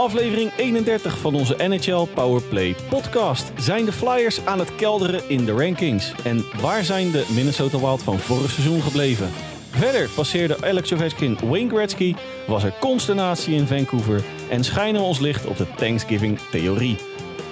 aflevering 0.00 0.52
31 0.56 1.18
van 1.18 1.34
onze 1.34 1.54
NHL 1.58 2.06
Powerplay 2.14 2.74
podcast. 2.88 3.52
Zijn 3.56 3.84
de 3.84 3.92
Flyers 3.92 4.46
aan 4.46 4.58
het 4.58 4.74
kelderen 4.74 5.22
in 5.28 5.44
de 5.44 5.52
rankings? 5.52 6.12
En 6.24 6.44
waar 6.60 6.84
zijn 6.84 7.10
de 7.10 7.26
Minnesota 7.34 7.78
Wild 7.78 8.02
van 8.02 8.18
vorig 8.18 8.50
seizoen 8.50 8.82
gebleven? 8.82 9.30
Verder 9.70 10.08
passeerde 10.14 10.56
Alex 10.62 10.92
Ovechkin 10.92 11.38
Wayne 11.44 11.68
Gretzky, 11.68 12.14
was 12.46 12.64
er 12.64 12.74
consternatie 12.80 13.54
in 13.54 13.66
Vancouver 13.66 14.22
en 14.50 14.64
schijnen 14.64 15.00
ons 15.00 15.18
licht 15.18 15.46
op 15.46 15.56
de 15.56 15.66
Thanksgiving-theorie. 15.76 16.96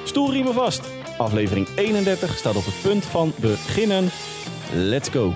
Stoelriemen 0.04 0.54
vast. 0.54 0.82
Aflevering 1.18 1.68
31 1.76 2.36
staat 2.36 2.56
op 2.56 2.64
het 2.64 2.82
punt 2.82 3.04
van 3.04 3.32
beginnen. 3.40 4.08
Let's 4.72 5.08
go. 5.08 5.34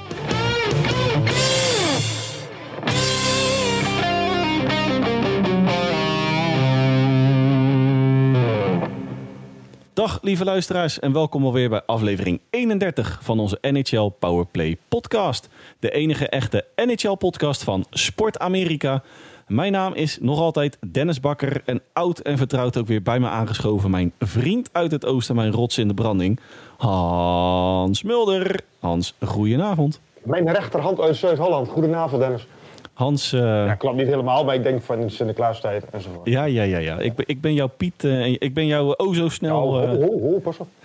Dag 9.95 10.19
lieve 10.23 10.45
luisteraars 10.45 10.99
en 10.99 11.13
welkom 11.13 11.45
alweer 11.45 11.69
bij 11.69 11.83
aflevering 11.87 12.41
31 12.51 13.19
van 13.23 13.41
onze 13.41 13.59
NHL 13.61 14.09
Powerplay 14.19 14.77
podcast. 14.89 15.49
De 15.79 15.91
enige 15.91 16.29
echte 16.29 16.65
NHL 16.77 17.15
podcast 17.15 17.65
van 17.65 17.85
Sport 17.91 18.39
Amerika. 18.39 19.03
Mijn 19.47 19.73
naam 19.73 19.95
is 19.95 20.19
nog 20.21 20.41
altijd 20.41 20.79
Dennis 20.93 21.21
Bakker 21.21 21.63
en 21.65 21.83
oud 21.93 22.19
en 22.19 22.39
vertrouwd 22.39 22.77
ook 22.77 22.87
weer 22.87 23.03
bij 23.03 23.21
me 23.21 23.29
aangeschoven 23.29 23.91
mijn 23.91 24.13
vriend 24.19 24.69
uit 24.73 24.91
het 24.91 25.07
oosten, 25.07 25.37
mijn 25.37 25.53
rots 25.53 25.79
in 25.79 25.89
de 25.89 25.95
branding, 25.95 26.41
Hans 26.77 28.03
Mulder. 28.03 28.61
Hans, 28.81 29.15
goedenavond. 29.25 30.01
Mijn 30.23 30.53
rechterhand 30.53 31.01
uit 31.01 31.17
Zuid-Holland. 31.17 31.69
Goedenavond, 31.69 32.23
Dennis. 32.23 32.47
Hans, 32.93 33.33
eh, 33.33 33.41
Ja, 33.41 33.75
klopt 33.75 33.97
niet 33.97 34.07
helemaal, 34.07 34.45
maar 34.45 34.55
ik 34.55 34.63
denk 34.63 34.83
van 34.83 35.11
Sinterklaastijd 35.11 35.85
enzovoort. 35.91 36.29
ja, 36.29 36.45
ja, 36.45 36.63
ja, 36.63 36.79
ja. 36.79 36.99
Ik, 36.99 37.15
ben- 37.15 37.29
ik 37.29 37.41
ben 37.41 37.55
jouw 37.55 37.67
Piet 37.77 38.05
eh, 38.05 38.23
en 38.25 38.37
ik 38.41 38.55
ben 38.55 38.67
jou 38.67 38.95
oh 38.97 39.15
zo 39.15 39.29
snel. 39.29 39.83
Eh, 39.83 39.89
ho, 39.89 39.97
ho, 39.97 40.21
ho, 40.21 40.39
pas 40.39 40.59
op. 40.59 40.69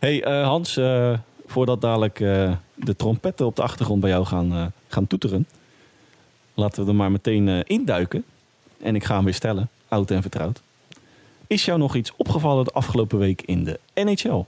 Hey 0.00 0.22
eh, 0.24 0.46
Hans, 0.46 0.76
eh, 0.76 1.12
voordat 1.46 1.80
dadelijk 1.80 2.20
eh, 2.20 2.52
de 2.74 2.96
trompetten 2.96 3.46
op 3.46 3.56
de 3.56 3.62
achtergrond 3.62 4.00
bij 4.00 4.10
jou 4.10 4.24
gaan, 4.24 4.52
eh, 4.52 4.64
gaan 4.88 5.06
toeteren, 5.06 5.46
laten 6.54 6.82
we 6.84 6.90
er 6.90 6.96
maar 6.96 7.10
meteen 7.10 7.48
eh, 7.48 7.58
induiken. 7.66 8.24
En 8.82 8.94
ik 8.94 9.04
ga 9.04 9.14
hem 9.14 9.24
weer 9.24 9.34
stellen, 9.34 9.68
oud 9.88 10.10
en 10.10 10.22
vertrouwd. 10.22 10.62
Is 11.46 11.64
jou 11.64 11.78
nog 11.78 11.94
iets 11.94 12.12
opgevallen 12.16 12.64
de 12.64 12.70
afgelopen 12.70 13.18
week 13.18 13.42
in 13.42 13.64
de 13.64 13.78
NHL? 13.94 14.44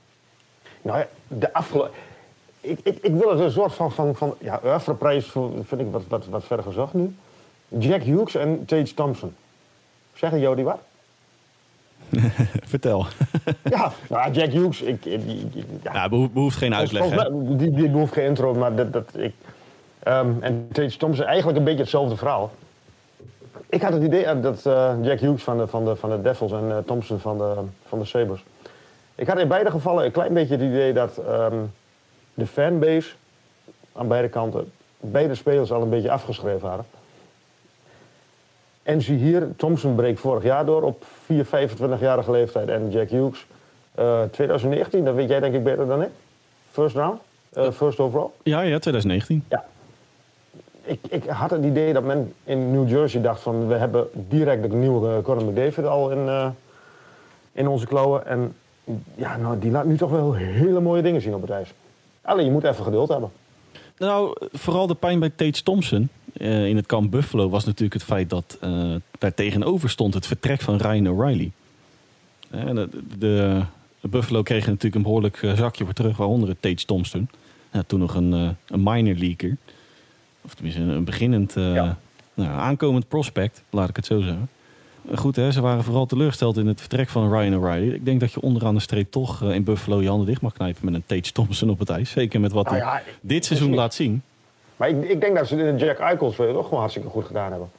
Nou 0.83 0.99
ja, 0.99 1.07
de 1.29 1.53
afgelopen... 1.53 1.91
Ik, 2.69 2.79
ik, 2.83 2.99
ik 3.03 3.15
wil 3.15 3.31
het 3.31 3.41
een 3.41 3.51
soort 3.51 3.75
van... 3.75 3.93
van, 3.93 4.15
van 4.15 4.35
ja, 4.39 4.61
Oeuvreprijs 4.65 5.33
vind 5.63 5.81
ik 5.81 5.87
wat, 5.91 6.03
wat, 6.09 6.27
wat 6.27 6.45
ver 6.45 6.63
gezocht 6.63 6.95
nu. 6.95 7.15
Jack 7.69 8.03
Hughes 8.03 8.35
en 8.35 8.65
Tage 8.65 8.95
Thompson. 8.95 9.35
Zeggen 10.15 10.41
Jody 10.41 10.63
wat? 10.63 10.79
Vertel. 12.73 13.07
Ja, 13.71 13.93
nou, 14.09 14.33
Jack 14.33 14.51
Hughes, 14.51 14.81
ik, 14.83 15.05
ja, 15.83 15.93
Ja, 15.93 16.09
behoeft, 16.09 16.33
behoeft 16.33 16.57
geen 16.57 16.75
uitleg. 16.75 17.11
Hè? 17.11 17.15
mij- 17.15 17.57
die, 17.57 17.71
die 17.71 17.91
behoeft 17.91 18.13
geen 18.13 18.25
intro, 18.25 18.55
maar 18.55 18.75
dat, 18.77 18.93
dat 18.93 19.11
ik... 19.17 19.35
ehm, 20.03 20.31
en 20.41 20.69
Tage 20.73 20.97
Thompson, 20.97 21.25
eigenlijk 21.25 21.59
een 21.59 21.65
beetje 21.65 21.81
hetzelfde 21.81 22.17
verhaal. 22.17 22.51
Ik 23.69 23.83
had 23.83 23.93
het 23.93 24.03
idee 24.03 24.25
eh, 24.25 24.43
dat 24.43 24.67
eh, 24.67 24.93
Jack 25.03 25.21
Hughes 25.21 25.43
van 25.43 25.59
de, 25.59 25.67
van 25.67 25.85
de, 25.85 25.97
van 25.97 26.11
de 26.11 26.23
Devils 26.23 26.53
en 26.53 26.71
eh, 26.71 26.77
Thompson 26.87 27.19
van 27.19 27.39
de, 27.39 27.55
van 27.87 27.99
de 27.99 28.05
Sabres... 28.05 28.45
Ik 29.15 29.27
had 29.27 29.39
in 29.39 29.49
beide 29.49 29.71
gevallen 29.71 30.05
een 30.05 30.11
klein 30.11 30.35
beetje 30.35 30.55
het 30.55 30.63
idee 30.65 30.93
dat 30.93 31.17
ehm, 31.17 31.55
de 32.39 32.47
fanbase 32.47 33.11
aan 33.93 34.09
beide 34.09 34.29
kanten... 34.29 34.73
beide 35.01 35.35
spelers 35.35 35.73
al 35.73 35.83
een 35.83 35.91
beetje 35.91 36.11
afgeschreven 36.11 36.69
hadden. 36.69 36.87
En 38.83 39.03
zie 39.03 39.19
hier, 39.19 39.49
Thompson 39.57 39.95
breekt 39.95 40.21
vorig 40.21 40.43
jaar 40.43 40.67
door 40.67 40.83
op 40.83 41.05
4, 41.25 41.47
25-jarige 41.47 42.31
leeftijd. 42.31 42.69
En 42.69 42.91
Jack 42.91 43.09
Hughes, 43.09 43.47
eh, 43.95 44.23
2019, 44.23 45.05
dat 45.05 45.15
weet 45.15 45.29
jij 45.29 45.41
denk 45.41 45.55
ik 45.55 45.65
beter 45.65 45.87
dan 45.87 46.03
ik. 46.03 46.11
First 46.71 46.97
round, 46.97 47.21
eh, 47.53 47.71
first 47.71 47.99
overall. 47.99 48.29
Ja, 48.43 48.61
ja, 48.61 48.79
2019. 48.79 49.45
Ja. 49.49 49.65
Ik, 50.83 51.01
ik 51.09 51.25
had 51.25 51.51
het 51.51 51.65
idee 51.65 51.93
dat 51.93 52.05
men 52.05 52.35
in 52.45 52.73
New 52.73 52.89
Jersey 52.89 53.21
dacht 53.21 53.41
van... 53.41 53.69
we 53.69 53.75
hebben 53.75 54.09
direct 54.13 54.63
de 54.63 54.69
nieuwe 54.69 55.17
eh, 55.17 55.23
Conor 55.23 55.45
McDavid 55.45 55.85
al 55.85 56.11
in, 56.11 56.29
eh, 56.29 56.49
in 57.53 57.69
onze 57.69 57.87
klauwen. 57.87 58.27
En 58.27 58.55
ja, 59.15 59.37
nou, 59.37 59.59
die 59.59 59.71
laat 59.71 59.85
nu 59.85 59.97
toch 59.97 60.11
wel 60.11 60.35
hele 60.35 60.81
mooie 60.81 61.03
dingen 61.03 61.21
zien 61.21 61.35
op 61.35 61.41
het 61.41 61.51
ijs. 61.51 61.75
Alleen, 62.29 62.45
je 62.45 62.51
moet 62.51 62.65
even 62.65 62.85
geduld 62.85 63.09
hebben. 63.09 63.31
Nou, 63.99 64.37
vooral 64.53 64.87
de 64.87 64.95
pijn 64.95 65.19
bij 65.19 65.31
Tage 65.31 65.63
Thompson 65.63 66.09
eh, 66.33 66.67
in 66.67 66.77
het 66.77 66.87
kamp 66.87 67.11
Buffalo 67.11 67.49
was 67.49 67.65
natuurlijk 67.65 67.93
het 67.93 68.03
feit 68.03 68.31
dat 68.31 68.57
eh, 68.61 68.95
daar 69.19 69.35
tegenover 69.35 69.91
stond 69.91 70.15
het 70.15 70.27
vertrek 70.27 70.61
van 70.61 70.77
Ryan 70.77 71.09
O'Reilly. 71.09 71.51
Eh, 72.51 72.67
de, 72.67 72.89
de, 73.19 73.63
de 74.01 74.09
Buffalo 74.09 74.43
kreeg 74.43 74.67
natuurlijk 74.67 74.95
een 74.95 75.03
behoorlijk 75.03 75.43
eh, 75.43 75.53
zakje 75.57 75.85
voor 75.85 75.93
terug, 75.95 76.17
waaronder 76.17 76.49
het 76.49 76.63
Tage 76.63 76.85
Thompson. 76.85 77.29
Ja, 77.73 77.83
toen 77.87 78.01
nog 78.01 78.15
een, 78.15 78.33
een 78.67 78.83
minor 78.83 79.15
leaker. 79.15 79.57
Of 80.43 80.55
tenminste 80.55 80.81
een, 80.83 80.89
een 80.89 81.05
beginnend, 81.05 81.53
Ja. 81.55 81.99
nou, 82.35 82.51
aankomend 82.51 83.09
prospect, 83.09 83.63
laat 83.71 83.89
ik 83.89 83.97
het 83.97 84.07
zo 84.07 84.21
zeggen. 84.21 84.49
Goed, 85.15 85.37
hè, 85.37 85.53
ze 85.53 85.61
waren 85.61 85.85
vooral 85.85 86.07
teleurgesteld 86.07 86.57
in 86.57 86.67
het 86.67 86.81
vertrek 86.81 87.09
van 87.09 87.33
Ryan 87.33 87.57
O'Reilly. 87.57 87.95
Ik 87.95 88.05
denk 88.05 88.21
dat 88.21 88.33
je 88.33 88.41
onderaan 88.41 88.75
de 88.75 88.81
streep 88.81 89.11
toch 89.11 89.43
eh, 89.43 89.55
in 89.55 89.65
Buffalo 89.65 90.01
je 90.01 90.09
handen 90.09 90.27
dicht 90.27 90.41
mag 90.41 90.53
knijpen 90.53 90.85
met 90.85 90.95
een 90.95 91.03
Tage 91.07 91.33
Thompson 91.33 91.71
op 91.71 91.79
het 91.79 91.91
ijs. 91.91 92.11
Zeker 92.11 92.41
met 92.41 92.53
wat 92.53 92.71
Nou 92.71 92.83
hij 92.83 93.03
dit 93.21 93.45
seizoen 93.45 93.75
laat 93.75 93.95
zien. 93.95 94.23
Maar 94.77 94.89
ik, 94.89 95.09
ik 95.09 95.21
denk 95.21 95.37
dat 95.37 95.49
ze 95.49 95.57
de 95.57 95.75
Jack 95.77 95.99
Eichels 95.99 96.41
ook 96.41 96.65
gewoon 96.65 96.79
hartstikke 96.79 97.09
goed 97.09 97.25
gedaan 97.25 97.51
hebben. 97.51 97.71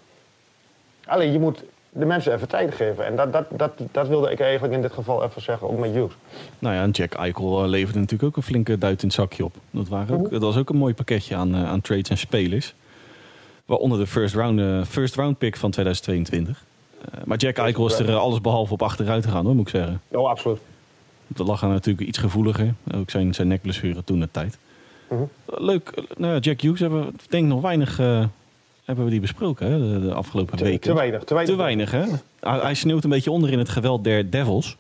Alleen, 1.06 1.32
je 1.32 1.40
moet 1.40 1.64
de 1.90 2.06
mensen 2.06 2.34
even 2.34 2.48
tijd 2.48 2.76
geven. 2.76 3.06
En 3.06 3.16
dat, 3.16 3.34
dat, 3.34 3.46
dat, 3.50 3.72
dat 3.92 4.08
wilde 4.08 4.32
ik 4.32 4.40
eigenlijk 4.40 4.74
in 4.74 4.82
dit 4.82 4.94
geval 4.94 5.24
even 5.24 5.42
zeggen, 5.42 5.70
ook 5.70 5.80
met 5.80 5.92
Hughes. 5.92 6.14
Nou 6.60 6.76
ja, 6.76 6.82
en 6.82 6.92
Jack 6.92 7.14
Eichel 7.14 7.64
eh, 7.64 7.70
leverde 7.70 8.00
natuurlijk 8.00 8.30
ook 8.30 8.38
een 8.38 8.44
flinke 8.44 8.78
duit 8.78 9.02
in 9.02 9.08
het 9.08 9.18
zakje 9.18 9.44
op. 9.44 9.56
Dat, 9.72 9.88
waren 9.88 10.20
ook, 10.20 10.30
dat 10.30 10.42
was 10.42 10.58
ook 10.58 10.70
een 10.70 10.78
mooi 10.78 10.94
pakketje 10.94 11.36
aan, 11.36 11.56
eh, 11.56 11.70
aan 11.70 11.82
trades 11.82 12.10
en 12.10 12.18
spelers. 12.18 12.74
Waaronder 13.66 14.00
de 14.00 14.08
first 14.08 14.36
round, 14.36 14.88
first 14.88 15.16
round 15.16 15.38
pick 15.38 15.58
van 15.58 15.72
2022. 15.72 16.68
Eh, 17.02 17.22
maar 17.26 17.38
Jack 17.38 17.58
Eichel 17.58 17.86
is 17.88 18.00
er 18.00 18.10
eh, 18.10 18.18
alles 18.18 18.42
behalve 18.42 18.74
op 18.74 18.82
achteruit 18.82 19.26
gegaan, 19.26 19.46
hoor, 19.46 19.56
moet 19.56 19.68
ik 19.68 19.76
zeggen. 19.76 20.02
Oh, 20.12 20.30
absoluut. 20.30 20.60
Dat 21.28 21.48
lag 21.48 21.64
aan 21.64 21.70
natuurlijk 21.70 22.08
iets 22.08 22.18
gevoeliger. 22.18 22.74
Ook 22.96 23.10
zijn, 23.10 23.34
zijn 23.34 23.48
nekblessure 23.48 24.04
toen 24.04 24.20
de 24.20 24.28
tijd. 24.32 24.58
Mhm. 25.10 25.22
Leuk. 25.46 25.90
eh, 25.90 26.04
Nou 26.18 26.34
ja, 26.34 26.40
Jack 26.40 26.62
Hughes 26.62 26.80
hebben 26.80 27.06
we 27.06 27.12
denk 27.30 27.44
ik 27.44 27.50
nog 27.50 27.62
weinig 27.62 28.00
eh, 28.00 28.26
hebben 28.86 29.06
we 29.06 29.12
die 29.12 29.20
besproken 29.20 29.72
hè, 29.72 29.78
de, 30.00 30.08
de 30.08 30.14
afgelopen 30.14 30.58
Te, 30.58 30.64
weken. 30.64 30.80
te 30.82 30.94
weinig. 30.94 31.24
Te 31.24 31.34
weinig. 31.34 31.56
Te 31.56 31.62
weinig, 31.62 31.92
hè? 31.92 32.04
Hij, 32.40 32.60
hij 32.60 32.74
sneeuwt 32.74 33.04
een 33.04 33.10
beetje 33.10 33.32
onder 33.32 33.52
in 33.52 33.60
het 33.60 33.70
geweld 33.70 34.04
der 34.04 34.30
Devils. 34.30 34.78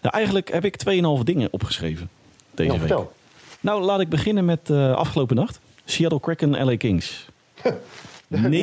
Nou, 0.00 0.14
eigenlijk 0.14 0.52
heb 0.52 0.64
ik 0.64 0.76
2,5 1.18 1.24
dingen 1.24 1.48
opgeschreven 1.50 2.08
deze 2.54 2.70
week. 2.70 2.78
vertel. 2.78 3.12
Nou, 3.60 3.82
laat 3.82 4.00
ik 4.00 4.08
beginnen 4.08 4.44
met 4.44 4.70
eh, 4.70 4.92
afgelopen 4.94 5.36
nacht. 5.36 5.60
Seattle 5.84 6.20
Kraken, 6.20 6.64
LA 6.64 6.76
Kings. 6.76 7.26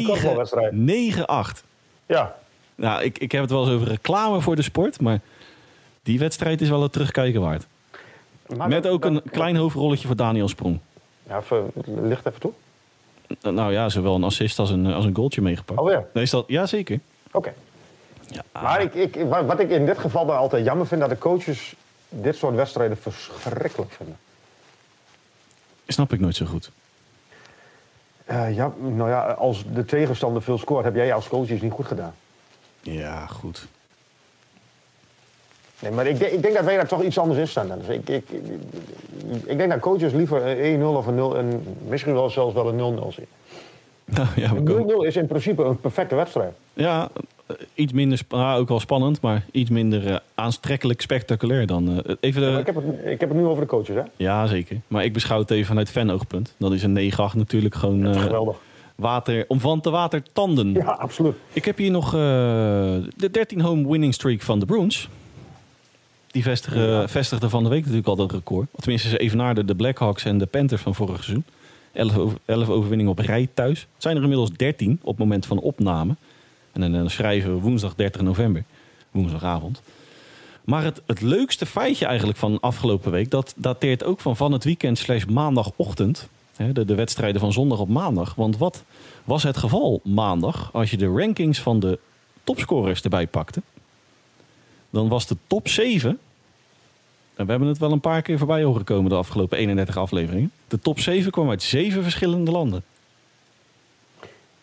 korfbalwedstrijd. 0.05 0.71
9 0.73 1.25
9-8. 1.59 1.63
Ja. 2.05 2.35
Nou, 2.77 3.03
ik, 3.03 3.17
ik 3.17 3.31
heb 3.31 3.41
het 3.41 3.51
wel 3.51 3.63
eens 3.63 3.71
over 3.73 3.87
reclame 3.87 4.41
voor 4.41 4.55
de 4.55 4.61
sport, 4.61 5.01
maar 5.01 5.19
die 6.03 6.19
wedstrijd 6.19 6.61
is 6.61 6.69
wel 6.69 6.81
het 6.81 6.91
terugkijken 6.91 7.41
waard. 7.41 7.65
Maar 8.55 8.67
Met 8.67 8.83
dat- 8.83 8.91
ook 8.91 9.05
een 9.05 9.21
klein 9.31 9.55
hoofdrolletje 9.55 10.07
voor 10.07 10.15
Daniel 10.15 10.47
Sprong. 10.47 10.79
Ja, 11.27 11.37
even, 11.37 11.71
licht 11.85 12.25
even 12.25 12.39
toe. 12.39 12.51
Nou 13.41 13.71
ja, 13.71 13.89
zowel 13.89 14.15
een 14.15 14.23
assist 14.23 14.59
als 14.59 14.69
een, 14.69 14.85
als 14.85 15.05
een 15.05 15.15
goaltje 15.15 15.41
meegepakt. 15.41 15.79
Oh 15.79 15.89
ja. 15.91 16.03
Nee, 16.13 16.23
is 16.23 16.29
dat, 16.29 16.43
ja, 16.47 16.65
zeker. 16.65 16.99
Oké. 17.31 17.53
Ja, 18.27 18.43
Maar 18.61 18.81
ik, 18.81 18.93
ik, 18.93 19.15
wat 19.29 19.45
wat 19.45 19.59
ik 19.59 19.69
in 19.69 19.85
dit 19.85 19.97
geval 19.97 20.25
dan 20.25 20.37
altijd 20.37 20.65
jammer 20.65 20.87
vind, 20.87 21.01
dat 21.01 21.09
de 21.09 21.17
coaches 21.17 21.75
dit 22.09 22.35
soort 22.35 22.55
wedstrijden 22.55 22.97
verschrikkelijk 22.97 23.91
vinden. 23.91 24.17
snap 25.87 26.13
ik 26.13 26.19
nooit 26.19 26.35
zo 26.35 26.45
goed. 26.45 26.71
Eh, 28.25 28.55
ja, 28.55 28.71
nou 28.81 29.09
ja, 29.09 29.21
als 29.31 29.63
de 29.73 29.85
tegenstander 29.85 30.41
veel 30.41 30.57
scoort, 30.57 30.83
heb 30.83 30.95
jij 30.95 31.13
als 31.13 31.27
coach 31.27 31.49
iets 31.49 31.61
niet 31.61 31.71
goed 31.71 31.85
gedaan. 31.87 32.13
Ja, 32.81 33.25
goed. 33.25 33.67
Nee, 35.79 35.91
maar 35.91 36.07
ik, 36.07 36.19
denk- 36.19 36.31
ik 36.31 36.41
denk 36.41 36.55
dat 36.55 36.65
wij 36.65 36.75
daar 36.75 36.87
toch 36.87 37.03
iets 37.03 37.17
anders 37.17 37.39
in 37.39 37.47
staan. 37.47 37.67
Dus 37.79 37.87
ik, 37.95 38.09
ik, 38.09 38.29
ik, 38.29 38.41
ik 39.45 39.57
denk 39.57 39.69
dat 39.71 39.79
coaches 39.79 40.13
liever 40.13 40.59
een 40.65 40.79
1-0 40.81 40.83
of 40.83 41.07
een 41.07 41.15
0 41.15 41.37
en 41.37 41.63
misschien 41.87 42.13
wel 42.13 42.29
zelfs 42.29 42.53
wel 42.53 42.67
een 42.67 42.99
0-0 43.11 43.13
zien. 43.15 43.25
Nou, 44.05 44.27
ja, 44.35 44.51
Een 44.51 44.85
0-0 45.03 45.05
is 45.07 45.15
in 45.15 45.27
principe 45.27 45.63
een 45.63 45.79
perfecte 45.79 46.15
wedstrijd. 46.15 46.53
Ja, 46.73 47.09
eh, 47.45 47.55
iets 47.73 47.93
minder, 47.93 48.19
ah, 48.29 48.55
ook 48.57 48.67
wel 48.67 48.79
spannend, 48.79 49.21
maar 49.21 49.45
iets 49.51 49.69
minder 49.69 50.07
eh, 50.07 50.15
aanstrekkelijk 50.35 51.01
spectaculair 51.01 51.65
dan. 51.67 52.03
eh, 52.05 52.15
even 52.19 52.41
de, 52.41 52.47
Maar 52.49 52.59
ik, 52.59 52.65
heb 52.65 52.75
het, 52.75 52.83
ik 53.05 53.19
heb 53.19 53.29
het 53.29 53.37
nu 53.37 53.45
over 53.45 53.61
de 53.63 53.67
coaches, 53.69 53.95
hè? 53.95 54.01
ja, 54.15 54.45
zeker. 54.47 54.77
Maar 54.87 55.03
ik 55.03 55.13
beschouw 55.13 55.39
het 55.39 55.51
even 55.51 55.65
vanuit 55.65 55.89
fanoogpunt. 55.89 56.53
Dan 56.57 56.73
is 56.73 56.83
een 56.83 57.11
9-8 57.11 57.35
natuurlijk 57.35 57.75
gewoon 57.75 58.05
eh, 58.07 58.21
Geweldig. 58.21 58.55
Water, 58.97 59.45
om 59.47 59.59
van 59.59 59.81
te 59.81 59.89
water 59.89 60.23
tanden. 60.33 60.73
Ja, 60.73 60.85
absoluut. 60.91 61.35
Ik 61.53 61.65
heb 61.65 61.77
hier 61.77 61.91
nog 61.91 62.05
eh, 62.05 62.19
de 63.15 63.29
13 63.31 63.61
home 63.61 63.89
winning 63.89 64.13
streak 64.13 64.41
van 64.41 64.59
de 64.59 64.65
Bruins. 64.65 65.09
Die 66.27 66.43
vestigen, 66.43 66.81
Ja. 66.89 67.07
vestigde 67.07 67.49
van 67.49 67.63
de 67.63 67.69
week 67.69 67.79
natuurlijk 67.81 68.07
al 68.07 68.15
dat 68.15 68.31
record. 68.31 68.67
Tenminste, 68.75 69.09
ze 69.09 69.17
evenaarden 69.17 69.65
de 69.67 69.75
Blackhawks 69.75 70.25
en 70.25 70.37
de 70.37 70.45
Panthers 70.45 70.81
van 70.81 70.95
vorig 70.95 71.23
seizoen. 71.23 71.43
11, 71.93 72.17
over, 72.17 72.37
11 72.45 72.69
overwinningen 72.69 73.11
op 73.11 73.19
rij 73.19 73.47
thuis. 73.53 73.79
Het 73.79 74.01
zijn 74.03 74.15
er 74.15 74.21
inmiddels 74.21 74.51
13 74.51 74.99
op 75.01 75.07
het 75.09 75.17
moment 75.17 75.45
van 75.45 75.59
opname. 75.59 76.15
En 76.73 76.91
dan 76.91 77.09
schrijven 77.09 77.53
we 77.53 77.59
woensdag 77.61 77.95
30 77.95 78.21
november, 78.21 78.63
woensdagavond. 79.11 79.81
Maar 80.63 80.83
het, 80.83 81.01
het 81.05 81.21
leukste 81.21 81.65
feitje 81.65 82.05
eigenlijk 82.05 82.37
van 82.37 82.59
afgelopen 82.59 83.11
week, 83.11 83.29
dat 83.31 83.53
dateert 83.57 84.03
ook 84.03 84.19
van 84.19 84.35
van 84.35 84.51
het 84.51 84.63
weekend 84.63 84.97
slash 84.97 85.25
maandagochtend. 85.25 86.27
De, 86.57 86.85
de 86.85 86.95
wedstrijden 86.95 87.41
van 87.41 87.53
zondag 87.53 87.79
op 87.79 87.89
maandag. 87.89 88.35
Want 88.35 88.57
wat 88.57 88.83
was 89.23 89.43
het 89.43 89.57
geval 89.57 89.99
maandag 90.03 90.69
als 90.73 90.91
je 90.91 90.97
de 90.97 91.07
rankings 91.07 91.61
van 91.61 91.79
de 91.79 91.99
topscorers 92.43 93.01
erbij 93.01 93.27
pakte? 93.27 93.61
Dan 94.89 95.07
was 95.07 95.27
de 95.27 95.35
top 95.47 95.67
7 95.67 96.09
en 97.35 97.45
we 97.45 97.51
hebben 97.51 97.67
het 97.69 97.77
wel 97.77 97.91
een 97.91 97.99
paar 97.99 98.21
keer 98.21 98.37
voorbij 98.37 98.63
horen 98.63 98.83
komen 98.83 99.09
de 99.09 99.15
afgelopen 99.15 99.57
31 99.57 99.97
afleveringen. 99.97 100.51
De 100.67 100.79
top 100.79 100.99
7 100.99 101.31
kwam 101.31 101.49
uit 101.49 101.63
zeven 101.63 102.03
verschillende 102.03 102.51
landen. 102.51 102.83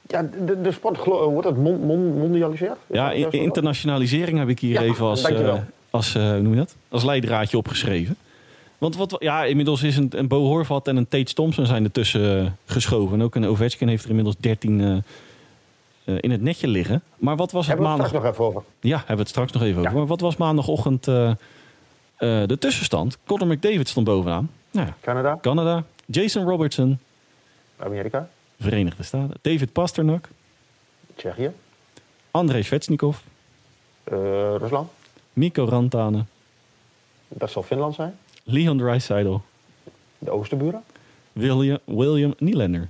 Ja, 0.06 0.22
de, 0.46 0.60
de 0.60 0.72
sport, 0.72 0.98
gelo- 0.98 1.30
wordt 1.30 1.48
het 1.48 1.56
mon, 1.56 1.80
mon, 1.80 2.18
mondialiseerd? 2.18 2.76
Is 2.86 2.96
Ja, 2.96 3.14
dat 3.14 3.32
internationalisering 3.32 4.38
heb 4.38 4.48
ik 4.48 4.58
hier 4.60 4.72
Ja, 4.72 4.80
even 4.82 5.06
als, 5.06 5.22
eh, 5.22 5.54
als, 5.90 6.14
eh, 6.14 6.22
hoe 6.30 6.40
noem 6.40 6.52
je 6.52 6.58
dat? 6.58 6.76
als 6.88 7.04
leidraadje 7.04 7.56
opgeschreven. 7.56 8.16
Want 8.84 8.96
wat, 8.96 9.16
ja, 9.18 9.44
inmiddels 9.44 9.82
is 9.82 9.96
een, 9.96 10.08
een 10.10 10.28
Bo 10.28 10.40
Horvat 10.40 10.88
en 10.88 10.96
een 10.96 11.08
Tate 11.08 11.34
Thompson 11.34 11.66
zijn 11.66 11.84
ertussen 11.84 12.40
eh, 12.40 12.50
geschoven. 12.64 13.18
En 13.18 13.24
ook 13.24 13.34
een 13.34 13.46
Ovechkin 13.46 13.88
heeft 13.88 14.02
er 14.02 14.08
inmiddels 14.08 14.36
13 14.38 14.80
eh, 14.80 14.96
eh, 16.04 16.18
in 16.20 16.30
het 16.30 16.40
netje 16.40 16.68
liggen. 16.68 17.02
Maar 17.16 17.36
wat 17.36 17.52
was 17.52 17.66
het 17.66 17.76
Hebben 17.76 17.86
we 17.86 18.02
het 18.02 18.12
maandag? 18.12 18.22
straks 18.22 18.38
nog 18.38 18.48
even 18.48 18.60
over. 18.60 18.70
Ja, 18.80 18.96
hebben 18.96 19.16
we 19.16 19.22
het 19.22 19.28
straks 19.28 19.52
nog 19.52 19.62
even 19.62 19.80
over. 19.80 19.92
Maar 19.92 20.06
wat 20.06 20.20
was 20.20 20.36
maandagochtend 20.36 21.04
de 22.18 22.56
tussenstand? 22.58 23.18
Conor 23.26 23.46
McDavid 23.46 23.88
stond 23.88 24.06
bovenaan. 24.06 24.50
Nou 24.70 24.86
ja, 24.86 24.96
Canada, 25.00 25.38
Canada, 25.40 25.84
Jason 26.06 26.48
Robertson, 26.48 26.98
Amerika, 27.76 28.28
Verenigde 28.60 29.02
Staten, 29.02 29.36
David 29.42 29.72
Pasternak, 29.72 30.28
Tsjechië, 31.14 31.50
Andrei 32.30 32.62
Svechnikov, 32.62 33.16
eh, 34.04 34.16
Rusland. 34.56 34.90
Mikko 35.32 35.64
Rantanen, 35.64 36.28
Dat 37.28 37.50
zal 37.50 37.62
Finland 37.62 37.94
zijn. 37.94 38.18
Leon 38.44 38.78
Draisaitl, 38.78 39.36
De 40.18 40.30
oosterburen. 40.30 40.82
William, 41.32 41.78
William 41.84 42.34
Nylander, 42.38 42.88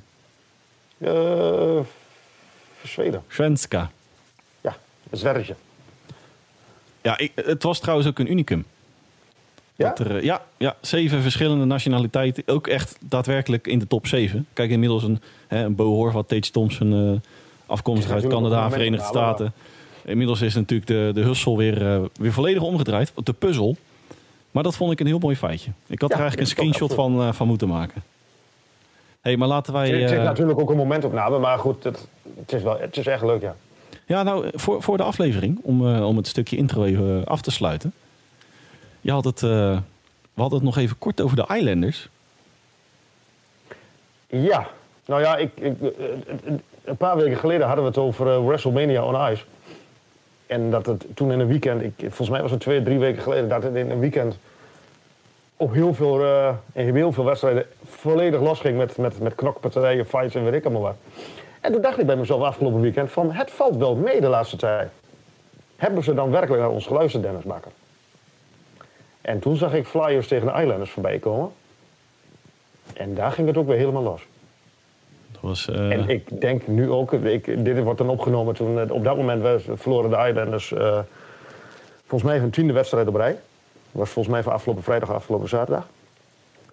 Eh, 0.98 1.80
Zweden. 2.82 3.22
Svenska. 3.28 3.90
Ja, 4.60 4.76
een 5.10 5.18
zwergje. 5.18 5.54
Ja, 7.02 7.18
ik, 7.18 7.32
het 7.34 7.62
was 7.62 7.80
trouwens 7.80 8.08
ook 8.08 8.18
een 8.18 8.30
unicum. 8.30 8.64
Ja? 9.76 9.88
Dat 9.88 9.98
er, 9.98 10.16
eh, 10.16 10.22
ja, 10.22 10.42
ja, 10.56 10.76
zeven 10.80 11.22
verschillende 11.22 11.64
nationaliteiten. 11.64 12.42
Ook 12.46 12.66
echt 12.66 12.96
daadwerkelijk 13.00 13.66
in 13.66 13.78
de 13.78 13.86
top 13.86 14.06
zeven. 14.06 14.46
Kijk, 14.52 14.70
inmiddels 14.70 15.02
een, 15.02 15.20
hè, 15.46 15.64
een 15.64 15.74
Bo 15.74 15.84
Horvat, 15.94 16.28
Tate 16.28 16.50
Thompson, 16.50 16.92
eh, 16.92 17.30
afkomstig 17.66 18.10
uit 18.10 18.26
Canada, 18.26 18.70
Verenigde 18.70 19.06
Staten. 19.06 19.52
Inmiddels 20.04 20.40
is 20.40 20.54
natuurlijk 20.54 20.88
de, 20.88 21.10
de 21.14 21.20
hussel 21.20 21.56
weer, 21.56 22.00
weer 22.12 22.32
volledig 22.32 22.62
omgedraaid. 22.62 23.12
De 23.24 23.32
puzzel. 23.32 23.76
Maar 24.54 24.62
dat 24.62 24.76
vond 24.76 24.92
ik 24.92 25.00
een 25.00 25.06
heel 25.06 25.18
mooi 25.18 25.36
feitje. 25.36 25.70
Ik 25.86 26.00
had 26.00 26.10
Ja, 26.10 26.16
er 26.16 26.22
eigenlijk 26.22 26.40
een 26.40 26.56
screenshot 26.56 26.94
van, 26.94 27.20
eh, 27.20 27.32
van 27.32 27.46
moeten 27.46 27.68
maken. 27.68 28.02
hey, 29.20 29.36
maar 29.36 29.48
laten 29.48 29.72
wij... 29.72 29.88
Het 29.90 30.10
is 30.10 30.16
eh, 30.18 30.22
natuurlijk 30.24 30.60
ook 30.60 30.70
een 30.70 30.76
momentopname, 30.76 31.38
maar 31.38 31.58
goed, 31.58 31.84
het, 31.84 32.08
het, 32.38 32.52
is, 32.52 32.62
wel, 32.62 32.78
het 32.78 32.96
is 32.96 33.06
echt 33.06 33.22
leuk, 33.22 33.42
ja. 33.42 33.56
Ja, 34.06 34.22
nou, 34.22 34.50
voor, 34.52 34.82
voor 34.82 34.96
de 34.96 35.02
aflevering, 35.02 35.58
om, 35.62 35.94
eh, 35.94 36.06
om 36.06 36.16
het 36.16 36.26
stukje 36.26 36.56
intro 36.56 36.84
even 36.84 37.24
af 37.24 37.40
te 37.40 37.50
sluiten. 37.50 37.92
Je 39.00 39.10
had 39.10 39.24
het, 39.24 39.40
we 39.40 39.80
hadden 40.34 40.58
het 40.58 40.66
nog 40.66 40.76
even 40.76 40.98
kort 40.98 41.20
over 41.20 41.36
de 41.36 41.54
Islanders. 41.54 42.08
Ja, 44.26 44.68
nou 45.06 45.20
ja, 45.20 45.36
ik, 45.36 45.50
ik, 45.54 45.74
een 46.84 46.96
paar 46.96 47.16
weken 47.16 47.36
geleden 47.36 47.66
hadden 47.66 47.84
we 47.84 47.90
het 47.90 47.98
over 47.98 48.46
WrestleMania 48.46 49.04
on 49.04 49.32
Ice. 49.32 49.44
En 50.54 50.70
dat 50.70 50.86
het 50.86 51.06
toen 51.14 51.32
in 51.32 51.40
een 51.40 51.46
weekend, 51.46 51.82
ik, 51.82 51.92
volgens 51.98 52.28
mij 52.28 52.42
was 52.42 52.50
het 52.50 52.60
twee, 52.60 52.82
drie 52.82 52.98
weken 52.98 53.22
geleden, 53.22 53.48
dat 53.48 53.62
het 53.62 53.74
in 53.74 53.90
een 53.90 53.98
weekend 53.98 54.38
op 55.56 55.72
heel 55.72 55.94
veel, 55.94 56.24
eh, 56.24 56.54
in 56.72 56.94
heel 56.94 57.12
veel 57.12 57.24
wedstrijden 57.24 57.66
volledig 57.84 58.40
losging 58.40 58.76
met, 58.76 58.96
met, 58.96 59.20
met 59.20 59.34
knokpartijen, 59.34 60.06
fights 60.06 60.34
en 60.34 60.44
weet 60.44 60.54
ik 60.54 60.64
allemaal 60.64 60.82
wat. 60.82 60.96
En 61.60 61.72
toen 61.72 61.80
dacht 61.80 61.98
ik 61.98 62.06
bij 62.06 62.16
mezelf 62.16 62.42
afgelopen 62.42 62.80
weekend 62.80 63.12
van, 63.12 63.32
het 63.32 63.50
valt 63.50 63.76
wel 63.76 63.94
mee 63.94 64.20
de 64.20 64.28
laatste 64.28 64.56
tijd. 64.56 64.90
Hebben 65.76 66.04
ze 66.04 66.14
dan 66.14 66.30
werkelijk 66.30 66.62
naar 66.62 66.70
ons 66.70 66.86
geluisterd, 66.86 67.22
Dennis 67.22 67.44
Bakker? 67.44 67.72
En 69.20 69.38
toen 69.38 69.56
zag 69.56 69.74
ik 69.74 69.86
Flyers 69.86 70.28
tegen 70.28 70.46
de 70.46 70.60
Islanders 70.60 70.90
voorbij 70.90 71.18
komen. 71.18 71.52
En 72.94 73.14
daar 73.14 73.32
ging 73.32 73.46
het 73.46 73.56
ook 73.56 73.66
weer 73.66 73.76
helemaal 73.76 74.02
los. 74.02 74.26
Was, 75.44 75.68
eh, 75.68 75.90
En 75.90 76.08
ik 76.08 76.40
denk 76.40 76.66
nu 76.66 76.90
ook, 76.90 77.12
ik, 77.12 77.64
dit 77.64 77.82
wordt 77.82 77.98
dan 77.98 78.08
opgenomen 78.08 78.54
toen 78.54 78.90
op 78.90 79.04
dat 79.04 79.16
moment 79.16 79.42
we 79.42 79.76
verloren 79.76 80.10
de 80.10 80.28
Islanders 80.28 80.72
eh 80.72 80.98
volgens 82.06 82.32
mij 82.32 82.38
hun 82.38 82.50
tiende 82.50 82.72
wedstrijd 82.72 83.08
op 83.08 83.14
rij. 83.14 83.38
Was 83.92 84.10
volgens 84.10 84.34
mij 84.34 84.42
van 84.42 84.52
afgelopen 84.52 84.82
vrijdag, 84.82 85.12
afgelopen 85.12 85.48
zaterdag. 85.48 85.88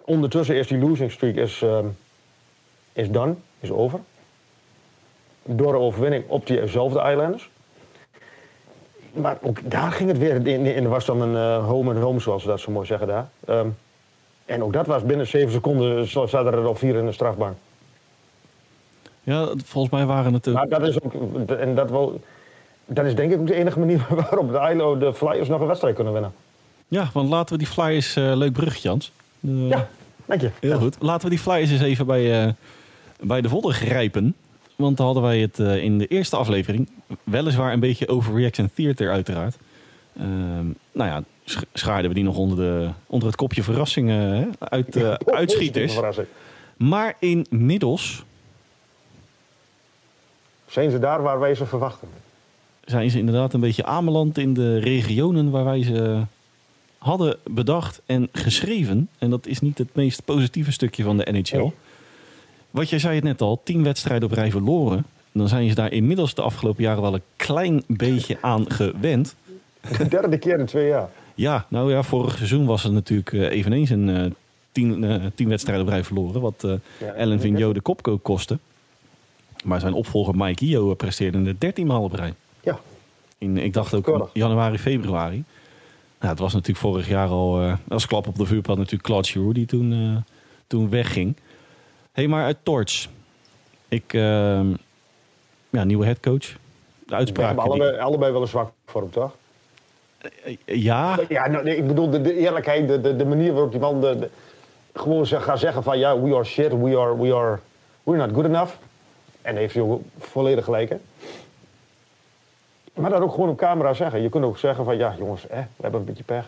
Ondertussen 0.04 0.56
is 0.56 0.66
die 0.66 0.78
losing 0.78 1.10
streak 1.10 1.34
is, 1.34 1.62
ehm, 1.62 1.86
is 2.92 3.10
done, 3.10 3.34
is 3.60 3.70
over. 3.70 4.00
Door 5.42 5.72
de 5.72 5.78
overwinning 5.78 6.24
op 6.26 6.46
diezelfde 6.46 7.10
Islanders. 7.10 7.50
Maar 9.12 9.38
ook 9.42 9.70
daar 9.70 9.92
ging 9.92 10.08
het 10.08 10.18
weer, 10.18 10.46
in, 10.46 10.66
in, 10.66 10.88
was 10.88 11.04
dan 11.04 11.20
een 11.20 11.36
eh, 11.36 11.68
home 11.68 11.90
and 11.90 12.02
home 12.02 12.20
zoals 12.20 12.42
ze 12.42 12.48
dat 12.48 12.60
zo 12.60 12.72
mooi 12.72 12.86
zeggen 12.86 13.06
daar. 13.06 13.28
Ehm, 13.46 13.68
en 14.44 14.62
ook 14.62 14.72
dat 14.72 14.86
was 14.86 15.02
binnen 15.02 15.26
zeven 15.26 15.52
seconden, 15.52 16.08
zaten 16.08 16.46
er 16.46 16.66
al 16.66 16.74
vier 16.74 16.96
in 16.96 17.06
de 17.06 17.12
strafbank. 17.12 17.56
Ja, 19.22 19.48
volgens 19.64 19.92
mij 19.94 20.06
waren 20.06 20.32
het 20.32 20.48
ook... 20.48 20.54
Maar 20.54 20.68
dat 20.68 20.82
is 20.82 21.02
ook, 21.02 21.12
en 21.50 21.74
dat, 21.74 21.90
wel, 21.90 22.20
dat 22.86 23.04
is 23.04 23.14
denk 23.14 23.32
ik 23.32 23.40
ook 23.40 23.46
de 23.46 23.54
enige 23.54 23.78
manier 23.78 24.06
waarop 24.30 24.52
de, 24.52 24.70
ILO, 24.74 24.98
de 24.98 25.14
Flyers 25.14 25.48
nog 25.48 25.60
een 25.60 25.66
wedstrijd 25.66 25.94
kunnen 25.94 26.12
winnen. 26.12 26.32
Ja, 26.88 27.10
want 27.12 27.28
laten 27.28 27.52
we 27.52 27.58
die 27.62 27.72
Flyers... 27.72 28.16
eh, 28.16 28.32
leuk 28.36 28.52
bruggetje, 28.52 28.88
Jans. 28.88 29.12
De- 29.40 29.52
Ja, 29.52 29.88
dank 30.26 30.40
je. 30.40 30.50
Heel 30.60 30.78
goed. 30.78 30.96
Laten 31.00 31.24
we 31.24 31.34
die 31.34 31.38
Flyers 31.44 31.70
eens 31.70 31.80
even 31.82 32.06
bij, 32.06 32.42
eh, 32.46 32.52
bij 33.20 33.40
de 33.40 33.48
vodden 33.48 33.72
grijpen. 33.72 34.34
Want 34.76 34.96
dan 34.96 35.06
hadden 35.06 35.22
wij 35.24 35.38
het 35.40 35.58
eh, 35.58 35.82
in 35.82 35.98
de 35.98 36.06
eerste 36.06 36.36
aflevering... 36.36 36.88
weliswaar 37.24 37.72
een 37.72 37.80
beetje 37.80 38.08
overreaction 38.08 38.70
theater 38.74 39.10
uiteraard. 39.10 39.56
Ehm, 40.18 40.66
nou 40.92 41.10
ja, 41.10 41.22
sch- 41.44 41.62
schaarden 41.72 42.08
we 42.08 42.14
die 42.14 42.24
nog 42.24 42.36
onder, 42.36 42.56
de, 42.56 42.88
onder 43.06 43.28
het 43.28 43.36
kopje 43.36 43.62
verrassingen 43.62 44.34
hè, 44.34 44.46
uit 44.58 44.96
eh, 44.96 45.12
uitschieters. 45.26 45.98
Maar 46.76 47.14
inmiddels 47.18 48.24
Zijn 50.72 50.90
ze 50.90 50.98
daar 50.98 51.22
waar 51.22 51.40
wij 51.40 51.54
ze 51.54 51.66
verwachten? 51.66 52.08
zijn 52.84 53.10
ze 53.10 53.18
inderdaad 53.18 53.52
een 53.52 53.60
beetje 53.60 53.84
aanbeland 53.84 54.38
in 54.38 54.54
de 54.54 54.78
regionen 54.78 55.50
waar 55.50 55.64
wij 55.64 55.82
ze 55.82 56.22
hadden 56.98 57.36
bedacht 57.44 58.02
en 58.06 58.28
geschreven. 58.32 59.08
En 59.18 59.30
dat 59.30 59.46
is 59.46 59.60
niet 59.60 59.78
het 59.78 59.94
meest 59.94 60.24
positieve 60.24 60.72
stukje 60.72 61.02
van 61.02 61.16
de 61.16 61.32
NHL. 61.32 61.56
Nee. 61.56 61.72
Wat 62.70 62.90
jij 62.90 62.98
zei 62.98 63.14
het 63.14 63.24
net 63.24 63.40
al, 63.40 63.60
tien 63.64 63.82
wedstrijden 63.82 64.28
op 64.28 64.34
rij 64.34 64.50
verloren. 64.50 65.04
Dan 65.32 65.48
zijn 65.48 65.68
ze 65.68 65.74
daar 65.74 65.92
inmiddels 65.92 66.34
de 66.34 66.42
afgelopen 66.42 66.82
jaren 66.82 67.02
wel 67.02 67.14
een 67.14 67.22
klein 67.36 67.82
beetje 67.86 68.38
aan 68.40 68.70
gewend. 68.70 69.34
De 69.98 70.08
derde 70.08 70.38
keer 70.38 70.58
in 70.58 70.66
twee 70.66 70.88
jaar. 70.88 71.08
Ja, 71.34 71.66
nou 71.68 71.92
ja, 71.92 72.02
vorig 72.02 72.36
seizoen 72.36 72.66
was 72.66 72.82
het 72.82 72.92
natuurlijk 72.92 73.32
eh, 73.32 73.50
eveneens 73.50 73.90
een 73.90 74.08
eh, 74.08 74.30
tien, 74.72 75.04
eh, 75.04 75.26
tien 75.34 75.48
wedstrijden 75.48 75.84
op 75.84 75.90
rij 75.90 76.04
verloren. 76.04 76.40
Wat 76.40 76.66
Ja, 76.98 77.06
Ellen 77.06 77.40
Vigneault 77.40 77.74
de 77.74 77.80
kopkook 77.80 78.22
kostte. 78.22 78.58
Maar 79.62 79.80
zijn 79.80 79.92
opvolger 79.92 80.34
Mike 80.36 80.64
Io 80.64 80.94
presteerde 80.94 81.42
het 81.44 81.60
13 81.60 81.86
maal 81.86 82.02
op 82.02 82.12
rij. 82.12 82.34
Ja, 82.60 82.78
In, 83.38 83.58
ik 83.58 83.72
dacht 83.72 83.94
ook 83.94 84.30
januari, 84.32 84.78
februari. 84.78 85.44
Nou, 86.18 86.32
het 86.34 86.38
was 86.42 86.52
natuurlijk 86.52 86.78
vorig 86.86 87.08
jaar 87.08 87.28
al 87.28 87.60
eh, 87.62 87.74
als 87.88 88.06
klap 88.06 88.26
op 88.26 88.36
de 88.36 88.46
vuurpad 88.46 88.76
natuurlijk 88.76 89.02
Claude 89.04 89.28
Giroux 89.28 89.54
die 89.54 89.66
toen, 89.66 89.92
eh, 89.92 90.32
toen 90.66 90.90
wegging. 90.90 91.36
hey, 92.12 92.28
maar 92.28 92.44
uit 92.44 92.56
Torch. 92.62 93.06
Ik, 93.88 94.14
eh, 94.14 94.20
ja, 95.70 95.84
nieuwe 95.84 96.04
headcoach. 96.04 96.38
De 96.38 96.56
we 97.06 97.14
uitspraak. 97.14 97.46
hebben 97.46 97.64
allebei, 97.64 97.98
allebei 97.98 98.32
wel 98.32 98.40
een 98.42 98.48
zwak 98.48 98.72
voor 98.86 99.00
hem, 99.00 99.10
toch? 99.10 99.36
ja, 100.64 101.18
Ja, 101.28 101.48
nou, 101.48 101.64
nee, 101.64 101.76
ik 101.76 101.86
bedoel, 101.86 102.10
de, 102.10 102.20
de 102.20 102.34
eerlijkheid, 102.36 102.88
de, 102.88 103.00
de, 103.00 103.16
de 103.16 103.24
manier 103.24 103.52
waarop 103.52 103.70
die 103.70 103.80
man 103.80 104.00
de- 104.00 104.28
gewoon 104.94 105.26
zeg, 105.26 105.44
gaat 105.44 105.58
zeggen 105.58 105.82
van... 105.82 105.98
ja, 105.98 106.20
we 106.20 106.34
are 106.34 106.44
shit, 106.44 106.68
we 106.80 106.98
are, 106.98 107.16
we 107.18 107.34
are, 107.34 107.58
we're 108.02 108.26
not 108.26 108.34
good 108.34 108.44
enough. 108.44 108.72
En 109.42 109.56
heeft 109.56 109.76
ook 109.76 110.02
volledig 110.18 110.64
gelijk, 110.64 110.88
hè? 110.88 110.96
Maar 112.94 113.10
dat 113.10 113.20
ook 113.20 113.32
gewoon 113.34 113.48
op 113.48 113.56
camera 113.56 113.94
zeggen. 113.94 114.22
Je 114.22 114.28
kunt 114.28 114.44
ook 114.44 114.58
zeggen 114.58 114.84
van, 114.84 114.96
ja 114.96 115.14
jongens, 115.18 115.42
hè, 115.48 115.60
we 115.60 115.82
hebben 115.82 116.00
een 116.00 116.06
beetje 116.06 116.24
pech. 116.24 116.44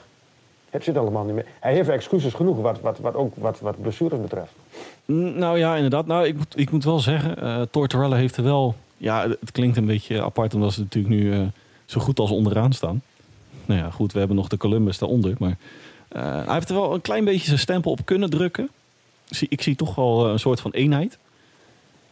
Het 0.71 0.85
zit 0.85 0.97
allemaal 0.97 1.25
niet 1.25 1.35
meer. 1.35 1.47
Hij 1.61 1.75
heeft 1.75 1.89
excuses 1.89 2.33
genoeg, 2.35 2.61
wat, 2.61 2.81
wat, 2.81 2.99
wat 2.99 3.15
ook 3.15 3.33
wat, 3.37 3.61
wat 3.61 3.81
blessures 3.83 4.21
betreft. 4.21 4.51
N- 5.13 5.39
Nou 5.39 5.59
ja, 5.59 5.75
inderdaad. 5.75 6.07
Nou, 6.07 6.27
ik 6.27 6.37
moet, 6.37 6.59
ik 6.59 6.71
moet 6.71 6.85
wel 6.85 6.99
zeggen, 6.99 7.37
eh 7.37 7.63
Tortorella 7.71 8.17
heeft 8.17 8.37
er 8.37 8.43
wel... 8.45 8.75
Ja, 8.97 9.29
het 9.41 9.53
klinkt 9.53 9.77
een 9.77 9.87
beetje 9.87 10.23
apart 10.23 10.55
omdat 10.55 10.73
ze 10.73 10.81
natuurlijk 10.81 11.15
nu 11.15 11.33
eh, 11.33 11.41
zo 11.87 12.01
goed 12.01 12.19
als 12.19 12.31
onderaan 12.31 12.73
staan. 12.73 13.03
Nou 13.67 13.81
ja, 13.81 13.91
goed, 13.91 14.13
we 14.13 14.19
hebben 14.19 14.37
nog 14.37 14.49
de 14.49 14.57
Columbus 14.57 14.99
daaronder. 14.99 15.35
Maar 15.39 15.57
eh, 16.09 16.45
hij 16.45 16.55
heeft 16.55 16.69
er 16.69 16.75
wel 16.75 16.95
een 16.95 17.01
klein 17.01 17.25
beetje 17.25 17.47
zijn 17.47 17.59
stempel 17.59 17.91
op 17.91 18.01
kunnen 18.05 18.31
drukken. 18.31 18.69
Ik 19.49 19.63
zie 19.63 19.77
toch 19.77 19.95
wel 19.95 20.27
een 20.29 20.39
soort 20.39 20.61
van 20.61 20.71
eenheid. 20.71 21.19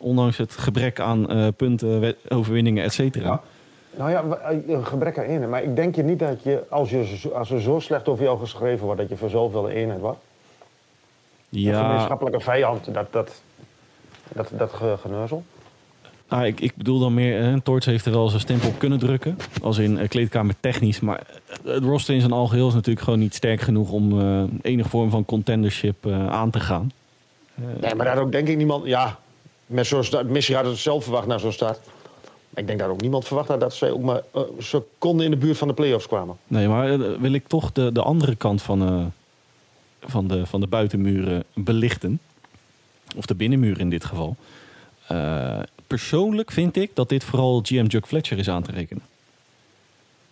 Ondanks 0.02 0.36
het 0.36 0.52
gebrek 0.52 1.00
aan 1.00 1.30
eh, 1.30 1.46
punten, 1.56 2.14
overwinningen, 2.28 2.84
et 2.84 2.92
cetera. 2.92 3.26
Ja. 3.28 3.40
Nou 3.96 4.10
ja, 4.10 4.24
eh, 4.24 4.68
een 4.68 4.86
gebrek 4.86 5.18
aan 5.18 5.24
eenheid. 5.24 5.50
Maar 5.50 5.62
ik 5.62 5.76
denk 5.76 5.94
je 5.94 6.02
niet 6.02 6.18
dat 6.18 6.42
je, 6.42 6.62
als, 6.68 6.90
je, 6.90 7.30
als 7.34 7.50
er 7.50 7.60
zo 7.60 7.78
slecht 7.78 8.08
over 8.08 8.24
jou 8.24 8.38
geschreven 8.38 8.84
wordt, 8.84 9.00
dat 9.00 9.08
je 9.08 9.16
voor 9.16 9.30
zoveel 9.30 9.68
eenheid 9.68 10.00
wordt. 10.00 10.18
Een 11.52 11.60
Ja, 11.60 11.82
gemeenschappelijke 11.86 12.40
vijand, 12.40 12.94
dat, 12.94 13.06
dat, 13.12 13.42
dat, 14.32 14.50
dat 14.56 14.72
ge- 14.72 14.96
geneuzel. 15.00 15.42
nou, 16.28 16.44
ik, 16.46 16.60
ik 16.60 16.76
bedoel 16.76 16.98
dan 16.98 17.14
meer, 17.14 17.42
hè, 17.42 17.60
Torts 17.60 17.86
heeft 17.86 18.04
er 18.06 18.12
wel 18.12 18.28
zijn 18.28 18.40
stempel 18.40 18.68
op 18.68 18.78
kunnen 18.78 18.98
drukken. 18.98 19.36
Als 19.62 19.78
in 19.78 19.98
eh, 19.98 20.08
kleedkamer 20.08 20.54
technisch. 20.60 21.00
Maar 21.00 21.20
het 21.64 21.84
roster 21.84 22.14
in 22.14 22.20
zijn 22.20 22.32
algeheel 22.32 22.68
is 22.68 22.74
natuurlijk 22.74 23.04
gewoon 23.04 23.18
niet 23.18 23.34
sterk 23.34 23.60
genoeg 23.60 23.90
om 23.90 24.20
eh, 24.20 24.42
enige 24.62 24.88
vorm 24.88 25.10
van 25.10 25.24
contendership 25.24 26.06
eh, 26.06 26.28
aan 26.28 26.50
te 26.50 26.60
gaan. 26.60 26.90
Nee, 27.80 27.94
maar 27.94 28.06
daar 28.06 28.18
ook 28.18 28.32
denk 28.32 28.48
ik 28.48 28.56
niemand... 28.56 28.86
Ja, 28.86 29.18
met 29.72 29.86
zo'n 29.86 30.04
start, 30.04 30.28
Messi 30.28 30.54
had 30.54 30.64
het 30.64 30.78
zelf 30.78 31.02
verwacht 31.02 31.26
naar 31.26 31.40
zo'n 31.40 31.52
start. 31.52 31.78
Ik 32.54 32.66
denk 32.66 32.78
dat 32.78 32.88
ook 32.88 33.00
niemand 33.00 33.26
verwacht 33.26 33.48
had 33.48 33.60
dat 33.60 33.74
zij 33.74 33.90
ook 33.90 34.02
maar 34.02 34.22
eh, 34.32 34.42
seconden 34.58 35.24
in 35.24 35.30
de 35.30 35.36
buurt 35.36 35.58
van 35.58 35.68
de 35.68 35.74
play-offs 35.74 36.06
kwamen. 36.06 36.36
Nee, 36.46 36.68
maar 36.68 36.92
eh, 36.92 37.00
wil 37.18 37.32
ik 37.32 37.46
toch 37.46 37.72
de, 37.72 37.92
de 37.92 38.02
andere 38.02 38.36
kant 38.36 38.62
van, 38.62 38.82
eh, 38.82 39.04
van, 40.10 40.26
de, 40.28 40.46
van 40.46 40.60
de 40.60 40.66
buitenmuren 40.66 41.44
belichten. 41.54 42.20
Of 43.16 43.26
de 43.26 43.34
binnenmuren 43.34 43.80
in 43.80 43.90
dit 43.90 44.04
geval. 44.04 44.36
Persoonlijk 45.86 46.50
vind 46.50 46.76
ik 46.76 46.90
dat 46.94 47.08
dit 47.08 47.24
vooral 47.24 47.60
GM 47.62 47.88
Chuck 47.88 48.06
Fletcher 48.06 48.38
is 48.38 48.48
aan 48.48 48.62
te 48.62 48.72
rekenen. 48.72 49.02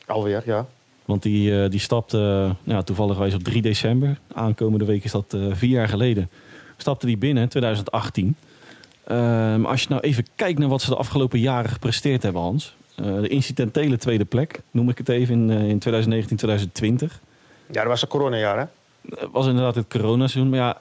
Alweer, 0.06 0.42
ja. 0.46 0.66
Want 1.04 1.22
die, 1.22 1.68
die 1.68 1.80
stapte 1.80 2.18
uh, 2.66 2.74
ja, 2.74 2.82
toevallig 2.82 3.34
op 3.34 3.42
3 3.42 3.62
december. 3.62 4.18
Aankomende 4.32 4.84
week 4.84 5.04
is 5.04 5.12
dat 5.12 5.36
vier 5.50 5.70
jaar 5.70 5.88
geleden. 5.88 6.30
Stapte 6.76 7.06
die 7.06 7.16
binnen, 7.16 7.48
2018. 7.48 8.36
Ehm, 9.10 9.64
als 9.64 9.82
je 9.82 9.88
nou 9.88 10.00
even 10.00 10.26
kijkt 10.34 10.58
naar 10.58 10.68
wat 10.68 10.82
ze 10.82 10.90
de 10.90 10.96
afgelopen 10.96 11.38
jaren 11.38 11.70
gepresteerd 11.70 12.22
hebben, 12.22 12.42
Hans. 12.42 12.76
Eh, 12.94 13.20
de 13.20 13.28
incidentele 13.28 13.96
tweede 13.96 14.24
plek, 14.24 14.60
noem 14.70 14.88
ik 14.88 14.98
het 14.98 15.08
even, 15.08 15.34
in, 15.34 15.50
eh, 15.50 15.68
in 15.68 15.78
2019, 15.78 16.36
2020. 16.36 17.20
Ja, 17.66 17.80
dat 17.80 17.86
was 17.86 18.02
een 18.02 18.08
coronajaar, 18.08 18.58
hè? 18.58 18.64
Het 19.20 19.28
was 19.32 19.46
inderdaad 19.46 19.74
het 19.74 19.88
coronaseizoen. 19.88 20.50
Maar 20.50 20.58
ja, 20.58 20.80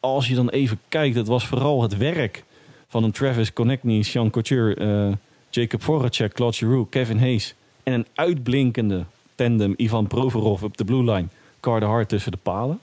als 0.00 0.28
je 0.28 0.34
dan 0.34 0.48
even 0.48 0.80
kijkt, 0.88 1.16
het 1.16 1.26
was 1.26 1.46
vooral 1.46 1.82
het 1.82 1.96
werk 1.96 2.44
van 2.88 3.04
een 3.04 3.12
Travis 3.12 3.52
Konechny, 3.52 4.02
Sean 4.02 4.30
Couture, 4.30 4.74
eh, 4.74 5.16
Jacob 5.50 5.82
Voracek, 5.82 6.32
Claude 6.32 6.56
Giroux, 6.56 6.90
Kevin 6.90 7.18
Hayes. 7.18 7.54
En 7.82 7.92
een 7.92 8.06
uitblinkende 8.14 9.04
tandem 9.34 9.74
Ivan 9.76 10.06
Provorov 10.06 10.62
op 10.62 10.76
de 10.76 10.84
blue 10.84 11.12
line. 11.12 11.26
Carter 11.60 11.88
Hart 11.88 12.08
tussen 12.08 12.32
de 12.32 12.38
palen. 12.42 12.78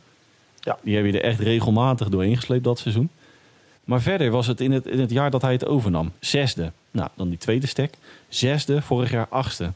Ja. 0.60 0.77
Die 0.83 0.95
heb 0.95 1.05
je 1.05 1.12
er 1.12 1.24
echt 1.24 1.39
regelmatig 1.39 2.10
doorheen 2.10 2.36
gesleept 2.36 2.63
dat 2.63 2.79
seizoen. 2.79 3.10
Maar 3.91 4.01
verder 4.01 4.31
was 4.31 4.48
het 4.48 4.62
in, 4.62 4.71
het 4.71 4.86
in 4.86 5.00
het 5.00 5.12
jaar 5.12 5.31
dat 5.31 5.41
hij 5.41 5.51
het 5.51 5.65
overnam. 5.65 6.12
Zesde. 6.19 6.71
Nou, 6.91 7.10
dan 7.15 7.29
die 7.29 7.38
tweede 7.38 7.67
stek. 7.67 7.98
Zesde, 8.29 8.81
vorig 8.81 9.12
jaar 9.12 9.27
achtste. 9.29 9.71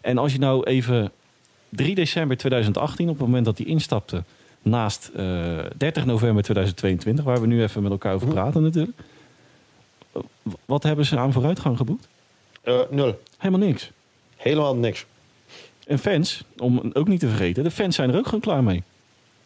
En 0.00 0.18
als 0.18 0.32
je 0.32 0.38
nou 0.38 0.64
even 0.64 1.12
3 1.68 1.94
december 1.94 2.36
2018, 2.36 3.08
op 3.08 3.18
het 3.18 3.26
moment 3.26 3.44
dat 3.44 3.58
hij 3.58 3.66
instapte, 3.66 4.22
naast 4.62 5.10
eh 5.16 5.58
30 5.76 6.04
november 6.04 6.42
2022, 6.42 7.24
waar 7.24 7.40
we 7.40 7.46
nu 7.46 7.62
even 7.62 7.82
met 7.82 7.90
elkaar 7.90 8.14
over 8.14 8.28
praten 8.28 8.62
natuurlijk. 8.62 8.98
Wat 10.64 10.82
hebben 10.82 11.06
ze 11.06 11.18
aan 11.18 11.32
vooruitgang 11.32 11.76
geboekt? 11.76 12.08
Eh, 12.62 12.80
nul. 12.90 13.20
Helemaal 13.38 13.66
niks. 13.66 13.90
Helemaal 14.36 14.76
niks. 14.76 15.06
En 15.86 15.98
fans, 15.98 16.44
om 16.58 16.90
ook 16.92 17.08
niet 17.08 17.20
te 17.20 17.28
vergeten, 17.28 17.64
de 17.64 17.70
fans 17.70 17.96
zijn 17.96 18.10
er 18.10 18.18
ook 18.18 18.24
gewoon 18.24 18.40
klaar 18.40 18.64
mee. 18.64 18.82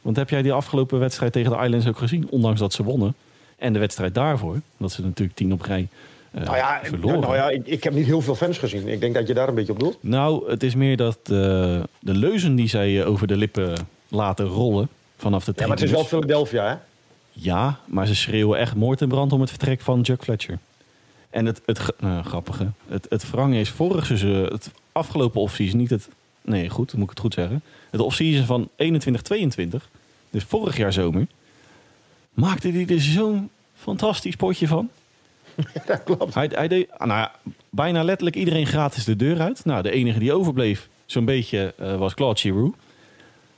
Want 0.02 0.16
heb 0.16 0.30
jij 0.30 0.42
die 0.42 0.52
afgelopen 0.52 0.98
wedstrijd 0.98 1.32
tegen 1.32 1.50
de 1.50 1.64
Islands 1.64 1.86
ook 1.86 1.98
gezien? 1.98 2.30
Ondanks 2.30 2.60
dat 2.60 2.72
ze 2.72 2.82
wonnen. 2.82 3.14
En 3.56 3.72
de 3.72 3.78
wedstrijd 3.78 4.14
daarvoor, 4.14 4.60
dat 4.76 4.92
ze 4.92 5.02
natuurlijk 5.02 5.36
tien 5.36 5.52
op 5.52 5.60
rij 5.62 5.88
eh, 6.30 6.42
Nou 6.44 6.56
ja, 6.56 6.80
verloren. 6.82 7.20
nou 7.20 7.34
ja 7.36 7.48
ik, 7.50 7.66
ik 7.66 7.84
heb 7.84 7.92
niet 7.94 8.06
heel 8.06 8.20
veel 8.20 8.34
fans 8.34 8.58
gezien. 8.58 8.88
Ik 8.88 9.00
denk 9.00 9.14
dat 9.14 9.26
je 9.28 9.34
daar 9.34 9.48
een 9.48 9.54
beetje 9.54 9.72
op 9.72 9.80
doelt. 9.80 9.98
Nou, 10.00 10.50
het 10.50 10.62
is 10.62 10.74
meer 10.74 10.96
dat 10.96 11.16
eh, 11.22 11.28
de 12.00 12.14
leuzen 12.14 12.54
die 12.54 12.68
zij 12.68 13.00
eh, 13.00 13.08
over 13.08 13.26
de 13.26 13.36
lippen 13.36 13.74
laten 14.08 14.46
rollen 14.46 14.88
vanaf 15.16 15.44
de 15.44 15.52
Ja, 15.56 15.62
maar 15.66 15.76
het 15.76 15.84
is 15.84 15.90
wel 15.90 16.04
Philadelphia, 16.04 16.68
hè? 16.68 16.74
Ja, 17.32 17.78
maar 17.84 18.06
ze 18.06 18.14
schreeuwen 18.14 18.58
echt 18.58 18.74
moord 18.74 19.00
en 19.00 19.08
brand 19.08 19.32
om 19.32 19.40
het 19.40 19.50
vertrek 19.50 19.80
van 19.80 20.04
Chuck 20.04 20.22
Fletcher. 20.22 20.58
En 21.30 21.46
het, 21.46 21.60
het 21.66 21.78
ge- 21.78 21.94
grappige, 22.24 22.66
het, 22.88 23.06
het 23.08 23.30
wrange 23.30 23.58
is 23.60 23.70
vorig 23.70 24.06
seizoen, 24.06 24.34
het 24.44 24.70
afgelopen 24.92 25.40
offseason, 25.40 25.78
niet 25.78 25.90
het, 25.90 26.08
nee 26.42 26.68
goed, 26.68 26.92
moet 26.94 27.02
ik 27.02 27.10
het 27.10 27.18
goed 27.20 27.34
zeggen. 27.34 27.62
Het 27.90 28.00
offseason 28.00 28.44
van 28.44 28.68
21-22, 29.82 29.88
dus 30.30 30.44
vorig 30.44 30.76
jaar 30.76 30.92
zomer, 30.92 31.26
maakte 32.34 32.68
hij 32.68 32.86
er 32.86 33.00
zo'n 33.00 33.50
fantastisch 33.74 34.36
potje 34.36 34.66
van. 34.66 34.88
Ja, 35.74 35.82
dat 35.86 36.02
klopt. 36.02 36.34
Hij, 36.34 36.50
hij 36.54 36.68
deed 36.68 36.90
ah, 36.90 37.06
nou 37.06 37.20
ja, 37.20 37.32
bijna 37.70 38.02
letterlijk 38.02 38.36
iedereen 38.36 38.66
gratis 38.66 39.04
de 39.04 39.16
deur 39.16 39.40
uit. 39.40 39.64
Nou, 39.64 39.82
de 39.82 39.90
enige 39.90 40.18
die 40.18 40.32
overbleef, 40.32 40.88
zo'n 41.06 41.24
beetje, 41.24 41.74
eh, 41.78 41.96
was 41.96 42.14
Claude 42.14 42.40
Giroux. 42.40 42.76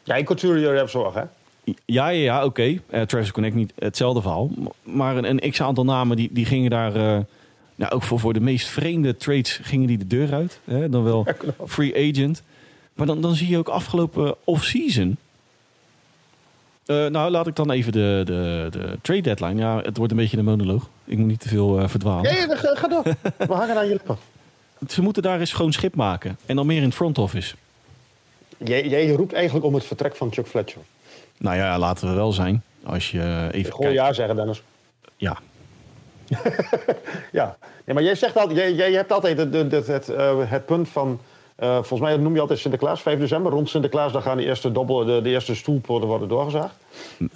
Ja, 0.02 0.14
in 0.14 0.24
Couture 0.24 0.76
heb 0.76 0.88
zorg, 0.88 1.14
hè? 1.14 1.22
Ja, 1.64 1.74
ja, 1.84 2.08
ja, 2.08 2.44
oké. 2.44 2.80
Eh, 2.86 3.02
Travis 3.02 3.30
Connect 3.30 3.54
niet 3.54 3.72
hetzelfde 3.78 4.20
verhaal. 4.20 4.50
Maar 4.82 5.16
een, 5.16 5.42
een 5.42 5.50
x-aantal 5.50 5.84
namen 5.84 6.16
die, 6.16 6.28
die 6.32 6.44
gingen 6.44 6.70
daar... 6.70 6.94
eh, 6.96 7.18
nou, 7.74 7.92
ook 7.92 8.02
voor, 8.02 8.20
voor 8.20 8.32
de 8.32 8.40
meest 8.40 8.68
vreemde 8.68 9.16
trades 9.16 9.60
gingen 9.62 9.86
die 9.86 9.98
de 9.98 10.06
deur 10.06 10.34
uit. 10.34 10.60
Hè? 10.64 10.88
Dan 10.88 11.04
wel 11.04 11.26
free 11.66 12.10
agent. 12.10 12.42
Maar 12.94 13.06
dan, 13.06 13.20
dan 13.20 13.34
zie 13.34 13.48
je 13.48 13.58
ook 13.58 13.68
afgelopen 13.68 14.34
off-season... 14.44 15.16
Eh, 16.86 17.06
nou, 17.06 17.30
laat 17.30 17.46
ik 17.46 17.56
dan 17.56 17.70
even 17.70 17.92
de, 17.92 18.22
de, 18.24 18.66
de 18.70 18.98
trade 19.02 19.20
deadline. 19.20 19.60
Ja, 19.60 19.80
het 19.82 19.96
wordt 19.96 20.12
een 20.12 20.18
beetje 20.18 20.38
een 20.38 20.44
monoloog. 20.44 20.88
Ik 21.04 21.18
moet 21.18 21.26
niet 21.26 21.40
te 21.40 21.48
veel 21.48 21.78
eh, 21.78 21.88
verdwalen. 21.88 22.34
Ja, 22.34 22.56
ga, 22.56 22.74
ga 22.74 22.88
door. 22.88 23.02
We 23.36 23.52
hangen 23.52 23.76
aan 23.76 23.86
je 23.86 23.92
lippen. 23.92 24.16
Ze 24.88 25.02
moeten 25.02 25.22
daar 25.22 25.40
eens 25.40 25.50
schoon 25.50 25.72
schip 25.72 25.94
maken. 25.94 26.38
En 26.46 26.56
dan 26.56 26.66
meer 26.66 26.76
in 26.76 26.82
het 26.82 26.94
front 26.94 27.18
office. 27.18 27.54
Jij, 28.56 28.88
jij 28.88 29.10
roept 29.10 29.32
eigenlijk 29.32 29.66
om 29.66 29.74
het 29.74 29.84
vertrek 29.84 30.16
van 30.16 30.32
Chuck 30.32 30.46
Fletcher. 30.46 30.80
Nou 31.38 31.56
ja, 31.56 31.78
laten 31.78 32.08
we 32.08 32.14
wel 32.14 32.32
zijn. 32.32 32.62
Als 32.84 33.10
je 33.10 33.48
even 33.52 33.72
Gewoon 33.72 33.92
ja 33.92 34.12
zeggen, 34.12 34.36
Dennis. 34.36 34.62
Ja, 35.16 35.38
Ja. 37.32 37.56
Nee, 37.84 37.94
maar 37.94 38.04
jij, 38.04 38.14
zegt 38.14 38.36
altijd, 38.36 38.58
jij, 38.58 38.72
jij 38.74 38.92
hebt 38.92 39.12
altijd 39.12 39.38
het, 39.38 39.54
het, 39.54 39.72
het, 39.72 39.86
het, 39.86 40.08
eh, 40.08 40.50
het 40.50 40.66
punt 40.66 40.88
van... 40.88 41.20
eh, 41.56 41.74
volgens 41.74 42.00
mij 42.00 42.16
noem 42.16 42.34
je 42.34 42.40
altijd 42.40 42.58
Sinterklaas, 42.58 43.02
5 43.02 43.18
december. 43.18 43.52
Rond 43.52 43.68
Sinterklaas 43.68 44.12
dan 44.12 44.22
gaan 44.22 44.36
de 44.36 44.44
eerste, 44.44 44.72
dobbel, 44.72 45.04
de, 45.04 45.22
de 45.22 45.30
eerste 45.30 45.54
stoelpoorten 45.54 46.08
worden 46.08 46.28
doorgezaagd. 46.28 46.74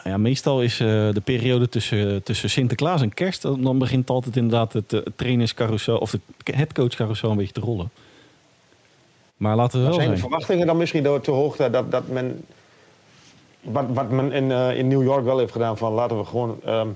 Ja, 0.04 0.16
meestal 0.16 0.62
is 0.62 0.80
eh, 0.80 0.86
de 0.86 1.22
periode 1.24 1.68
tussen, 1.68 2.22
tussen 2.22 2.50
Sinterklaas 2.50 3.02
en 3.02 3.14
kerst... 3.14 3.42
dan 3.42 3.78
begint 3.78 4.10
altijd 4.10 4.36
inderdaad 4.36 4.72
het, 4.72 4.92
eh, 4.92 5.00
trainerscarousel... 5.16 5.98
of 5.98 6.10
de 6.10 6.20
headcoachcarousel 6.44 7.30
een 7.30 7.36
beetje 7.36 7.52
te 7.52 7.60
rollen. 7.60 7.90
Maar 9.36 9.56
laten 9.56 9.78
we 9.78 9.84
wel 9.84 9.94
Zijn 9.94 10.10
de 10.10 10.16
verwachtingen 10.16 10.66
dan 10.66 10.76
misschien 10.76 11.02
door 11.02 11.20
te 11.20 11.30
hoog 11.30 11.56
dat, 11.56 11.90
dat, 11.90 12.08
men... 12.08 12.44
Wat, 13.60 13.84
wat 13.88 14.10
men 14.10 14.32
in, 14.32 14.50
in 14.50 14.88
New 14.88 15.02
York 15.02 15.24
wel 15.24 15.38
heeft 15.38 15.52
gedaan 15.52 15.76
van 15.76 15.92
laten 15.92 16.18
we 16.18 16.24
gewoon 16.24 16.58
ehm, 16.64 16.88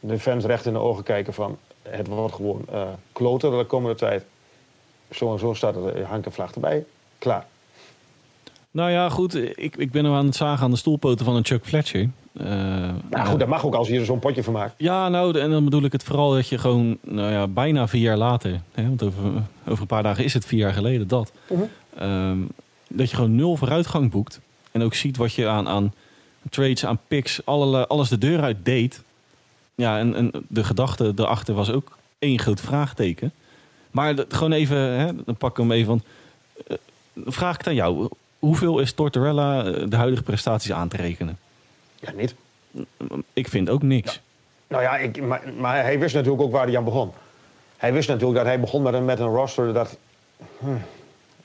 de 0.00 0.18
fans 0.18 0.44
recht 0.44 0.66
in 0.66 0.72
de 0.72 0.78
ogen 0.78 1.04
kijken 1.04 1.34
van... 1.34 1.58
Het 1.82 2.06
wordt 2.06 2.34
gewoon 2.34 2.64
kloten 3.12 3.58
de 3.58 3.64
komende 3.64 3.96
tijd. 3.96 4.24
Zo 5.10 5.32
en 5.32 5.38
zo 5.38 5.54
staat 5.54 5.76
er, 5.76 5.94
eh, 5.94 6.08
hangt 6.08 6.24
de 6.24 6.30
vlag 6.30 6.54
erbij. 6.54 6.84
Klaar. 7.18 7.46
Nou 8.70 8.90
ja, 8.90 9.08
goed. 9.08 9.34
Ik, 9.58 9.76
ik 9.76 9.90
ben 9.90 10.04
nu 10.04 10.10
aan 10.10 10.26
het 10.26 10.36
zagen 10.36 10.64
aan 10.64 10.70
de 10.70 10.76
stoelpoten 10.76 11.24
van 11.24 11.36
een 11.36 11.44
Chuck 11.46 11.66
Fletcher. 11.66 12.08
Eh, 12.32 12.46
Nou 13.10 13.26
goed, 13.26 13.38
dat 13.38 13.48
mag 13.48 13.64
ook 13.66 13.74
als 13.74 13.88
je 13.88 13.98
er 13.98 14.04
zo'n 14.04 14.18
potje 14.18 14.42
van 14.42 14.52
maakt. 14.52 14.74
Ja, 14.76 15.08
nou, 15.08 15.38
en 15.38 15.50
dan 15.50 15.64
bedoel 15.64 15.82
ik 15.82 15.92
het 15.92 16.02
vooral 16.04 16.30
dat 16.32 16.48
je 16.48 16.58
gewoon, 16.58 16.98
nou 17.00 17.32
ja, 17.32 17.46
bijna 17.46 17.88
vier 17.88 18.00
jaar 18.02 18.16
later, 18.16 18.60
hè, 18.74 18.82
want 18.88 19.02
over, 19.02 19.22
over 19.66 19.80
een 19.80 19.86
paar 19.86 20.02
dagen 20.02 20.24
is 20.24 20.34
het 20.34 20.44
vier 20.46 20.58
jaar 20.58 20.72
geleden 20.72 21.08
dat, 21.08 21.32
Mhm. 21.50 21.62
ehm, 21.98 22.38
dat 22.88 23.10
je 23.10 23.16
gewoon 23.16 23.34
nul 23.34 23.56
vooruitgang 23.56 24.10
boekt. 24.10 24.40
En 24.72 24.82
ook 24.82 24.94
ziet 24.94 25.16
wat 25.16 25.32
je 25.32 25.48
aan, 25.48 25.68
aan 25.68 25.94
trades, 26.50 26.86
aan 26.86 26.98
picks, 27.08 27.40
alle, 27.44 27.86
alles 27.86 28.08
de 28.08 28.18
deur 28.18 28.42
uit 28.42 28.56
deed. 28.62 29.02
Ja, 29.74 29.98
en, 29.98 30.14
en 30.14 30.30
de 30.48 30.64
gedachte 30.64 31.12
erachter 31.16 31.54
was 31.54 31.70
ook 31.70 31.96
één 32.18 32.38
groot 32.38 32.60
vraagteken. 32.60 33.32
Maar 33.90 34.14
dat- 34.14 34.34
gewoon 34.34 34.52
even, 34.52 34.76
hè, 34.78 35.10
dan 35.24 35.36
pak 35.36 35.50
ik 35.50 35.56
hem 35.56 35.72
even 35.72 35.86
van. 35.86 36.02
eh, 36.66 36.76
vraag 37.26 37.52
ik 37.52 37.58
het 37.58 37.66
aan 37.66 37.74
jou. 37.74 38.08
Hoeveel 38.38 38.78
is 38.78 38.92
Tortorella 38.92 39.64
eh, 39.64 39.84
de 39.88 39.96
huidige 39.96 40.22
prestaties 40.22 40.72
aan 40.72 40.88
te 40.88 40.96
rekenen? 40.96 41.38
Ja, 42.00 42.12
niet. 42.12 42.34
Ik 43.32 43.48
vind 43.48 43.70
ook 43.70 43.82
niks. 43.82 44.20
Nou 44.66 44.82
ja, 44.82 44.96
ik, 44.96 45.22
maar, 45.22 45.42
maar 45.58 45.82
hij 45.82 45.98
wist 45.98 46.14
natuurlijk 46.14 46.42
ook 46.42 46.52
waar 46.52 46.66
hij 46.66 46.76
aan 46.76 46.84
begon. 46.84 47.12
Hij 47.76 47.92
wist 47.92 48.08
natuurlijk 48.08 48.36
dat 48.38 48.46
hij 48.46 48.60
begon 48.60 48.82
met 48.82 48.94
een, 48.94 49.04
met 49.04 49.18
een 49.18 49.26
roster 49.34 49.72
dat 49.72 49.96
hm, 50.58 50.66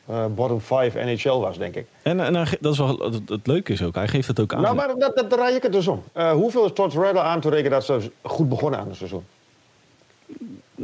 eh, 0.05 0.25
bottom 0.25 0.61
5 0.61 0.93
NHL 0.93 1.29
was, 1.29 1.57
denk 1.57 1.75
ik. 1.75 1.85
En, 2.01 2.19
en 2.19 2.35
hij 2.35 2.57
dat 2.59 2.71
is 2.73 2.77
wel 2.77 2.99
het, 2.99 3.29
het 3.29 3.47
leuke 3.47 3.73
is 3.73 3.81
ook. 3.83 3.95
Hij 3.95 4.07
geeft 4.07 4.27
het 4.27 4.39
ook 4.39 4.53
aan. 4.53 4.61
Nou, 4.61 4.75
maar 4.75 4.87
dat, 4.97 5.15
dat 5.15 5.29
draai 5.29 5.55
ik 5.55 5.63
het 5.63 5.71
dus 5.71 5.87
om. 5.87 6.03
Hoeveel 6.33 6.65
is 6.65 6.71
Tortorella 6.73 7.21
aan 7.21 7.41
te 7.41 7.49
rekenen 7.49 7.71
dat 7.71 7.83
ze 7.85 8.11
goed 8.21 8.49
begonnen 8.49 8.79
aan 8.79 8.87
het 8.87 8.95
seizoen? 8.97 9.25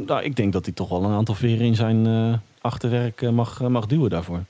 Nou, 0.06 0.22
ik 0.22 0.36
denk 0.36 0.52
dat 0.52 0.64
hij 0.64 0.74
toch 0.74 0.88
wel 0.88 1.04
een 1.04 1.10
aantal 1.12 1.34
veren 1.34 1.66
in 1.66 1.74
zijn 1.74 2.06
eh, 2.06 2.32
achterwerk 2.60 3.22
eh, 3.22 3.30
mag, 3.30 3.60
eh, 3.60 3.66
mag 3.66 3.86
duwen 3.86 4.10
daarvoor. 4.10 4.40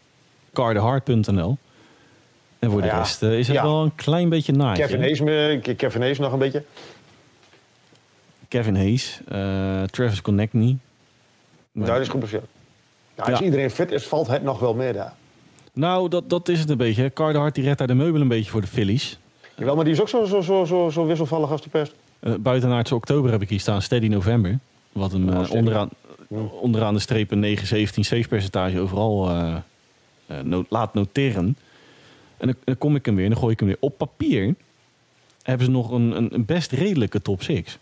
Cardehard.nl. 0.52 1.56
En 2.58 2.70
voor 2.70 2.80
de 2.80 2.86
Ja. 2.86 2.98
rest 2.98 3.22
is 3.22 3.46
het 3.46 3.56
Ja. 3.56 3.62
wel 3.62 3.82
een 3.82 3.94
klein 3.94 4.28
beetje 4.28 4.52
naadje. 4.52 4.82
Kevin 4.82 5.00
Hayes, 5.00 5.60
Kevin 5.76 6.00
Hayes 6.00 6.18
nog 6.18 6.32
een 6.32 6.38
beetje. 6.38 6.64
Kevin 8.48 8.76
Hayes. 8.76 9.20
Travis 9.90 10.22
Connectney. 10.22 10.76
Daar 11.72 12.00
is 12.00 12.08
geblesseerd. 12.08 12.44
Ja, 13.16 13.24
als 13.24 13.38
Ja. 13.38 13.44
iedereen 13.44 13.70
fit 13.70 13.90
is, 13.92 14.04
valt 14.06 14.26
het 14.26 14.42
nog 14.42 14.58
wel 14.58 14.74
meer 14.74 14.92
daar. 14.92 15.12
Nou, 15.72 16.08
dat, 16.08 16.30
dat 16.30 16.48
is 16.48 16.60
het 16.60 16.70
een 16.70 16.76
beetje. 16.76 17.02
hè. 17.02 17.12
Carter 17.12 17.40
Hart 17.40 17.54
die 17.54 17.64
redt 17.64 17.78
daar 17.78 17.86
de 17.86 17.94
meubel 17.94 18.20
een 18.20 18.28
beetje 18.28 18.50
voor 18.50 18.60
de 18.60 18.66
Phillies. 18.66 19.18
Jawel, 19.56 19.74
maar 19.74 19.84
die 19.84 19.92
is 19.94 20.00
ook 20.00 20.08
zo, 20.08 20.24
zo, 20.24 20.40
zo, 20.40 20.64
zo, 20.64 20.90
zo 20.90 21.06
wisselvallig 21.06 21.50
als 21.50 21.62
de 21.62 21.68
pest. 21.68 21.94
Eh 22.20 22.32
buitenaardse 22.40 22.94
oktober 22.94 23.30
heb 23.30 23.42
ik 23.42 23.48
hier 23.48 23.60
staan, 23.60 23.82
Steady 23.82 24.06
November. 24.08 24.58
Wat 24.92 25.12
hem 25.12 25.28
Oh, 25.28 25.44
eh, 25.44 25.50
onderaan, 25.50 25.88
onderaan 26.60 26.94
de 26.94 27.00
streep 27.00 27.30
een 27.30 27.58
9-17 27.58 28.04
save 28.04 28.28
percentage 28.28 28.80
overal 28.80 29.28
eh, 29.28 29.56
eh, 30.26 30.40
no- 30.40 30.64
laat 30.68 30.94
noteren. 30.94 31.56
En 32.36 32.46
dan, 32.46 32.54
dan 32.64 32.78
kom 32.78 32.96
ik 32.96 33.06
hem 33.06 33.14
weer 33.14 33.24
en 33.24 33.30
dan 33.30 33.40
gooi 33.40 33.52
ik 33.52 33.58
hem 33.58 33.68
weer. 33.68 33.78
Op 33.80 33.98
papier 33.98 34.54
hebben 35.42 35.66
ze 35.66 35.72
nog 35.72 35.90
een, 35.90 36.34
een, 36.34 36.44
best 36.44 36.72
redelijke 36.72 37.22
top 37.22 37.42
6. 37.42 37.78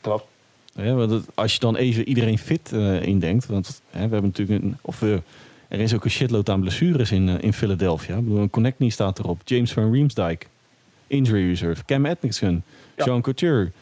Klopt. 0.00 0.24
Ja, 0.72 0.94
want 0.94 1.24
als 1.34 1.52
je 1.52 1.58
dan 1.58 1.76
even 1.76 2.08
iedereen 2.08 2.38
fit 2.38 2.72
eh, 2.72 3.02
indenkt. 3.02 3.46
Want 3.46 3.82
hè, 3.90 4.06
we 4.08 4.12
hebben 4.12 4.32
natuurlijk 4.34 4.62
een. 4.62 4.76
Of 4.80 5.00
we, 5.00 5.22
er 5.68 5.80
is 5.80 5.94
ook 5.94 6.04
een 6.04 6.10
shitload 6.10 6.48
aan 6.48 6.60
blessures 6.60 7.10
in, 7.10 7.28
in 7.28 7.52
Philadelphia. 7.52 8.16
Ik 8.16 8.24
bedoel, 8.24 8.48
een 8.52 8.90
staat 8.90 9.18
erop. 9.18 9.40
James 9.44 9.72
van 9.72 9.92
Riemsdyk. 9.92 10.48
Injury 11.06 11.48
reserve. 11.48 11.84
Cam 11.84 12.06
Atkinson. 12.06 12.62
Ja. 12.96 13.04
Sean 13.04 13.22
Couture. 13.22 13.72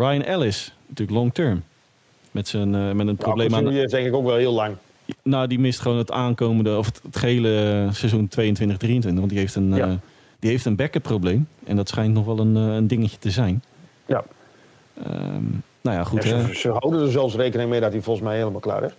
Ryan 0.00 0.22
Ellis. 0.22 0.74
Natuurlijk 0.86 1.18
long 1.18 1.34
term. 1.34 1.62
Met, 2.30 2.48
zijn, 2.48 2.74
eh, 2.74 2.92
met 2.92 3.06
een 3.06 3.16
probleem 3.16 3.54
aan. 3.54 3.66
Die 3.66 3.82
is 3.82 3.90
denk 3.90 4.06
ik 4.06 4.14
ook 4.14 4.24
wel 4.24 4.36
heel 4.36 4.52
lang. 4.52 4.76
Nou, 5.22 5.46
die 5.46 5.58
mist 5.58 5.80
gewoon 5.80 5.98
het 5.98 6.10
aankomende. 6.10 6.76
Of 6.76 6.86
het, 6.86 7.00
het 7.02 7.16
gehele 7.16 7.84
eh, 7.86 7.92
seizoen 7.92 8.28
22-23. 8.28 9.14
Want 9.14 9.28
die 9.28 9.38
heeft 9.38 9.54
een. 9.54 9.74
Ja. 9.74 9.86
eh, 9.86 9.94
die 10.38 10.50
heeft 10.50 10.64
een 10.64 10.76
backup 10.76 11.02
probleem. 11.02 11.48
En 11.64 11.76
dat 11.76 11.88
schijnt 11.88 12.14
nog 12.14 12.24
wel 12.24 12.38
een, 12.38 12.56
eh, 12.56 12.74
een 12.74 12.86
dingetje 12.86 13.18
te 13.18 13.30
zijn. 13.30 13.62
Ja. 14.06 14.24
Ehm, 15.04 15.44
nou 15.80 15.96
ja, 15.96 16.04
goed. 16.04 16.22
Ze, 16.22 16.50
ze 16.54 16.68
houden 16.68 17.00
er 17.00 17.10
zelfs 17.10 17.34
rekening 17.34 17.70
mee 17.70 17.80
dat 17.80 17.92
hij 17.92 18.02
volgens 18.02 18.26
mij 18.26 18.36
helemaal 18.36 18.60
klaar 18.60 18.84
is. 18.84 18.92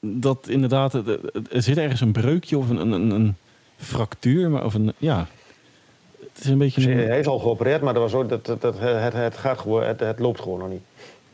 dat 0.00 0.48
inderdaad, 0.48 0.94
er 0.94 1.62
zit 1.62 1.78
ergens 1.78 2.00
een 2.00 2.12
breukje 2.12 2.58
of 2.58 2.68
een, 2.70 2.76
een, 2.76 2.92
een, 2.92 3.10
een 3.10 3.36
fractuur, 3.76 4.50
maar 4.50 4.64
of 4.64 4.74
een, 4.74 4.92
ja, 4.98 5.26
is 6.40 6.46
een 6.46 6.58
beetje 6.58 6.90
een, 6.90 6.98
Hij 6.98 7.18
is 7.18 7.26
al 7.26 7.38
geopereerd, 7.38 7.82
maar 7.82 7.94
dat 7.94 8.02
was 8.02 8.14
ook, 8.14 8.28
dat, 8.28 8.46
dat, 8.46 8.60
dat, 8.60 8.78
het, 8.78 9.12
het, 9.12 9.36
gaat 9.36 9.58
gewoon, 9.58 9.82
het, 9.82 10.00
het 10.00 10.18
loopt 10.18 10.40
gewoon 10.40 10.58
nog 10.58 10.68
niet. 10.68 10.82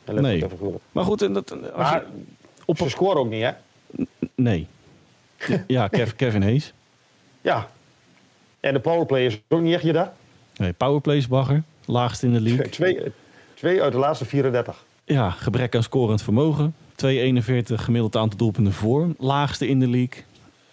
Nee. 0.05 0.45
maar 0.93 1.05
goed, 1.05 1.23
en 1.23 1.33
dat, 1.33 1.51
als 1.51 1.61
Maar 1.77 1.95
je, 1.95 2.23
op, 2.65 2.79
ze 2.79 2.89
scoren 2.89 3.17
ook 3.17 3.31
niet, 3.31 3.43
hè? 3.43 3.51
nee, 4.35 4.67
ja, 5.67 5.89
Kev, 5.89 6.13
Kevin 6.17 6.43
Hayes, 6.43 6.73
Ja. 7.41 7.71
En 8.61 8.73
de 8.73 8.81
powerplay 8.81 9.27
is 9.27 9.41
ook 9.49 9.61
niet 9.61 9.75
echt 9.75 9.83
je 9.83 9.93
daar. 9.93 10.13
nee, 10.57 10.73
powerplays 10.73 11.29
bagger, 11.29 11.63
laagst 11.85 12.23
in 12.23 12.33
de 12.33 12.41
league, 12.41 12.69
Twee, 12.79 13.01
twee 13.55 13.83
uit 13.83 13.93
de 13.93 13.99
laatste 13.99 14.25
34. 14.25 14.85
ja, 15.05 15.31
gebrek 15.31 15.75
aan 15.75 15.83
scorend 15.83 16.23
vermogen, 16.23 16.75
2,41 17.05 17.75
gemiddeld 17.75 18.17
aantal 18.17 18.39
doelpunten 18.39 18.73
voor, 18.73 19.09
laagste 19.19 19.69
in 19.69 19.81
de 19.81 19.89
league, 19.89 20.25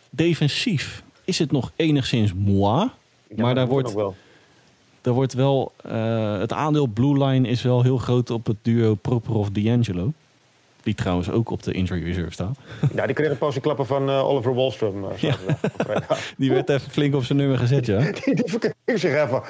defensief 0.09 1.03
is 1.23 1.39
het 1.39 1.51
nog 1.51 1.71
enigszins 1.75 2.33
moi, 2.33 2.89
Ja, 3.35 3.43
maar 3.43 3.55
daar 3.55 3.67
wordt 3.67 3.93
wel. 3.93 4.15
Daar 5.01 5.13
wordt 5.15 5.33
wel, 5.33 5.71
eh, 5.83 6.39
het 6.39 6.53
aandeel 6.53 6.87
Blue 6.87 7.25
Line 7.25 7.47
is 7.47 7.61
wel 7.61 7.83
heel 7.83 7.97
groot 7.97 8.29
op 8.29 8.45
het 8.45 8.57
duo 8.61 8.95
Properov-D'Angelo. 8.95 10.13
Die 10.83 10.95
trouwens 10.95 11.29
ook 11.29 11.49
op 11.49 11.63
de 11.63 11.71
injury 11.71 12.03
reserve 12.03 12.31
staat. 12.31 12.57
Ja, 12.95 13.05
die 13.05 13.15
kreeg 13.15 13.29
een 13.29 13.37
pas 13.37 13.59
klappen 13.59 13.85
van 13.85 14.09
eh, 14.09 14.27
Oliver 14.27 14.53
Wallstrom. 14.55 15.05
eh. 15.05 15.33
Die 16.37 16.51
werd 16.51 16.69
even 16.69 16.91
flink 16.91 17.15
op 17.15 17.23
zijn 17.23 17.37
nummer 17.37 17.57
gezet, 17.57 17.85
ja. 17.85 17.99
Die, 18.23 18.35
die 18.35 18.43
verkreeg 18.45 18.99
zich 18.99 19.23
even. 19.23 19.41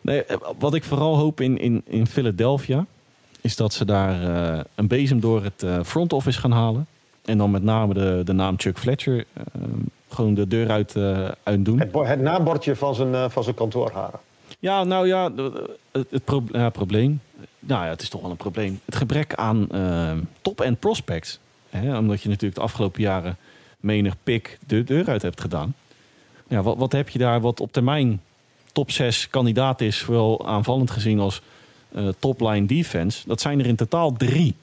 Nee, 0.00 0.22
wat 0.58 0.74
ik 0.74 0.84
vooral 0.84 1.16
hoop 1.16 1.40
in, 1.40 1.58
in, 1.58 1.82
in 1.86 2.06
Philadelphia... 2.06 2.86
is 3.40 3.56
dat 3.56 3.72
ze 3.72 3.84
daar 3.84 4.20
een 4.74 4.86
bezem 4.88 5.20
door 5.20 5.42
het 5.44 5.86
front 5.86 6.12
office 6.12 6.40
gaan 6.40 6.52
halen. 6.52 6.86
En 7.24 7.38
dan 7.38 7.50
met 7.50 7.62
name 7.62 7.94
de, 7.94 8.22
de 8.24 8.32
naam 8.32 8.54
Chuck 8.58 8.78
Fletcher... 8.78 9.24
gewoon 10.14 10.34
de 10.34 10.46
deur 10.46 10.70
uit, 10.70 10.96
eh 10.96 11.28
uit 11.42 11.64
doen. 11.64 11.78
Het, 11.78 11.94
het 11.94 12.20
nabordje 12.20 12.76
van 12.76 12.94
zijn, 12.94 13.14
eh, 13.14 13.24
van 13.28 13.42
zijn 13.42 13.54
kantoor 13.54 13.90
haren. 13.92 14.20
Ja, 14.58 14.84
nou 14.84 15.06
ja, 15.06 15.32
het, 15.92 16.06
het 16.10 16.24
pro- 16.24 16.44
ja, 16.52 16.70
probleem. 16.70 17.20
Nou 17.58 17.84
ja, 17.84 17.90
het 17.90 18.02
is 18.02 18.08
toch 18.08 18.20
wel 18.20 18.30
een 18.30 18.36
probleem. 18.36 18.80
Het 18.84 18.96
gebrek 18.96 19.34
aan 19.34 19.70
eh, 19.70 20.12
top-end 20.42 20.78
prospects. 20.78 21.38
Hè, 21.70 21.98
omdat 21.98 22.22
je 22.22 22.28
natuurlijk 22.28 22.54
de 22.54 22.60
afgelopen 22.60 23.02
jaren 23.02 23.36
menig 23.80 24.14
pick 24.22 24.58
de 24.66 24.84
deur 24.84 25.08
uit 25.08 25.22
hebt 25.22 25.40
gedaan. 25.40 25.74
Ja, 26.48 26.62
wat, 26.62 26.76
wat 26.76 26.92
heb 26.92 27.08
je 27.08 27.18
daar 27.18 27.40
wat 27.40 27.60
op 27.60 27.72
termijn 27.72 28.20
top 28.72 28.90
6 28.90 29.28
kandidaat 29.28 29.80
is, 29.80 29.98
zowel 29.98 30.46
aanvallend 30.46 30.90
gezien 30.90 31.20
als 31.20 31.42
eh 31.94 32.08
topline 32.18 32.66
defense? 32.66 33.22
Dat 33.26 33.40
zijn 33.40 33.60
er 33.60 33.66
in 33.66 33.76
totaal 33.76 34.12
drie. 34.12 34.54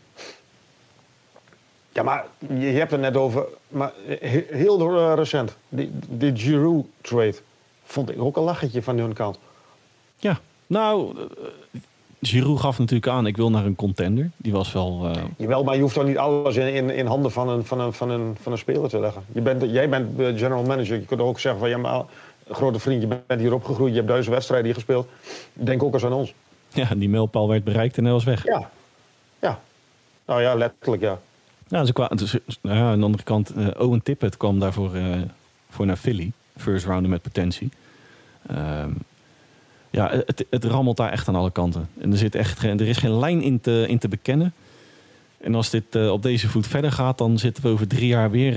Ja, 1.93 2.04
maar 2.04 2.25
je, 2.47 2.65
hebt 2.65 2.91
het 2.91 2.99
net 2.99 3.17
over. 3.17 3.45
Maar 3.67 3.91
he- 4.08 4.45
heel 4.49 4.97
eh, 4.97 5.13
recent. 5.15 5.56
Die, 5.69 5.91
die 6.10 6.36
Giroud 6.36 6.86
trade. 7.01 7.36
Vond 7.84 8.10
ik 8.10 8.21
ook 8.21 8.38
een 8.38 8.43
lachetje 8.43 8.82
van 8.84 8.97
hun 8.97 9.13
kant. 9.13 9.39
Ja, 10.17 10.39
nou, 10.67 11.17
eh, 11.17 11.80
Giroud 12.21 12.60
gaf 12.60 12.80
natuurlijk 12.80 13.12
aan, 13.12 13.25
ik 13.27 13.38
wil 13.38 13.49
naar 13.49 13.65
een 13.65 13.75
contender. 13.75 14.30
Die 14.38 14.51
was 14.51 14.71
wel... 14.71 15.10
eh, 15.15 15.21
Jawel, 15.38 15.63
maar 15.63 15.75
je 15.75 15.82
hoeft 15.82 15.93
toch 15.93 16.06
niet 16.06 16.17
alles 16.17 16.56
in, 16.56 16.73
in, 16.73 16.89
in 16.89 17.06
handen 17.06 17.32
van 17.32 17.49
een, 17.49 17.65
van, 17.65 17.80
een, 17.80 17.93
van, 17.93 18.10
een, 18.10 18.38
van 18.41 18.51
een 18.51 18.58
speler 18.58 18.89
te 18.89 18.99
leggen. 18.99 19.23
Je 19.32 19.41
bent, 19.41 19.62
jij 19.71 19.89
bent 19.89 20.19
general 20.39 20.63
manager. 20.63 20.95
Je 20.99 21.06
kunt 21.06 21.21
ook 21.21 21.39
zeggen 21.39 21.60
van 21.62 21.69
ja, 21.69 21.77
maar 21.77 22.04
grote 22.49 22.80
vriend, 22.80 23.01
je 23.01 23.08
bent 23.27 23.39
hier 23.41 23.54
opgegroeid, 23.54 23.89
je 23.89 23.95
hebt 23.95 24.08
duizend 24.08 24.34
wedstrijden 24.34 24.65
hier 24.65 24.75
gespeeld. 24.75 25.08
Denk 25.54 25.84
ook 25.84 25.93
eens 25.93 26.06
aan 26.06 26.13
ons. 26.13 26.34
ja, 26.69 26.88
die 26.95 27.10
mijlpaal 27.10 27.47
werd 27.47 27.63
bereikt 27.63 27.97
en 27.97 28.04
hij 28.04 28.13
was 28.13 28.23
weg. 28.23 28.45
Ja. 28.45 28.69
Ja. 29.39 29.60
Nou 30.25 30.41
ja, 30.41 30.56
letterlijk 30.56 31.01
ja. 31.01 31.19
Ja, 31.71 31.86
ze 31.86 31.93
kwamen, 31.93 32.17
dus, 32.17 32.36
nou 32.62 32.77
ja, 32.77 32.91
aan 32.91 32.99
de 32.99 33.05
andere 33.05 33.23
kant, 33.23 33.49
eh, 33.49 33.67
Owen 33.77 34.03
Tippett 34.03 34.38
kwam 34.38 34.60
daarvoor 34.60 34.95
eh, 34.95 35.03
voor 35.69 35.86
naar 35.86 35.95
Philly. 35.97 36.31
First 36.57 36.86
rounder 36.86 37.10
met 37.10 37.21
potentie. 37.21 37.69
Ehm, 38.47 38.89
ja, 39.89 40.10
het, 40.25 40.45
het 40.49 40.63
rammelt 40.63 40.97
daar 40.97 41.12
echt 41.12 41.27
aan 41.27 41.36
alle 41.36 41.51
kanten. 41.51 41.89
En 42.01 42.12
er, 42.12 42.17
zit 42.17 42.36
echt, 42.36 42.60
geen- 42.60 42.79
er 42.79 42.88
is 42.88 42.97
geen 42.97 43.19
lijn 43.19 43.41
in 43.41 43.62
te, 43.62 43.86
in 43.88 43.97
te 43.99 44.07
bekennen. 44.07 44.53
En 45.38 45.55
als 45.55 45.69
dit 45.69 45.95
eh, 45.95 46.12
op 46.12 46.21
deze 46.23 46.49
voet 46.49 46.67
verder 46.67 46.91
gaat, 46.91 47.17
dan 47.17 47.39
zitten 47.39 47.63
we 47.63 47.69
over 47.69 47.88
drie 47.88 48.07
jaar 48.07 48.31
weer 48.31 48.55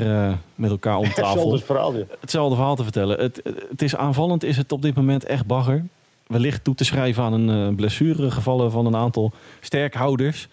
met 0.54 0.70
elkaar 0.70 0.96
om 0.96 1.04
tafel. 1.14 1.24
Hetzelfde 1.28 1.64
verhaaltje. 1.66 2.06
Hetzelfde 2.20 2.54
verhaal 2.54 2.76
te 2.76 2.82
vertellen. 2.82 3.20
Het, 3.20 3.40
het 3.70 3.82
is 3.82 3.96
aanvallend, 3.96 4.44
is 4.44 4.56
het 4.56 4.72
op 4.72 4.82
dit 4.82 4.94
moment 4.94 5.24
echt 5.24 5.46
bagger. 5.46 5.84
Wellicht 6.26 6.64
toe 6.64 6.74
te 6.74 6.84
schrijven 6.84 7.22
aan 7.22 7.32
een 7.32 7.68
eh, 7.68 7.74
blessuregevallen 7.76 8.70
van 8.70 8.86
een 8.86 8.96
aantal 8.96 9.32
sterkhouders. 9.60 10.48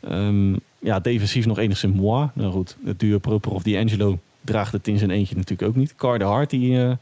Ehm, 0.00 0.52
ja, 0.84 1.00
defensief 1.00 1.46
nog 1.46 1.58
enigszins 1.58 1.96
moi. 1.96 2.28
Nou 2.32 2.52
goed, 2.52 2.76
het 2.84 3.00
duo 3.00 3.18
Properov 3.18 3.62
D'Angelo 3.62 4.18
draagt 4.40 4.72
het 4.72 4.88
in 4.88 4.98
zijn 4.98 5.10
eentje 5.10 5.36
natuurlijk 5.36 5.68
ook 5.68 5.76
niet. 5.76 5.94
Carter 5.94 6.26
Hart 6.26 6.50
die 6.50 6.82
eh, 6.82 6.92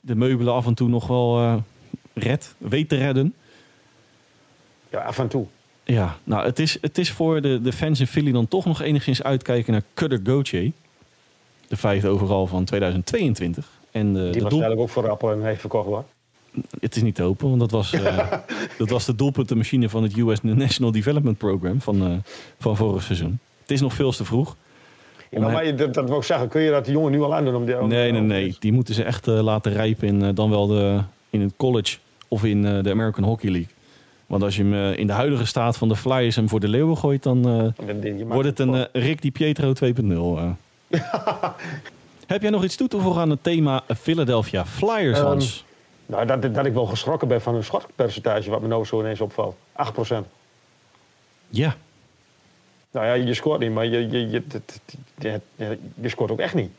de 0.00 0.14
meubelen 0.14 0.52
af 0.52 0.66
en 0.66 0.74
toe 0.74 0.88
nog 0.88 1.06
wel 1.06 1.38
eh 1.38 1.54
redt, 2.14 2.54
weet 2.58 2.88
te 2.88 2.96
redden. 2.96 3.34
Ja, 4.90 4.98
af 4.98 5.18
en 5.18 5.28
toe. 5.28 5.46
Ja, 5.84 6.16
nou 6.24 6.44
het 6.44 6.58
is, 6.58 6.78
het 6.80 6.98
is 6.98 7.10
voor 7.12 7.40
de, 7.40 7.62
de 7.62 7.72
fans 7.72 8.00
in 8.00 8.06
Philly 8.06 8.32
dan 8.32 8.48
toch 8.48 8.64
nog 8.64 8.82
enigszins 8.82 9.22
uitkijken 9.22 9.72
naar 9.72 9.82
Cutter 9.94 10.20
Gauthier. 10.24 10.72
De 11.68 11.76
vijfde 11.76 12.08
overal 12.08 12.46
van 12.46 12.64
2022. 12.64 13.70
En 13.90 14.12
de, 14.12 14.30
Die 14.30 14.42
de 14.42 14.48
doel, 14.48 14.64
ook 14.64 14.88
voor 14.88 15.10
Appel 15.10 15.32
en 15.32 15.42
heeft 15.42 15.60
verkocht 15.60 15.86
hoor. 15.86 16.04
Het 16.80 16.96
is 16.96 17.02
niet 17.02 17.14
te 17.14 17.22
hopen, 17.22 17.48
want 17.48 17.60
dat 17.60 17.70
was, 17.70 17.92
eh, 17.92 18.32
dat 18.78 18.88
was 18.90 19.04
de 19.04 19.14
doelpuntenmachine 19.14 19.88
van 19.88 20.02
het 20.02 20.16
US 20.16 20.38
National 20.42 20.92
Development 20.92 21.38
Program 21.38 21.80
van, 21.80 22.02
eh, 22.02 22.12
van 22.58 22.76
vorig 22.76 23.02
seizoen. 23.02 23.38
Het 23.62 23.70
is 23.70 23.80
nog 23.80 23.92
veel 23.94 24.12
te 24.12 24.24
vroeg. 24.24 24.56
Ja, 25.30 25.40
maar, 25.40 25.66
je- 25.66 25.74
dat, 25.74 25.94
dat 25.94 26.08
wil 26.08 26.16
ik 26.18 26.22
zeggen, 26.24 26.48
kun 26.48 26.60
je 26.60 26.70
dat 26.70 26.84
die 26.84 26.94
jongen 26.94 27.10
nu 27.12 27.20
al 27.22 27.34
aandoen? 27.34 27.54
Om 27.54 27.66
die, 27.66 27.80
om- 27.80 27.88
Nee, 27.88 28.12
nee, 28.12 28.20
nee. 28.20 28.56
Die 28.58 28.72
moeten 28.72 28.94
ze 28.94 29.02
echt 29.02 29.28
eh, 29.28 29.40
laten 29.42 29.72
rijpen 29.72 30.08
in, 30.08 30.34
dan 30.34 30.50
wel 30.50 30.66
de, 30.66 31.00
in 31.30 31.40
het 31.40 31.52
college 31.56 31.96
of 32.28 32.44
in 32.44 32.62
de 32.62 32.90
American 32.90 33.24
Hockey 33.24 33.50
League. 33.50 33.70
Want 34.26 34.42
als 34.42 34.56
je 34.56 34.62
hem 34.64 34.92
in 34.92 35.06
de 35.06 35.12
huidige 35.12 35.44
staat 35.46 35.76
van 35.76 35.88
de 35.88 35.96
Flyers 35.96 36.36
hem 36.36 36.48
voor 36.48 36.60
de 36.60 36.68
leeuwen 36.68 36.96
gooit, 36.96 37.22
dan 37.22 37.72
wordt 38.26 38.48
het 38.48 38.58
een 38.58 38.86
Rick 38.92 39.22
Di 39.22 39.30
Pietro 39.32 39.72
2.0. 39.72 40.38
eh. 40.38 40.50
Heb 42.26 42.42
jij 42.42 42.50
nog 42.50 42.64
iets 42.64 42.76
toe 42.76 42.88
te 42.88 42.98
voegen 43.00 43.20
aan 43.22 43.30
het 43.30 43.42
thema 43.42 43.82
Philadelphia 44.00 44.66
Flyers, 44.66 45.18
Ehm, 45.18 45.26
Hans? 45.26 45.64
Nou, 46.08 46.26
dat, 46.26 46.54
dat 46.54 46.66
ik 46.66 46.72
wel 46.72 46.86
geschrokken 46.86 47.28
ben 47.28 47.40
van 47.40 47.54
hun 47.54 47.64
schotpercentage, 47.64 48.50
wat 48.50 48.60
me 48.60 48.68
nou 48.68 48.84
zo 48.84 49.00
ineens 49.00 49.20
opvalt. 49.20 49.56
8%. 49.56 50.14
ja, 51.48 51.76
Nou 52.90 53.06
ja, 53.06 53.12
je 53.12 53.34
scoort 53.34 53.60
niet, 53.60 53.72
maar 53.72 53.86
je, 53.86 54.08
je, 54.10 54.28
je, 54.30 54.42
het- 54.48 54.80
je, 55.18 55.78
je 55.94 56.08
scoort 56.08 56.30
ook 56.30 56.38
echt 56.38 56.54
niet. 56.54 56.70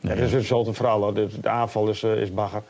Ja, 0.00 0.08
Nee. 0.08 0.16
dat 0.16 0.26
is 0.26 0.32
hetzelfde 0.32 0.72
verhaal. 0.72 1.12
De, 1.12 1.28
de 1.40 1.48
aanval 1.48 1.88
is, 1.88 2.02
eh, 2.02 2.20
is 2.20 2.32
bagger. 2.34 2.62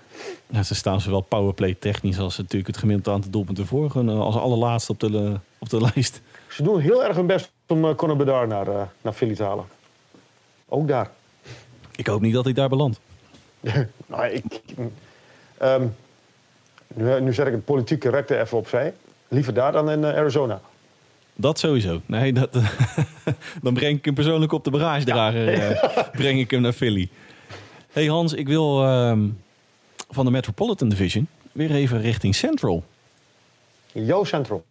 Ja, 0.46 0.62
ze 0.62 0.74
staan 0.74 1.00
zowel 1.00 1.20
powerplay 1.20 1.74
technisch 1.74 2.18
als 2.18 2.37
natuurlijk 2.37 2.66
het 2.66 2.76
gemiddelde 2.76 3.11
aantal 3.11 3.31
doelpunten 3.31 3.66
voor. 3.66 3.92
Eh, 3.96 4.20
als 4.20 4.37
allerlaatste 4.37 4.92
op 4.92 5.00
de, 5.00 5.38
op 5.59 5.68
de 5.68 5.81
lijst. 5.94 6.20
Ze 6.48 6.62
doen 6.62 6.81
heel 6.81 7.05
erg 7.05 7.16
hun 7.16 7.26
best 7.26 7.52
om 7.66 7.85
uh, 7.85 7.94
Conor 7.94 8.16
Bedard 8.16 8.48
naar, 8.48 8.90
naar 9.00 9.12
Philly 9.12 9.35
te 9.35 9.42
halen. 9.42 9.64
Ook 10.68 10.88
daar. 10.88 11.11
Ik 11.96 12.07
hoop 12.07 12.20
niet 12.20 12.35
dat 12.35 12.44
hij 12.44 12.52
daar 12.52 12.68
belandt. 12.68 13.00
nou, 14.07 14.26
ik, 14.26 14.61
ehm, 15.62 15.87
nu, 16.94 17.20
nu 17.20 17.35
zet 17.35 17.46
ik 17.46 17.53
het 17.53 17.64
politieke 17.64 18.09
correcte 18.09 18.38
even 18.40 18.59
opzij. 18.59 18.94
Liever 19.29 19.55
daar 19.55 19.72
dan 19.72 19.90
in 19.90 20.05
eh, 20.05 20.16
Arizona. 20.16 20.61
Dat 21.35 21.59
sowieso. 21.59 22.01
Nee, 22.07 22.33
dat, 22.33 22.53
dan 23.62 23.75
breng 23.75 23.98
ik 23.98 24.05
hem 24.05 24.14
persoonlijk 24.14 24.53
op 24.53 24.64
de 24.64 24.70
bagagedrager. 24.70 25.48
eh, 25.48 26.05
breng 26.12 26.38
ik 26.40 26.51
hem 26.51 26.61
naar 26.61 26.72
Philly. 26.72 27.09
hey 27.92 28.07
Hans, 28.07 28.33
ik 28.33 28.46
wil 28.48 28.85
ehm, 28.85 29.29
van 30.11 30.25
de 30.25 30.31
Metropolitan 30.31 30.88
Division 30.88 31.29
weer 31.53 31.70
even 31.70 32.01
richting 32.01 32.35
Central. 32.35 32.85
Yo 33.92 34.25
Central. 34.25 34.64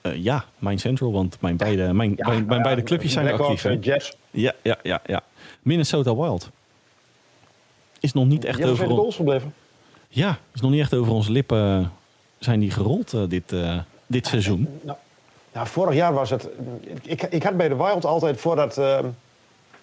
Eh, 0.00 0.16
ja, 0.16 0.44
mijn 0.58 0.78
Central, 0.78 1.12
want 1.12 1.40
mijn 1.40 1.56
beide, 1.56 1.92
mijn, 1.92 2.12
Ja, 2.16 2.28
mijn, 2.28 2.46
mijn 2.46 2.58
ja, 2.58 2.64
beide 2.64 2.82
clubjes 2.82 3.12
zijn 3.12 3.32
actief. 3.32 3.66
Jets. 3.80 4.16
Ja, 4.30 4.52
ja, 4.62 4.78
ja, 4.82 5.00
ja. 5.06 5.22
Minnesota 5.62 6.16
Wild. 6.16 6.50
Is 8.00 8.12
nog 8.12 8.26
niet 8.26 8.44
echt 8.44 8.58
Ja, 8.58 8.62
zijn 8.62 8.72
over 8.72 8.84
de 8.84 8.90
ons. 8.90 9.00
goals 9.00 9.16
gebleven. 9.16 9.54
Ja, 10.08 10.38
is 10.54 10.60
nog 10.60 10.70
niet 10.70 10.80
echt 10.80 10.94
over 10.94 11.12
onze 11.12 11.32
lippen. 11.32 11.92
Zijn 12.38 12.60
die 12.60 12.70
gerold 12.70 13.12
eh, 13.12 13.22
dit, 13.28 13.52
eh, 13.52 13.78
dit 14.06 14.26
seizoen? 14.26 14.80
Nou, 15.52 15.66
vorig 15.66 15.94
jaar 15.94 16.14
was 16.14 16.30
het... 16.30 16.48
Ik, 17.02 17.22
ik 17.22 17.42
had 17.42 17.56
bij 17.56 17.68
de 17.68 17.76
Wild 17.76 18.04
altijd, 18.04 18.40
voordat 18.40 18.78
uh, 18.78 18.98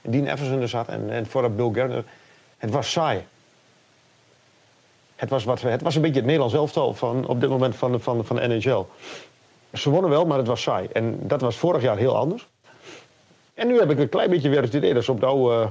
Dean 0.01 0.27
Everson 0.27 0.61
er 0.61 0.69
zat 0.69 0.87
en, 0.87 1.09
en 1.09 1.25
voordat 1.25 1.55
Bill 1.55 1.71
Gerner... 1.73 2.03
Het 2.57 2.71
was 2.71 2.91
saai. 2.91 3.25
Het 5.15 5.29
was, 5.29 5.43
wat, 5.43 5.61
het 5.61 5.81
was 5.81 5.95
een 5.95 6.01
beetje 6.01 6.15
het 6.15 6.25
Nederlands 6.25 6.55
elftal 6.55 6.93
van, 6.93 7.27
op 7.27 7.39
dit 7.39 7.49
moment 7.49 7.75
van 7.75 7.91
de, 7.91 7.99
van, 7.99 8.25
van 8.25 8.35
de 8.35 8.47
NHL. 8.47 8.85
Ze 9.73 9.89
wonnen 9.89 10.09
wel, 10.09 10.25
maar 10.25 10.37
het 10.37 10.47
was 10.47 10.61
saai. 10.61 10.87
En 10.93 11.19
dat 11.21 11.41
was 11.41 11.55
vorig 11.55 11.81
jaar 11.81 11.97
heel 11.97 12.17
anders. 12.17 12.47
En 13.53 13.67
nu 13.67 13.79
heb 13.79 13.91
ik 13.91 13.99
een 13.99 14.09
klein 14.09 14.29
beetje 14.29 14.49
weer 14.49 14.61
het 14.61 14.73
idee 14.73 14.93
dat 14.93 15.03
ze 15.03 15.11
op 15.11 15.19
de 15.19 15.25
oude... 15.25 15.61
eh, 15.61 15.67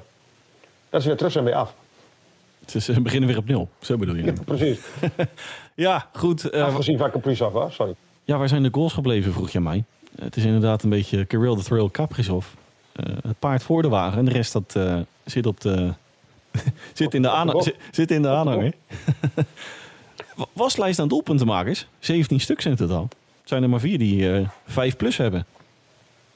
dat 0.91 1.03
ze 1.03 1.09
weer 1.09 1.17
terug 1.17 1.33
zijn 1.33 1.45
bij 1.45 1.55
af. 1.55 1.75
Ze, 2.66 2.81
ze 2.81 3.01
beginnen 3.01 3.29
weer 3.29 3.38
op 3.38 3.46
nul. 3.48 3.68
Zo 3.81 3.96
bedoel 3.96 4.14
je. 4.14 4.25
Ja, 4.25 4.33
precies. 4.44 4.79
Ja, 5.75 6.09
goed. 6.12 6.51
eh, 6.51 6.62
Afgezien 6.64 6.98
van 6.98 7.11
Kaprizov 7.11 7.53
was, 7.53 7.75
sorry. 7.75 7.94
ja, 8.25 8.38
waar 8.38 8.48
zijn 8.48 8.62
de 8.62 8.68
goals 8.72 8.92
gebleven, 8.92 9.33
vroeg 9.33 9.51
je 9.51 9.61
mij. 9.61 9.85
Het 10.20 10.37
is 10.37 10.44
inderdaad 10.44 10.83
een 10.83 10.90
beetje 10.90 11.25
Kirill 11.25 11.57
the 11.57 11.62
Thrill 11.62 11.88
Kaprizov. 11.90 12.46
Eh, 12.92 13.07
het 13.22 13.38
paard 13.38 13.62
voor 13.62 13.83
de 13.83 13.88
wagen. 13.88 14.18
En 14.18 14.25
de 14.25 14.31
rest 14.31 14.53
dat, 14.53 14.75
eh, 14.77 14.98
zit, 15.25 15.46
op 15.46 15.61
de, 15.61 15.92
zit, 16.92 17.14
in 17.14 17.22
de 17.22 17.29
de 17.29 17.35
aanhang, 17.35 17.62
zit, 17.62 17.77
zit 17.90 18.11
in 18.11 18.22
de 18.22 18.29
de 18.29 18.35
aanhanger. 18.35 18.72
Wa- 20.37 20.46
Waslijst 20.53 20.98
aan 20.98 21.09
doelpuntenmakers. 21.09 21.87
17 21.98 22.40
stuks 22.40 22.66
in 22.66 22.77
totaal. 22.77 23.03
Het 23.40 23.48
zijn 23.51 23.62
er 23.62 23.68
maar 23.68 23.81
vier 23.81 23.98
die 23.98 24.33
eh 24.33 24.48
5 24.66 24.96
plus 24.96 25.16
hebben. 25.16 25.46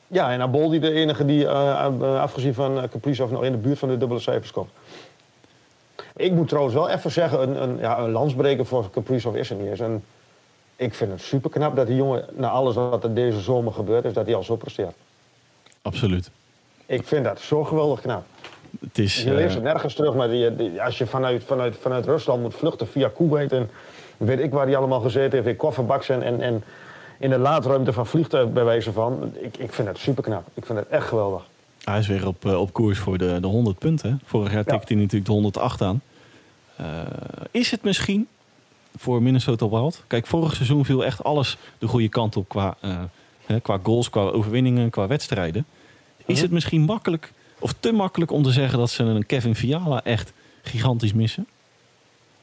Ja, 0.08 0.32
en 0.32 0.40
Aboldi 0.40 0.78
de 0.78 0.90
enige 0.92 1.24
die, 1.24 1.48
afgezien 1.48 2.54
van 2.54 2.76
uh, 2.76 2.82
Kaprizov, 2.90 3.30
nog 3.30 3.44
in 3.44 3.52
de 3.52 3.58
buurt 3.58 3.78
van 3.78 3.88
de 3.88 3.96
dubbele 3.96 4.20
cijfers 4.20 4.50
komt. 4.52 4.70
Ik 6.16 6.32
moet 6.32 6.48
trouwens 6.48 6.74
wel 6.74 6.88
even 6.88 7.10
zeggen, 7.10 7.42
een, 7.42 7.62
een, 7.62 7.78
ja, 7.78 7.98
een 7.98 8.10
landsbreker 8.10 8.66
voor 8.66 8.90
Kaprizov 8.90 9.34
is 9.34 9.50
er 9.50 9.56
niet 9.56 9.68
eens. 9.68 9.80
En 9.80 10.04
ik 10.76 10.94
vind 10.94 11.10
het 11.10 11.20
super 11.20 11.50
knap 11.50 11.76
dat 11.76 11.86
die 11.86 11.96
jongen, 11.96 12.24
na 12.32 12.48
alles 12.48 12.74
wat 12.74 13.04
er 13.04 13.14
deze 13.14 13.40
zomer 13.40 13.72
gebeurd 13.72 14.04
is, 14.04 14.12
dat 14.12 14.26
hij 14.26 14.34
al 14.34 14.42
zo 14.42 14.56
presteert. 14.56 14.94
Absoluut. 15.82 16.30
Ik 16.86 17.06
vind 17.06 17.24
dat 17.24 17.40
zo 17.40 17.64
geweldig 17.64 18.00
knap. 18.00 18.24
Het 18.80 18.98
is, 18.98 19.22
Je 19.22 19.32
leest 19.34 19.48
eh, 19.48 19.54
het 19.54 19.62
nergens 19.62 19.94
terug, 19.94 20.14
maar 20.14 20.28
die, 20.28 20.56
die- 20.56 20.82
als 20.82 20.98
je 20.98 21.06
vanuit, 21.06 21.44
vanuit, 21.44 21.76
vanuit 21.76 22.04
Rusland 22.04 22.42
moet 22.42 22.54
vluchten 22.54 22.86
via 22.88 23.08
Kuwait 23.08 23.52
en 23.52 23.70
weet 24.16 24.40
ik 24.40 24.52
waar 24.52 24.66
hij 24.66 24.76
allemaal 24.76 25.00
gezeten 25.00 25.32
heeft, 25.32 25.46
in 25.46 25.56
kofferbaks 25.56 26.08
en, 26.08 26.22
en, 26.22 26.40
en 26.40 26.64
in 27.18 27.30
de 27.30 27.38
laadruimte 27.38 27.92
van 27.92 28.06
vliegtuig 28.06 28.52
bij 28.52 28.64
wijze 28.64 28.92
van. 28.92 29.32
Ik, 29.40 29.56
ik 29.56 29.72
vind 29.72 29.88
het 29.88 29.98
super 29.98 30.22
knap. 30.22 30.46
Ik 30.54 30.66
vind 30.66 30.78
het 30.78 30.88
echt 30.88 31.06
geweldig. 31.06 31.42
Hij 31.86 31.98
is 31.98 32.06
weer 32.06 32.26
op, 32.26 32.44
eh, 32.46 32.60
op 32.60 32.72
koers 32.72 32.98
voor 32.98 33.18
de, 33.18 33.38
de 33.40 33.46
100 33.46 33.78
punten. 33.78 34.20
Vorig 34.24 34.52
jaar 34.52 34.64
tikte 34.64 34.92
hij 34.92 34.96
natuurlijk 35.02 35.26
de 35.26 35.32
108 35.32 35.82
aan. 35.82 36.00
Eh, 36.76 36.86
is 37.50 37.70
het 37.70 37.82
misschien 37.82 38.28
voor 38.96 39.22
Minnesota 39.22 39.68
Wild? 39.68 40.02
Kijk, 40.06 40.26
vorig 40.26 40.54
seizoen 40.54 40.84
viel 40.84 41.04
echt 41.04 41.24
alles 41.24 41.56
de 41.78 41.86
goede 41.86 42.08
kant 42.08 42.36
op 42.36 42.48
qua, 42.48 42.76
eh, 42.80 42.98
hè, 43.46 43.60
qua 43.60 43.78
goals, 43.82 44.10
qua 44.10 44.20
overwinningen, 44.20 44.90
qua 44.90 45.06
wedstrijden. 45.06 45.66
Is 46.16 46.34
Mhm. 46.34 46.42
het 46.42 46.50
misschien 46.50 46.80
makkelijk 46.80 47.32
of 47.58 47.74
te 47.80 47.92
makkelijk 47.92 48.30
om 48.30 48.42
te 48.42 48.50
zeggen 48.52 48.78
dat 48.78 48.90
ze 48.90 49.02
een 49.02 49.26
Kevin 49.26 49.54
Fiala 49.54 50.04
echt 50.04 50.32
gigantisch 50.62 51.12
missen? 51.12 51.46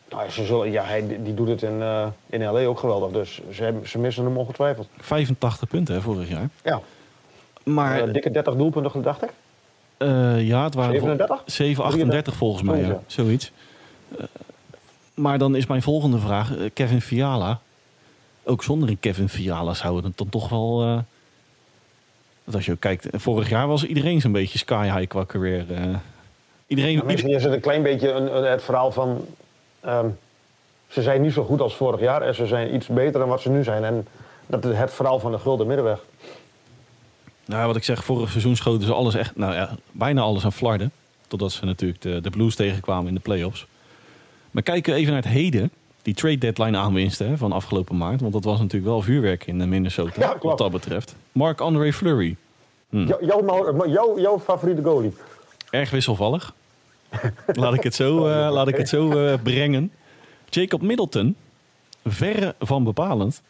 Nou, 0.10 0.29
ze 0.29 0.45
zullen, 0.45 0.71
ja, 0.71 0.84
hij 0.84 1.08
die 1.23 1.34
doet 1.34 1.47
het 1.47 1.62
in, 1.62 1.82
eh, 1.82 2.08
in 2.29 2.41
LA 2.43 2.65
ook 2.65 2.79
geweldig, 2.79 3.12
dus 3.12 3.41
ze, 3.51 3.63
hebben- 3.63 3.88
ze 3.89 3.97
missen 3.99 4.23
hem 4.25 4.38
ongetwijfeld. 4.38 4.88
85 4.97 5.69
punten 5.69 5.95
hè, 5.95 6.01
vorig 6.01 6.29
jaar. 6.29 6.49
Ja, 6.63 6.82
Maar 7.63 8.02
Eh, 8.08 8.13
dikke 8.13 8.32
30 8.32 8.56
doelpunten, 8.56 9.02
dacht 9.02 9.23
ik. 9.23 9.30
eh, 9.97 10.47
ja, 10.47 10.63
het 10.63 10.73
waren 10.73 10.91
37? 10.91 11.41
7, 11.45 11.84
38 11.84 12.34
volgens 12.36 12.63
mij, 12.63 12.80
ja. 12.82 12.99
Zoiets. 13.08 13.52
Eh, 14.17 14.23
maar 15.13 15.38
dan 15.38 15.56
is 15.56 15.65
mijn 15.67 15.82
volgende 15.82 16.17
vraag, 16.17 16.52
Kevin 16.73 17.02
Fiala. 17.02 17.60
Ook 18.43 18.63
zonder 18.63 18.89
een 18.89 18.99
Kevin 18.99 19.30
Fiala 19.30 19.73
zou 19.73 20.04
het 20.04 20.17
dan 20.17 20.30
toch 20.30 20.49
wel... 20.49 20.78
want 22.43 22.56
als 22.56 22.65
je 22.65 22.71
ook 22.71 22.80
kijkt, 22.80 23.08
vorig 23.12 23.49
jaar 23.49 23.67
was 23.67 23.86
iedereen 23.86 24.21
zo'n 24.21 24.32
beetje 24.32 24.58
sky 24.58 24.84
high 24.95 25.08
qua 25.08 25.26
career. 25.26 25.65
eh. 25.73 25.84
iedereen, 26.67 26.91
Ja, 26.95 27.04
misschien 27.04 27.34
is 27.34 27.43
het 27.43 27.54
een 27.54 27.60
klein 27.60 27.84
beetje 27.84 28.12
een, 28.12 28.36
een- 28.38 28.43
het 28.52 28.63
verhaal 28.63 28.91
van... 28.91 29.26
ehm, 29.80 30.08
ze 30.88 31.02
zijn 31.02 31.21
niet 31.21 31.34
zo 31.34 31.43
goed 31.43 31.62
als 31.62 31.76
vorig 31.76 31.99
jaar 31.99 32.21
en 32.21 32.36
ze 32.36 32.47
zijn 32.47 32.76
iets 32.76 32.88
beter 32.88 33.19
dan 33.19 33.30
wat 33.30 33.41
ze 33.41 33.49
nu 33.49 33.63
zijn. 33.63 33.84
En 33.84 34.08
dat 34.47 34.65
is 34.65 34.78
het 34.78 34.93
verhaal 34.93 35.19
van 35.19 35.32
de 35.32 35.39
gulden 35.39 35.67
middenweg. 35.67 35.99
Nou, 37.45 37.67
wat 37.67 37.75
ik 37.75 37.84
zeg, 37.84 38.03
vorig 38.03 38.29
seizoen 38.29 38.56
schoten 38.56 38.86
ze 38.88 38.93
alles 38.93 39.15
echt, 39.15 39.36
nou 39.36 39.53
ja, 39.53 39.75
bijna 39.91 40.21
alles 40.21 40.45
aan 40.45 40.53
flarden. 40.53 40.91
Totdat 41.27 41.51
ze 41.51 41.65
natuurlijk 41.65 42.01
de, 42.01 42.21
de 42.21 42.29
Blues 42.29 42.56
tegenkwamen 42.56 43.08
in 43.08 43.13
de 43.13 43.19
playoffs. 43.19 43.65
Maar 44.51 44.63
kijken 44.63 44.93
we 44.93 44.99
even 44.99 45.13
naar 45.13 45.21
het 45.21 45.32
heden. 45.32 45.71
Die 46.01 46.13
trade 46.13 46.38
deadline 46.38 46.77
aanwinsten 46.77 47.27
hè, 47.27 47.38
van 47.38 47.51
afgelopen 47.51 47.97
maand. 47.97 48.21
Want 48.21 48.34
dat 48.34 48.43
was 48.43 48.60
natuurlijk 48.60 48.91
wel 48.91 49.01
vuurwerk 49.01 49.47
in 49.47 49.62
eh, 49.62 49.67
Minnesota. 49.67 50.21
Ja, 50.21 50.38
wat 50.41 50.58
dat 50.58 50.71
betreft. 50.71 51.15
Mark-André 51.32 51.93
Fleury. 51.93 52.36
Jou- 52.89 53.25
jouw, 53.25 53.41
ma- 53.41 53.86
jouw, 53.88 54.19
jouw 54.19 54.39
favoriete 54.39 54.82
goalie. 54.84 55.13
Erg 55.69 55.89
wisselvallig. 55.89 56.53
laat 57.45 57.73
ik 57.73 57.84
het 57.84 57.95
zo, 57.95 58.27
eh, 58.27 58.51
laat 58.51 58.67
ik 58.67 58.77
het 58.77 58.89
zo 58.89 59.25
eh, 59.25 59.34
brengen. 59.43 59.91
Jacob 60.49 60.82
Middleton. 60.82 61.36
Verre 62.06 62.56
van 62.60 62.84
bepalend. 62.84 63.41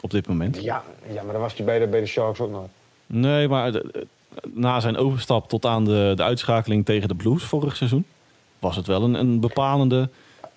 Op 0.00 0.10
dit 0.10 0.28
moment. 0.28 0.62
Ja, 0.62 0.82
ja 1.12 1.22
maar 1.22 1.32
dan 1.32 1.40
was 1.42 1.54
hij 1.56 1.64
bij 1.64 1.78
de, 1.78 1.86
bij 1.86 2.00
de 2.00 2.06
Sharks 2.06 2.40
ook 2.40 2.50
nog. 2.50 2.64
Nee, 3.12 3.48
maar 3.48 3.72
de- 3.72 4.06
na 4.52 4.80
zijn 4.80 4.96
overstap 4.96 5.48
tot 5.48 5.66
aan 5.66 5.84
de, 5.84 6.12
de 6.16 6.22
uitschakeling 6.22 6.84
tegen 6.84 7.08
de 7.08 7.14
Blues 7.14 7.42
vorig 7.44 7.76
seizoen... 7.76 8.04
was 8.58 8.76
het 8.76 8.86
wel 8.86 9.02
een, 9.02 9.14
een 9.14 9.40
bepalende 9.40 10.08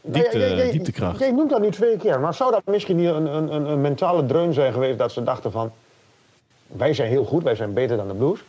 diepte, 0.01 0.37
jij- 0.39 0.71
dieptekracht. 0.71 1.19
Jij 1.19 1.31
noemt 1.31 1.49
dat 1.49 1.61
nu 1.61 1.71
twee 1.71 1.97
keer, 1.97 2.19
maar 2.19 2.33
zou 2.33 2.51
dat 2.51 2.61
misschien 2.65 2.97
hier 2.97 3.15
een, 3.15 3.35
een, 3.35 3.53
een, 3.55 3.65
een 3.65 3.81
mentale 3.81 4.25
dreun 4.25 4.53
zijn 4.53 4.73
geweest 4.73 4.97
dat 4.97 5.11
ze 5.11 5.23
dachten 5.23 5.51
van... 5.51 5.71
Wij 6.67 6.93
zijn 6.93 7.09
heel 7.09 7.25
goed, 7.25 7.43
wij 7.43 7.55
zijn 7.55 7.73
beter 7.73 7.97
dan 7.97 8.07
de 8.07 8.13
Blues. 8.13 8.39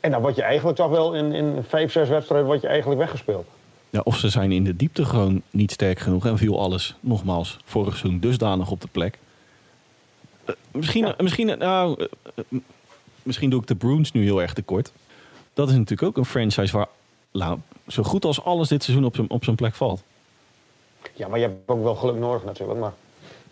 En 0.00 0.10
dan 0.10 0.20
word 0.20 0.36
je 0.36 0.42
eigenlijk 0.42 0.76
toch 0.76 0.90
wel 0.90 1.14
in, 1.14 1.32
in 1.32 1.62
vijf, 1.68 1.92
zes 1.92 2.08
wedstrijden 2.08 2.46
word 2.46 2.60
je 2.60 2.68
eigenlijk 2.68 3.00
weggespeeld. 3.00 3.46
Ja, 3.90 4.00
of 4.04 4.16
ze 4.16 4.28
zijn 4.28 4.52
in 4.52 4.64
de 4.64 4.76
diepte 4.76 5.04
gewoon 5.04 5.42
niet 5.50 5.70
sterk 5.72 5.98
genoeg 5.98 6.26
en 6.26 6.38
viel 6.38 6.60
alles, 6.60 6.94
nogmaals, 7.00 7.56
vorig 7.64 7.96
seizoen 7.96 8.20
dusdanig 8.20 8.70
op 8.70 8.80
de 8.80 8.88
plek. 8.92 9.18
Eh, 10.44 10.54
misschien, 10.70 11.06
Ja. 11.06 11.14
misschien, 11.18 11.48
eh, 11.48 11.56
nou, 11.56 12.08
eh, 12.34 12.44
misschien 13.22 13.50
doe 13.50 13.60
ik 13.60 13.66
de 13.66 13.74
Bruins 13.74 14.12
nu 14.12 14.22
heel 14.22 14.42
erg 14.42 14.52
tekort. 14.52 14.92
Dat 15.54 15.68
is 15.68 15.74
natuurlijk 15.74 16.02
ook 16.02 16.16
een 16.16 16.24
franchise 16.24 16.76
waar 16.76 16.88
nou, 17.32 17.58
zo 17.86 18.02
goed 18.02 18.24
als 18.24 18.44
alles 18.44 18.68
dit 18.68 18.82
seizoen 18.82 19.04
op 19.06 19.14
zijn, 19.14 19.30
op 19.30 19.44
zijn 19.44 19.56
plek 19.56 19.74
valt. 19.74 20.02
Ja, 21.12 21.28
maar 21.28 21.38
je 21.38 21.44
hebt 21.44 21.68
ook 21.68 21.82
wel 21.82 21.94
geluk 21.94 22.16
nodig 22.16 22.44
natuurlijk. 22.44 22.80
Maar 22.80 22.92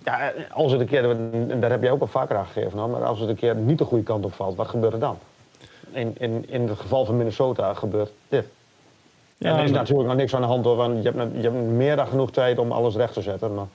ja, 0.05 0.33
als 0.51 0.73
het 0.73 0.81
een 0.81 0.87
keer, 0.87 1.11
en 1.11 1.61
daar 1.61 1.71
heb 1.71 1.83
jij 1.83 1.91
ook 1.91 2.01
al 2.01 2.07
vaker 2.07 2.37
aan 2.37 2.47
gegeven, 2.47 2.91
maar 2.91 3.05
als 3.05 3.21
het 3.21 3.29
een 3.29 3.37
keer 3.37 3.55
niet 3.55 3.79
de 3.79 3.85
goede 3.85 4.05
kant 4.05 4.25
op 4.25 4.35
valt, 4.35 4.57
wat 4.57 4.69
gebeurt 4.69 4.93
er 4.93 4.99
dan? 4.99 5.19
In, 5.93 6.15
in, 6.19 6.45
in 6.49 6.69
het 6.69 6.79
geval 6.79 7.05
van 7.05 7.17
Minnesota 7.17 7.75
gebeurt 7.75 8.11
dit. 8.29 8.45
Ja, 9.39 9.51
en 9.51 9.59
er 9.59 9.65
is 9.65 9.71
natuurlijk 9.71 10.09
nog 10.09 10.17
niks 10.17 10.35
aan 10.35 10.41
de 10.41 10.47
hand 10.47 10.65
hoor, 10.65 10.77
want 10.77 11.03
je 11.03 11.11
hebt, 11.11 11.33
je 11.35 11.43
hebt 11.43 11.55
meer 11.55 11.97
dan 11.97 12.07
genoeg 12.07 12.31
tijd 12.31 12.59
om 12.59 12.73
alles 12.73 12.95
recht 12.95 13.13
te 13.13 13.23
zetten. 13.23 13.55
Maar 13.55 13.67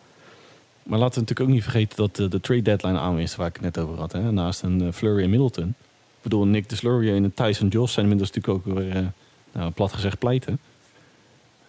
Maar 0.88 1.00
laten 1.00 1.14
we 1.14 1.20
natuurlijk 1.20 1.50
ook 1.50 1.56
niet 1.56 1.64
vergeten 1.64 1.98
dat 1.98 2.16
de, 2.16 2.28
de 2.28 2.40
trade 2.40 2.62
deadline 2.62 3.00
aanwinst 3.00 3.36
waar 3.36 3.48
ik 3.48 3.54
het 3.54 3.64
net 3.64 3.78
over 3.78 3.98
had. 4.00 4.12
Hè? 4.12 4.32
Naast 4.32 4.62
een 4.62 4.82
eh, 4.82 4.92
Flurry 4.94 5.24
en 5.24 5.30
Middleton. 5.30 5.68
Ik 5.68 6.24
bedoel, 6.24 6.46
Nick 6.46 6.70
de 6.70 6.76
Slurry 6.76 7.10
en 7.16 7.24
een 7.24 7.34
Tyson 7.34 7.68
Joss 7.68 7.94
zijn 7.94 8.06
inmiddels 8.06 8.36
natuurlijk 8.36 8.68
ook 8.68 8.76
weer, 8.76 8.96
eh, 8.96 9.06
nou, 9.52 9.72
plat 9.72 9.94
gezegd, 9.94 10.20
pleiten. 10.20 10.60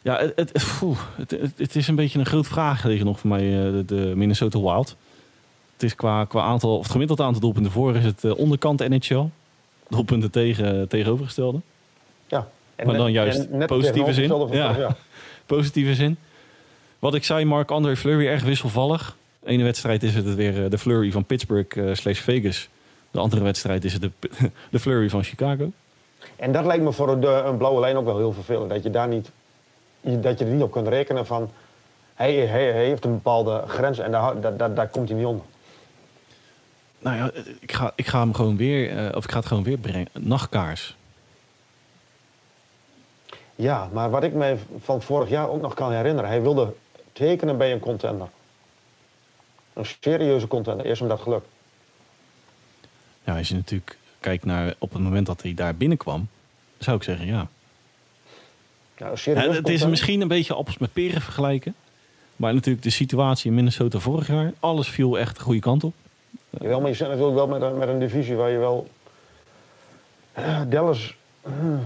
Ja, 0.03 0.19
het, 0.19 0.35
het, 1.17 1.53
het, 1.57 1.77
is 1.77 1.89
een 1.89 1.95
beetje 1.95 2.19
een 2.19 2.27
groot 2.27 2.47
vraagteken 2.47 3.05
nog 3.05 3.21
voor 3.21 3.31
mij, 3.31 3.67
eh, 3.67 3.73
de, 3.73 3.85
de 3.87 4.13
Minnesota 4.17 4.61
Wild. 4.61 4.97
Het 5.73 5.83
is 5.83 5.95
qua, 5.95 6.25
qua 6.25 6.43
aantal, 6.43 6.77
of 6.77 6.83
het 6.83 6.93
gemiddeld 6.93 7.21
aantal 7.21 7.41
doelpunten 7.41 7.73
voor 7.73 7.97
is 7.97 8.05
het 8.05 8.25
eh, 8.25 8.37
onderkant 8.39 8.89
NHL. 8.89 9.25
Doelpunten 9.89 10.31
tegen, 10.31 10.89
tegenovergestelde. 10.89 11.61
ja. 12.27 12.49
En 12.77 12.87
Maar 12.87 12.97
dan 12.97 13.13
juist 13.13 13.67
positieve 13.67 14.13
zin. 14.13 14.29
van- 14.29 14.49
Ja. 14.53 14.97
Positieve 15.47 15.95
zin. 15.95 16.17
Wat 16.99 17.15
ik 17.15 17.25
zei, 17.25 17.45
Mark-André 17.45 17.97
Fleury 17.97 18.27
erg 18.27 18.43
wisselvallig. 18.43 19.17
De 19.41 19.49
ene 19.49 19.63
wedstrijd 19.63 20.03
is 20.03 20.15
het 20.15 20.35
weer 20.35 20.65
eh, 20.65 20.71
de 20.71 20.79
Flurry 20.79 21.13
van 21.13 21.25
Pittsburgh 21.25 21.79
eh, 21.79 21.95
slash 21.95 22.21
Vegas. 22.21 22.69
De 23.11 23.19
andere 23.19 23.43
wedstrijd 23.43 23.85
is 23.85 23.93
het 23.93 24.03
de, 24.03 24.11
de 24.71 24.79
Flurry 24.79 25.11
van 25.11 25.23
Chicago. 25.23 25.71
En 26.37 26.53
dat 26.53 26.65
lijkt 26.65 26.85
me 26.85 26.93
voor 26.93 27.21
de, 27.21 27.27
een 27.27 27.57
blauwe 27.57 27.81
lijn 27.81 27.97
ook 27.97 28.05
wel 28.05 28.17
heel 28.17 28.33
vervelend. 28.33 28.71
Dat 28.71 28.83
je 28.83 28.91
daar 28.91 29.09
niet, 29.09 29.31
dat 30.01 30.39
je 30.39 30.45
er 30.45 30.51
niet 30.51 30.63
op 30.63 30.71
kunt 30.71 30.89
rekenen 30.89 31.27
van... 31.27 31.51
Hij, 32.15 32.35
hij, 32.35 32.73
hij 32.73 32.85
heeft 32.85 33.05
een 33.05 33.13
bepaalde 33.13 33.65
grens 33.67 33.99
en 33.99 34.11
daar, 34.11 34.41
daar, 34.41 34.57
daar, 34.57 34.75
daar 34.75 34.89
komt 34.89 35.09
hij 35.09 35.19
niet 35.19 35.27
onder. 35.27 35.45
Nou 36.99 37.17
ja, 37.17 37.31
ik 37.61 37.73
ga, 37.73 37.93
ik 37.95 38.07
ga 38.07 38.21
hem 38.21 38.35
gewoon 38.35 38.57
weer, 38.57 38.97
eh, 38.97 39.17
of 39.17 39.25
ik 39.25 39.31
ga 39.31 39.39
het 39.39 39.47
gewoon 39.47 39.63
weer 39.63 39.79
brengen. 39.79 40.09
Nachtkaars. 40.13 40.97
Ja, 43.55 43.89
maar 43.93 44.11
wat 44.11 44.23
ik 44.23 44.33
me 44.33 44.57
van 44.79 45.03
vorig 45.03 45.29
jaar 45.29 45.49
ook 45.49 45.61
nog 45.61 45.75
kan 45.75 45.93
herinneren, 45.93 46.31
hij 46.31 46.43
wilde 46.43 46.75
tekenen 47.19 47.59
bij 47.59 47.73
een 47.73 47.81
contender. 47.81 48.29
Een 49.73 49.87
serieuze 50.01 50.47
contender, 50.47 50.87
eerst 50.87 51.01
hem 51.01 51.09
dat 51.09 51.21
gelukt. 51.21 51.47
Ja, 53.25 53.37
als 53.37 53.49
je 53.49 53.55
natuurlijk 53.55 53.99
kijkt 54.21 54.45
naar 54.45 54.75
op 54.79 54.93
het 54.93 55.03
moment 55.03 55.27
dat 55.27 55.43
hij 55.43 55.55
daar 55.55 55.75
binnenkwam, 55.75 56.29
zou 56.79 56.97
ik 56.97 57.03
zeggen 57.03 57.27
ja. 57.27 57.49
Ja, 58.97 59.13
het 59.53 59.69
is 59.69 59.87
misschien 59.87 60.21
een 60.21 60.29
beetje 60.29 60.55
appels 60.55 60.79
met 60.79 60.93
peren 60.93 61.21
vergelijken. 61.21 61.75
Maar 62.37 62.55
natuurlijk 62.55 62.85
de 62.85 62.91
situatie 62.91 63.49
in 63.51 63.57
Minnesota 63.57 63.99
vorig 63.99 64.27
jaar. 64.27 64.53
Alles 64.61 64.89
viel 64.89 65.19
echt 65.19 65.37
de 65.37 65.43
goede 65.43 65.61
kant 65.61 65.85
op. 65.85 65.95
Jawel, 66.51 66.81
maar 66.81 66.89
je 66.89 66.97
zit 66.97 67.09
natuurlijk 67.09 67.35
wel 67.35 67.47
met 67.47 67.63
een, 67.63 67.79
met 67.79 67.89
een 67.89 67.99
divisie 67.99 68.35
waar 68.35 68.51
je 68.51 68.59
wel... 68.59 68.89
Eh, 70.33 70.61
Dallas, 70.69 71.15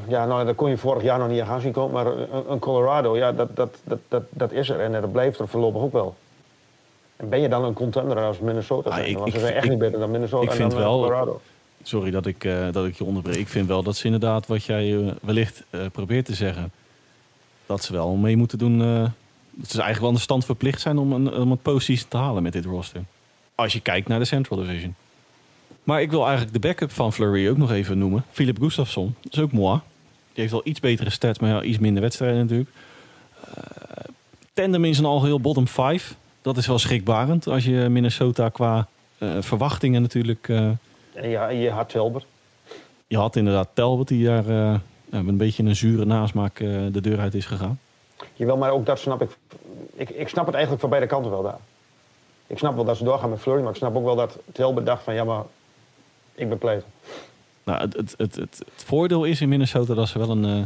ja, 0.09 0.27
nou, 0.27 0.45
dat 0.47 0.55
kon 0.55 0.69
je 0.71 0.77
vorig 0.77 1.03
jaar 1.03 1.19
nog 1.19 1.29
niet 1.29 1.43
gaan 1.43 1.61
zien 1.61 1.73
komen. 1.73 1.93
Maar 1.93 2.07
een, 2.49 2.59
Colorado, 2.59 3.17
ja, 3.17 3.33
dat, 3.33 3.57
dat, 3.57 3.77
dat, 3.85 3.99
dat, 4.09 4.23
dat 4.31 4.53
is 4.53 4.69
er. 4.69 4.81
En 4.81 4.93
dat 4.93 5.13
blijft 5.13 5.39
er 5.39 5.49
voorlopig 5.49 5.81
ook 5.83 5.93
wel. 5.93 6.15
En 7.17 7.29
ben 7.29 7.41
je 7.41 7.49
dan 7.49 7.65
een 7.65 7.73
contender 7.73 8.17
als 8.19 8.39
Minnesota? 8.39 8.91
Ah, 8.91 9.07
ik- 9.07 9.15
Want 9.17 9.27
ik- 9.29 9.35
ze 9.35 9.41
zijn 9.41 9.55
echt 9.55 9.65
ik- 9.65 9.71
niet 9.71 9.79
beter 9.79 9.99
dan 9.99 10.11
Minnesota 10.11 10.43
ik 10.45 10.51
en 10.51 10.57
vind 10.57 10.71
dan, 10.71 10.81
eh, 10.81 10.87
wel- 10.87 10.97
Colorado. 11.01 11.41
Sorry 11.83 12.11
dat 12.11 12.27
ik, 12.27 12.45
eh, 12.45 12.67
dat 12.73 12.87
ik 12.87 12.95
je 12.99 13.05
onderbreek. 13.05 13.37
Ik 13.37 13.49
vind 13.49 13.67
wel 13.69 13.83
dat 13.83 13.97
ze 13.97 14.05
inderdaad, 14.05 14.47
wat 14.47 14.65
jij 14.65 14.97
eh, 14.97 15.13
wellicht 15.23 15.63
eh, 15.71 15.81
probeert 15.93 16.25
te 16.25 16.35
zeggen, 16.35 16.73
dat 17.67 17.83
ze 17.85 17.93
wel 17.93 18.15
mee 18.15 18.37
moeten 18.37 18.59
doen. 18.59 18.81
eh, 18.83 19.03
dat 19.55 19.71
ze 19.71 19.83
eigenlijk 19.83 19.99
wel 20.01 20.09
aan 20.09 20.15
de 20.15 20.21
stand 20.21 20.45
verplicht 20.45 20.81
zijn 20.81 20.99
om 20.99 21.13
een, 21.13 21.35
om 21.35 21.51
een 21.51 21.59
postseason 21.59 22.09
te 22.09 22.17
halen 22.17 22.43
met 22.43 22.53
dit 22.53 22.65
roster. 22.65 23.01
Als 23.55 23.73
je 23.73 23.81
kijkt 23.81 24.09
naar 24.09 24.19
de 24.19 24.25
Central 24.25 24.59
Division. 24.59 24.95
Maar 25.83 26.01
ik 26.03 26.11
wil 26.11 26.23
eigenlijk 26.23 26.53
de 26.53 26.59
backup 26.69 26.91
van 26.91 27.13
Fleury 27.13 27.49
ook 27.49 27.57
nog 27.57 27.71
even 27.73 27.99
noemen. 27.99 28.25
Philip 28.31 28.59
Gustafsson. 28.59 29.15
Dat 29.23 29.33
is 29.33 29.39
ook 29.41 29.53
mooi. 29.53 29.81
Die 30.33 30.41
heeft 30.41 30.51
wel 30.53 30.61
iets 30.65 30.81
betere 30.81 31.11
stats, 31.11 31.39
maar 31.39 31.51
ja, 31.51 31.63
iets 31.63 31.79
minder 31.79 32.03
wedstrijden 32.03 32.39
natuurlijk. 32.41 32.71
Eh, 33.55 33.63
tandem 34.53 34.85
in 34.85 34.95
zijn 34.95 35.07
algeheel 35.07 35.41
bottom 35.41 35.69
5. 35.69 36.17
Dat 36.43 36.57
is 36.57 36.67
wel 36.67 36.79
schrikbarend 36.79 37.47
als 37.47 37.65
je 37.65 37.89
Minnesota 37.89 38.49
qua 38.49 38.87
eh, 39.19 39.29
verwachtingen 39.41 40.03
natuurlijk... 40.03 40.49
eh, 40.49 40.59
En 41.15 41.29
ja, 41.29 41.49
je 41.49 41.71
had 41.71 41.89
Tilbert. 41.89 42.27
je 43.07 43.17
had 43.17 43.37
inderdaad 43.37 43.69
Talbot 43.73 44.09
die 44.09 44.25
daar 44.25 44.49
eh, 44.49 44.71
met 45.11 45.27
een 45.29 45.37
beetje 45.37 45.63
een 45.63 45.77
zure 45.77 46.05
nasmaak 46.05 46.61
eh, 46.61 46.69
de 46.93 47.01
deur 47.01 47.19
uit 47.19 47.35
is 47.35 47.47
gegaan. 47.47 47.79
Jawel, 48.35 48.57
maar 48.57 48.71
ook 48.71 48.87
dat 48.87 48.99
snap 48.99 49.23
ik. 49.23 49.31
ik. 49.95 50.11
Ik 50.11 50.29
snap 50.29 50.45
het 50.45 50.53
eigenlijk 50.55 50.81
van 50.83 50.91
beide 50.91 51.09
kanten 51.09 51.31
wel 51.31 51.43
daar. 51.43 51.59
Ik 52.47 52.59
snap 52.59 52.75
wel 52.75 52.85
dat 52.85 52.97
ze 52.97 53.05
doorgaan 53.05 53.31
met 53.31 53.41
Fleury, 53.41 53.61
maar 53.63 53.71
ik 53.71 53.77
snap 53.77 53.97
ook 53.97 54.05
wel 54.05 54.17
dat 54.17 54.39
Tilbert 54.53 54.87
dacht 54.87 55.03
van... 55.03 55.15
Ja, 55.15 55.25
maar 55.25 55.43
ik 56.35 56.49
ben 56.49 56.59
pleiter. 56.59 56.89
Nou, 57.65 57.81
het, 57.81 57.97
het, 57.97 58.15
het, 58.17 58.35
het, 58.37 58.63
voordeel 58.75 59.25
is 59.25 59.41
in 59.41 59.49
Minnesota 59.49 59.95
dat 59.95 60.09
ze 60.09 60.19
wel 60.19 60.31
een, 60.31 60.45
eh, 60.45 60.63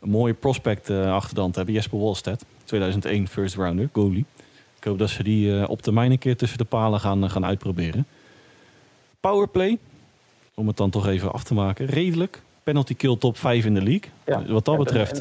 een 0.00 0.10
mooie 0.10 0.34
prospect 0.34 0.90
eh 0.90 1.12
achter 1.12 1.34
de 1.34 1.40
hand 1.40 1.54
hebben. 1.54 1.74
Jesper 1.74 1.98
Wallstedt, 1.98 2.44
2001 2.64 3.28
first 3.28 3.54
rounder, 3.54 3.88
goalie. 3.92 4.24
Ik 4.78 4.84
hoop 4.84 4.98
dat 4.98 5.10
ze 5.10 5.22
die 5.22 5.60
eh, 5.60 5.70
op 5.70 5.82
termijn 5.82 6.10
een 6.10 6.18
keer 6.18 6.36
tussen 6.36 6.58
de 6.58 6.64
palen 6.64 7.00
gaan, 7.00 7.30
gaan 7.30 7.44
uitproberen. 7.44 8.06
Powerplay, 9.20 9.78
om 10.54 10.66
het 10.66 10.76
dan 10.76 10.90
toch 10.90 11.06
even 11.06 11.32
af 11.32 11.44
te 11.44 11.54
maken, 11.54 11.86
redelijk. 11.86 12.42
Penalty 12.62 12.94
kill 12.94 13.16
top 13.16 13.36
5 13.36 13.64
in 13.64 13.74
de 13.74 13.82
league. 13.82 14.10
Ja. 14.26 14.52
Wat 14.52 14.64
dat 14.64 14.78
betreft, 14.78 15.20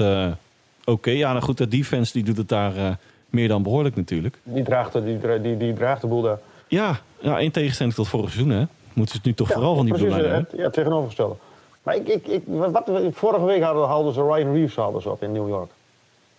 oké. 0.85 1.09
Ja, 1.11 1.31
nou 1.31 1.43
goed, 1.43 1.57
de 1.57 1.67
defense 1.67 2.13
die 2.13 2.23
doet 2.23 2.37
het 2.37 2.49
daar 2.49 2.97
meer 3.29 3.47
dan 3.47 3.63
behoorlijk 3.63 3.95
natuurlijk. 3.95 4.39
Die 4.43 4.63
draagt, 4.63 4.93
de- 4.93 5.03
die, 5.03 5.41
die, 5.41 5.57
die 5.57 5.73
draagt 5.73 6.01
de 6.01 6.07
boel 6.07 6.21
daar. 6.21 6.39
Ja, 6.67 6.99
ja 7.21 7.39
in 7.39 7.51
tegenstelling 7.51 7.95
tot 7.95 8.07
vorig 8.07 8.31
seizoen, 8.31 8.51
hè. 8.51 8.65
Moeten 8.97 9.15
ze 9.15 9.17
het 9.17 9.25
nu 9.25 9.33
toch 9.33 9.47
Ja, 9.47 9.53
vooral 9.53 9.75
van 9.75 9.85
die 9.85 9.93
precies, 9.93 10.13
hebben. 10.15 10.47
Ja, 10.55 10.69
tegenovergestelde. 10.69 11.35
Maar 11.83 11.95
ik, 11.95 12.07
ik, 12.07 12.27
ik, 12.27 12.43
wat, 12.45 12.89
vorige 13.11 13.45
week 13.45 13.61
hadden, 13.63 13.87
haalden 13.87 14.13
ze 14.13 14.21
Ryan 14.21 14.53
Reeves 14.53 14.75
haalden 14.75 15.01
ze 15.01 15.09
op 15.09 15.23
in 15.23 15.31
New 15.31 15.47
York. 15.47 15.71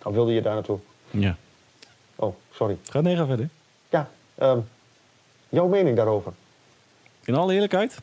Of 0.03 0.13
wilde 0.13 0.33
je 0.33 0.41
daar 0.41 0.53
naartoe? 0.53 0.77
Ja. 1.09 1.35
Oh, 2.15 2.35
sorry. 2.53 2.77
Ga 2.83 3.01
nee, 3.01 3.15
ga 3.15 3.25
verder. 3.25 3.49
Ja, 3.89 4.09
ehm, 4.35 4.57
jouw 5.49 5.67
mening 5.67 5.95
daarover? 5.95 6.31
In 7.23 7.35
alle 7.35 7.53
eerlijkheid, 7.53 7.97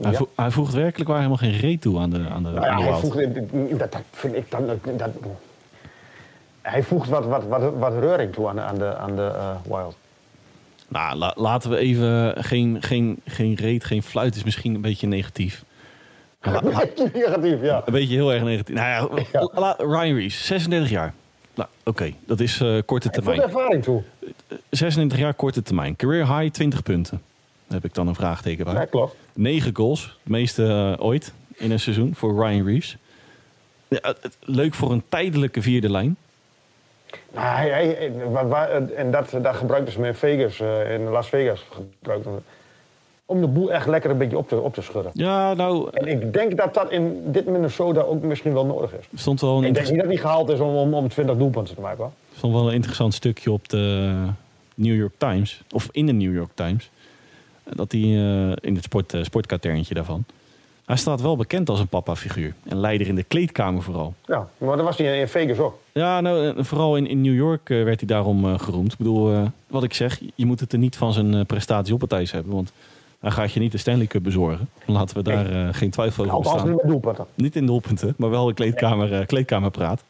hij, 0.00 0.10
Ja. 0.12 0.16
vo- 0.18 0.28
hij 0.36 0.50
voegt 0.50 0.72
werkelijk 0.74 1.08
waar 1.08 1.18
helemaal 1.18 1.38
geen 1.38 1.56
reet 1.58 1.80
toe 1.80 1.98
aan 1.98 2.10
de, 2.10 2.28
aan 2.28 2.42
de, 2.42 2.50
Nou 2.50 2.64
aan 2.64 2.70
ja, 2.70 2.76
de 2.76 2.82
hij 2.82 2.90
Wild. 2.90 3.00
voegt, 3.00 3.78
dat, 3.78 3.92
dat 3.92 4.02
vind 4.10 4.34
ik 4.34 4.50
dan... 4.50 4.66
Dat, 4.96 5.10
hij 6.62 6.82
voegt 6.82 7.08
wat, 7.08 7.24
wat, 7.24 7.44
wat, 7.46 7.72
wat 7.78 7.92
reuring 7.98 8.32
toe 8.32 8.48
aan, 8.48 8.56
de- 8.56 8.62
aan 8.62 8.78
de, 8.78 8.96
aan 8.96 9.16
de 9.16 9.26
eh, 9.34 9.56
Wild. 9.64 9.96
Nou, 10.88 11.16
la- 11.16 11.32
laten 11.36 11.70
we 11.70 11.76
even... 11.76 12.34
Geen, 12.44 12.76
geen, 12.80 13.20
geen 13.26 13.54
reet, 13.54 13.84
geen 13.84 14.02
fluit 14.02 14.36
is 14.36 14.44
misschien 14.44 14.74
een 14.74 14.80
beetje 14.80 15.06
negatief. 15.06 15.64
La- 16.42 16.52
la- 16.62 16.84
Negatief, 17.12 17.62
ja. 17.62 17.82
een 17.86 17.92
beetje 17.92 18.14
heel 18.14 18.32
erg 18.32 18.42
negatief. 18.42 18.74
Nou 18.76 19.10
ja, 19.32 19.74
Ryan 19.78 20.16
Reeves, 20.16 20.46
36 20.46 20.90
jaar. 20.90 21.14
Nou, 21.54 21.68
oké, 21.84 22.12
dat 22.26 22.40
is 22.40 22.60
eh, 22.60 22.78
korte 22.86 23.10
termijn. 23.10 23.40
ervaring 23.40 23.82
toe. 23.82 24.02
36 24.70 25.18
jaar, 25.18 25.34
korte 25.34 25.62
termijn. 25.62 25.96
Career 25.96 26.38
high, 26.38 26.50
20 26.52 26.82
punten. 26.82 27.22
Daar 27.66 27.80
heb 27.80 27.84
ik 27.84 27.94
dan 27.94 28.06
een 28.08 28.14
vraagteken 28.14 28.64
bij. 28.64 28.74
Ja, 28.74 28.84
klopt. 28.84 29.14
9 29.32 29.76
goals, 29.76 30.02
het 30.22 30.32
meeste 30.32 30.66
eh, 30.98 31.04
ooit 31.04 31.32
in 31.54 31.70
een 31.70 31.80
seizoen 31.80 32.14
voor 32.14 32.44
Ryan 32.46 32.66
Reeves. 32.66 32.96
Ja, 33.88 33.98
het- 34.02 34.18
het- 34.22 34.36
leuk 34.40 34.74
voor 34.74 34.92
een 34.92 35.02
tijdelijke 35.08 35.62
vierde 35.62 35.90
lijn. 35.90 36.16
Nou, 37.34 37.46
hij, 37.56 37.68
hij- 37.70 38.12
waar- 38.30 38.48
waar- 38.48 38.70
en 38.92 39.10
dat, 39.10 39.30
dat 39.42 39.54
gebruikten 39.54 39.92
ze 39.92 40.06
in 40.06 40.14
Vegas, 40.14 40.60
eh, 40.60 40.94
in 40.94 41.08
Las 41.08 41.28
Vegas. 41.28 41.64
gebruikten. 41.70 42.42
Om 43.26 43.40
de 43.40 43.46
boel 43.46 43.72
echt 43.72 43.86
lekker 43.86 44.10
een 44.10 44.18
beetje 44.18 44.38
op 44.38 44.48
te, 44.48 44.60
op 44.60 44.74
te 44.74 44.82
schudden. 44.82 45.10
Ja, 45.14 45.54
nou, 45.54 45.88
En 45.92 46.06
ik 46.06 46.32
denk 46.32 46.56
dat 46.56 46.74
dat 46.74 46.90
in 46.90 47.22
dit 47.32 47.46
Minnesota 47.46 48.00
ook 48.00 48.22
misschien 48.22 48.52
wel 48.52 48.66
nodig 48.66 48.92
is. 48.92 49.04
er 49.12 49.18
stond 49.18 49.40
wel 49.40 49.56
een, 49.58 49.64
Ik 49.64 49.74
denk 49.74 49.88
niet 49.88 49.96
dat 49.98 50.06
hij 50.06 50.16
gehaald 50.16 50.48
is 50.48 50.60
om, 50.60 50.74
om, 50.74 50.94
om 50.94 51.08
20 51.08 51.36
doelpunten 51.36 51.74
te 51.74 51.80
maken. 51.80 51.98
Hoor. 52.02 52.12
stond 52.36 52.52
wel 52.52 52.68
een 52.68 52.74
interessant 52.74 53.14
stukje 53.14 53.52
op 53.52 53.68
de 53.68 54.14
New 54.74 54.96
York 54.96 55.12
Times. 55.18 55.62
Of 55.72 55.88
in 55.92 56.06
de 56.06 56.12
New 56.12 56.34
York 56.34 56.50
Times. 56.54 56.90
Dat 57.64 57.92
hij 57.92 58.00
eh, 58.00 58.52
in 58.60 58.74
het 58.74 58.84
sport, 58.84 59.14
eh, 59.14 59.22
sportkaterntje 59.22 59.94
daarvan. 59.94 60.24
Hij 60.86 60.96
staat 60.96 61.20
wel 61.20 61.36
bekend 61.36 61.68
als 61.68 61.80
een 61.80 61.88
papa-figuur. 61.88 62.54
En 62.68 62.76
leider 62.80 63.06
in 63.06 63.14
de 63.14 63.22
kleedkamer 63.22 63.82
vooral. 63.82 64.14
Ja, 64.26 64.48
maar 64.58 64.76
dat 64.76 64.84
was 64.86 64.96
hij 64.98 65.20
in 65.20 65.28
Vegas 65.28 65.58
ook. 65.58 65.78
Ja, 65.98 66.20
nou, 66.20 66.46
eh, 66.58 66.64
vooral 66.64 66.96
in, 66.96 67.06
in 67.06 67.20
New 67.20 67.34
York 67.34 67.70
eh, 67.70 67.82
werd 67.84 67.98
hij 68.00 68.08
daarom 68.08 68.44
eh, 68.44 68.58
geroemd. 68.58 68.92
Ik 68.92 68.98
bedoel, 68.98 69.50
wat 69.66 69.82
ik 69.82 69.94
zeg, 69.94 70.20
je 70.34 70.46
moet 70.46 70.60
het 70.60 70.72
er 70.72 70.78
niet 70.78 70.96
van 70.96 71.12
zijn 71.12 71.46
prestaties 71.46 71.92
op 71.92 72.00
het 72.00 72.12
ijs 72.12 72.30
hebben. 72.32 72.52
Want 72.52 72.72
hij 73.20 73.30
gaat 73.30 73.52
je 73.52 73.60
niet 73.60 73.72
de 73.72 73.78
Stanley 73.78 74.06
Cup 74.06 74.22
bezorgen. 74.22 74.68
Laten 74.86 75.16
we 75.16 75.22
daar 75.22 75.74
geen 75.74 75.90
twijfel 75.90 76.30
over 76.30 76.50
staan. 76.50 76.70
niet 76.70 76.82
doelpunten. 76.86 77.26
Niet 77.34 77.56
in 77.56 77.66
doelpunten, 77.66 78.14
maar 78.16 78.30
wel 78.30 78.46
de 78.46 78.54
kleedkamer, 78.54 79.26
kleedkamerpraat. 79.26 80.04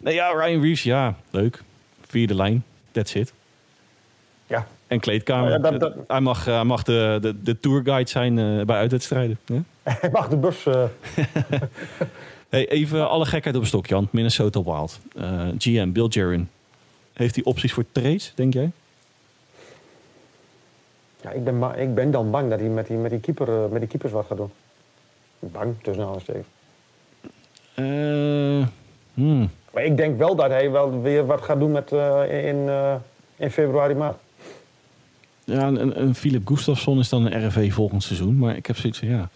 Nee, 0.00 0.14
ja, 0.14 0.28
Ryan 0.28 0.60
Reeves, 0.62 0.82
ja, 0.82 1.14
leuk. 1.30 1.62
Vierde 2.06 2.34
lijn, 2.34 2.64
that's 2.90 3.14
it. 3.14 3.32
Ja. 4.46 4.66
En 4.86 5.00
kleedkamer. 5.00 5.50
Ja, 5.50 5.58
dat- 5.58 5.80
dat- 5.80 5.94
Hij 6.06 6.20
mag, 6.20 6.44
hij 6.44 6.64
mag 6.64 6.82
de, 6.82 7.18
de, 7.20 7.42
de 7.42 7.60
tourguide 7.60 8.10
zijn 8.10 8.34
bij 8.66 8.76
uitwedstrijden. 8.76 9.38
Hij 9.82 10.10
mag 10.12 10.28
de 10.28 10.36
bus... 10.36 10.66
Hey, 12.48 12.68
even 12.68 13.08
alle 13.08 13.26
gekheid 13.26 13.54
op 13.54 13.60
een 13.60 13.66
stokje, 13.66 13.94
Jan. 13.94 14.08
Minnesota 14.10 14.62
Wild. 14.62 15.00
Eh, 15.16 15.48
GM, 15.58 15.92
Bill 15.92 16.06
Jarin. 16.08 16.48
Heeft 17.12 17.34
hij 17.34 17.44
opties 17.44 17.72
voor 17.72 17.84
trades, 17.92 18.32
denk 18.34 18.52
jij? 18.52 18.70
ja, 21.22 21.30
ik, 21.30 21.44
ben 21.44 21.78
ik 21.78 21.94
ben 21.94 22.10
dan 22.10 22.30
bang 22.30 22.50
dat 22.50 22.60
hij 22.60 22.68
met 22.68 22.86
die, 22.86 22.96
met 22.96 23.10
die, 23.10 23.20
keeper, 23.20 23.48
eh, 23.48 23.70
met 23.70 23.80
die 23.80 23.88
keepers 23.88 24.12
wat 24.12 24.26
gaat 24.26 24.36
doen. 24.36 24.50
Bang, 25.38 25.74
tussen 25.82 26.02
aanhalingstekens. 26.02 26.46
Eh, 27.74 28.66
hmm. 29.14 29.50
Maar 29.72 29.84
ik 29.84 29.96
denk 29.96 30.18
wel 30.18 30.36
dat 30.36 30.50
hij 30.50 30.70
wel 30.70 31.00
weer 31.00 31.26
wat 31.26 31.40
gaat 31.40 31.58
doen 31.58 31.72
met, 31.72 31.92
in, 32.30 32.70
in 33.36 33.50
februari, 33.50 33.94
maart. 33.94 34.16
Ja, 35.44 35.66
een, 35.66 36.02
een 36.02 36.14
Philip 36.14 36.46
Gustafsson 36.46 36.98
is 36.98 37.08
dan 37.08 37.26
een 37.26 37.46
RV 37.46 37.72
volgend 37.72 38.02
seizoen. 38.02 38.38
Maar 38.38 38.56
ik 38.56 38.66
heb 38.66 38.76
zoiets 38.76 38.98
van, 38.98 39.08
ja... 39.08 39.28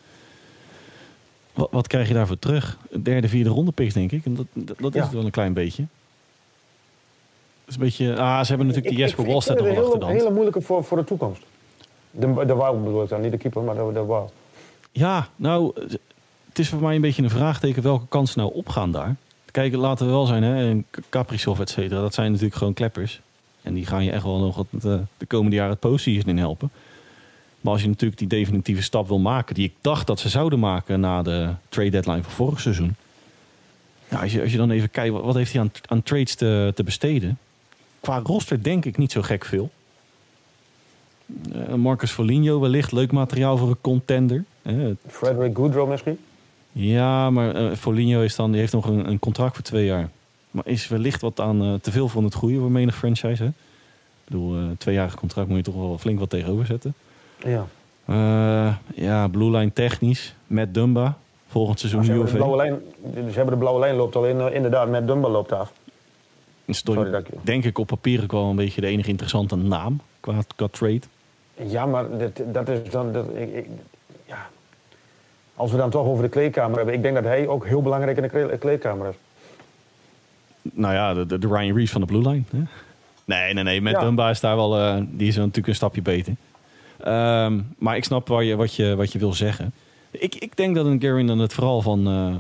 Wat, 1.53 1.69
wat 1.71 1.87
krijg 1.87 2.09
je 2.09 2.15
daarvoor 2.15 2.39
terug? 2.39 2.79
Een 2.91 3.03
derde, 3.03 3.29
vierde 3.29 3.51
ronde 3.51 3.73
pick, 3.73 3.95
denk 3.95 4.13
ik. 4.13 4.25
En 4.25 4.35
dat, 4.35 4.47
dat, 4.53 4.79
dat 4.79 4.95
is 4.95 4.99
Ja. 4.99 5.03
het 5.05 5.13
wel 5.13 5.25
een 5.25 5.31
klein 5.31 5.53
beetje. 5.53 5.83
Dat 7.65 7.69
is 7.69 7.75
een 7.75 7.81
beetje... 7.81 8.17
Ah, 8.17 8.41
ze 8.41 8.49
hebben 8.49 8.67
natuurlijk 8.67 8.95
die 8.95 9.05
Jesper 9.05 9.25
Ik 9.25 9.31
nog 9.31 9.45
wel 9.45 9.55
achter 9.55 9.69
een 9.69 10.01
de 10.01 10.07
hele, 10.07 10.31
moeilijke 10.31 10.61
voor, 10.61 10.85
voor 10.85 10.97
de 10.97 11.05
toekomst. 11.05 11.43
De, 12.11 12.35
de 12.47 12.55
Wild 12.55 12.85
bedoel 12.85 13.03
ik 13.03 13.09
dan, 13.09 13.21
niet 13.21 13.31
de 13.31 13.39
keeper, 13.39 13.63
maar 13.63 13.75
de, 13.75 13.91
de. 13.93 14.23
Ja, 14.93 15.29
nou, 15.37 15.73
het 16.49 16.59
is 16.59 16.69
voor 16.69 16.81
mij 16.81 16.95
een 16.95 17.01
beetje 17.01 17.23
een 17.23 17.31
vraagteken 17.31 17.83
welke 17.83 18.07
kansen 18.09 18.39
nou 18.41 18.55
opgaan 18.55 18.93
daar. 18.93 19.17
Kijk, 19.51 19.75
laten 19.75 20.07
we 20.07 20.13
wel 20.13 20.27
zijn, 20.27 20.43
hè. 20.43 20.69
En 20.71 20.87
Kaprizov, 21.09 21.61
et 21.61 21.71
cetera, 21.71 22.01
dat 22.01 22.15
zijn 22.15 22.31
natuurlijk 22.31 22.57
gewoon 22.57 22.75
kleppers. 22.75 23.21
En 23.63 23.75
die 23.75 23.87
gaan 23.87 24.05
je 24.05 24.11
echt 24.11 24.23
wel 24.23 24.39
nog 24.39 24.57
wat, 24.57 24.67
eh, 24.73 24.95
de 25.17 25.27
komende 25.27 25.57
jaren 25.57 25.71
het 25.71 25.81
postseason 25.81 26.29
in 26.29 26.39
helpen. 26.39 26.71
Maar 27.63 27.73
als 27.73 27.83
je 27.83 27.89
natuurlijk 27.89 28.19
die 28.19 28.29
definitieve 28.29 28.83
stap 28.83 29.09
wil 29.09 29.19
maken, 29.19 29.55
die 29.55 29.65
ik 29.65 29.75
dacht 29.81 30.07
dat 30.07 30.21
ze 30.21 30.29
zouden 30.29 30.59
maken 30.59 31.01
na 31.01 31.23
de 31.23 31.49
trade 31.69 31.91
deadline 31.91 32.23
van 32.23 32.33
vorig 32.33 32.61
seizoen. 32.61 32.95
Ja, 34.09 34.21
als, 34.21 34.33
je, 34.33 34.43
als 34.43 34.51
je 34.51 34.57
dan 34.57 34.71
even 34.71 34.91
kijkt, 34.91 35.13
wat, 35.13 35.25
wat 35.25 35.35
heeft 35.35 35.53
hij 35.53 35.61
aan, 35.61 35.71
aan 35.87 36.03
trades 36.03 36.35
te, 36.35 36.73
te 36.75 36.85
besteden? 36.85 37.39
Qua 38.01 38.21
roster 38.25 38.63
denk 38.63 38.85
ik 38.85 38.99
niet 38.99 39.13
zo 39.13 39.23
gek 39.23 39.45
veel. 39.45 39.71
Eh, 41.53 41.75
Marcus 41.75 42.11
Foligno 42.11 42.61
wellicht 42.61 42.93
leuk 42.93 43.13
materiaal 43.13 43.57
voor 43.57 43.69
een 43.69 43.81
contender. 43.81 44.45
Frederick 45.07 45.57
Goodrow 45.57 45.89
misschien? 45.89 46.19
ja, 46.73 47.31
maar 47.31 47.55
eh 47.55 47.77
Foligno 47.77 48.21
is 48.21 48.37
dan, 48.37 48.51
die 48.51 48.61
heeft 48.61 48.73
nog 48.73 48.87
een, 48.87 49.09
een 49.09 49.19
contract 49.19 49.55
voor 49.55 49.65
twee 49.65 49.85
jaar. 49.85 50.11
Maar 50.51 50.67
is 50.67 50.89
wellicht 50.89 51.21
wat 51.21 51.41
aan 51.41 51.63
eh, 51.63 51.75
te 51.75 51.91
veel 51.91 52.09
van 52.09 52.25
het 52.25 52.35
goede 52.35 52.59
voor 52.59 52.71
menig 52.71 52.97
franchise. 52.97 53.43
Hè? 53.43 53.49
Ik 53.49 53.55
bedoel, 54.25 54.57
eh 54.57 54.63
tweejarig 54.79 55.15
contract 55.15 55.49
moet 55.49 55.57
je 55.57 55.63
toch 55.63 55.75
wel 55.75 55.99
flink 55.99 56.19
wat 56.19 56.31
tegenover 56.31 56.67
zetten. 56.67 56.95
Ja. 57.45 57.67
Eh, 58.05 58.75
ja, 58.95 59.29
Blue 59.29 59.51
Line 59.51 59.73
technisch. 59.73 60.35
Met 60.47 60.75
Dumba. 60.75 61.17
Volgend 61.49 61.81
Ze 61.81 61.89
seizoen 61.89 62.15
hebben, 62.15 62.33
blauwe 62.35 62.57
lijn, 62.57 62.81
ze 63.15 63.37
hebben 63.37 63.55
de 63.55 63.57
blauwe 63.61 63.81
lijn 63.81 63.95
loopt 63.97 64.17
al 64.17 64.27
in, 64.27 64.41
eh, 64.41 64.55
inderdaad 64.55 64.89
met 64.89 65.07
Dumba 65.07 65.29
loopt 65.29 65.53
af. 65.53 65.73
Sorry 66.69 67.11
dat 67.11 67.21
ik... 67.21 67.27
denk 67.43 67.65
ik 67.65 67.79
op 67.79 67.87
papier 67.87 68.23
ook 68.23 68.33
wel 68.33 68.45
een 68.51 68.57
beetje 68.57 68.81
de 68.81 68.87
enige 68.87 69.09
interessante 69.09 69.57
naam 69.57 70.01
qua, 70.21 70.35
qua 70.57 70.67
trade. 70.71 71.01
Ja, 71.55 71.87
maar 71.87 72.19
dat, 72.19 72.41
dat 72.53 72.69
is 72.69 72.91
dan... 72.91 73.13
Dat, 73.13 73.27
ik, 73.35 73.55
ik- 73.55 73.67
ja. 74.27 74.47
Als 75.55 75.71
we 75.71 75.77
dan 75.77 75.91
toch 75.91 76.07
over 76.07 76.23
de 76.23 76.29
kleedkamer 76.31 76.77
hebben. 76.77 76.95
Ik 76.95 77.03
denk 77.03 77.15
dat 77.15 77.25
hij 77.25 77.47
ook 77.47 77.67
heel 77.67 77.83
belangrijk 77.83 78.17
in 78.17 78.23
de 78.23 78.29
kle- 78.29 78.57
kleedkamer 78.59 79.09
is. 79.09 79.15
Nou 80.63 80.95
ja, 80.95 81.15
de, 81.15 81.39
de, 81.39 81.47
Ryan 81.47 81.75
Reeves 81.77 81.91
van 81.91 82.01
de 82.01 82.07
Blue 82.07 82.29
Line. 82.29 82.43
Hè? 82.51 82.59
Nee, 83.25 83.55
nee, 83.55 83.65
nee. 83.65 83.81
Met 83.81 83.93
Ja. 83.93 84.01
Dumba 84.01 84.31
is 84.31 84.41
daar 84.41 84.57
wel... 84.57 84.79
eh, 84.79 85.01
die 85.09 85.29
is 85.29 85.37
natuurlijk 85.37 85.67
een 85.67 85.75
stapje 85.75 86.03
beter. 86.03 86.35
Ehm, 87.03 87.61
maar 87.79 87.97
ik 87.97 88.05
snap 88.05 88.29
waar 88.29 88.45
je, 88.45 88.57
wat, 88.57 88.75
je, 88.75 88.97
wat 88.97 89.13
je 89.13 89.19
wil 89.19 89.33
zeggen. 89.33 89.73
Ik, 90.11 90.35
ik 90.35 90.57
denk 90.57 90.75
dat 90.75 90.87
een 90.87 91.01
Gary 91.01 91.27
dan 91.27 91.39
het 91.39 91.53
vooral 91.53 91.83
van... 91.83 92.07
eh, 92.07 92.35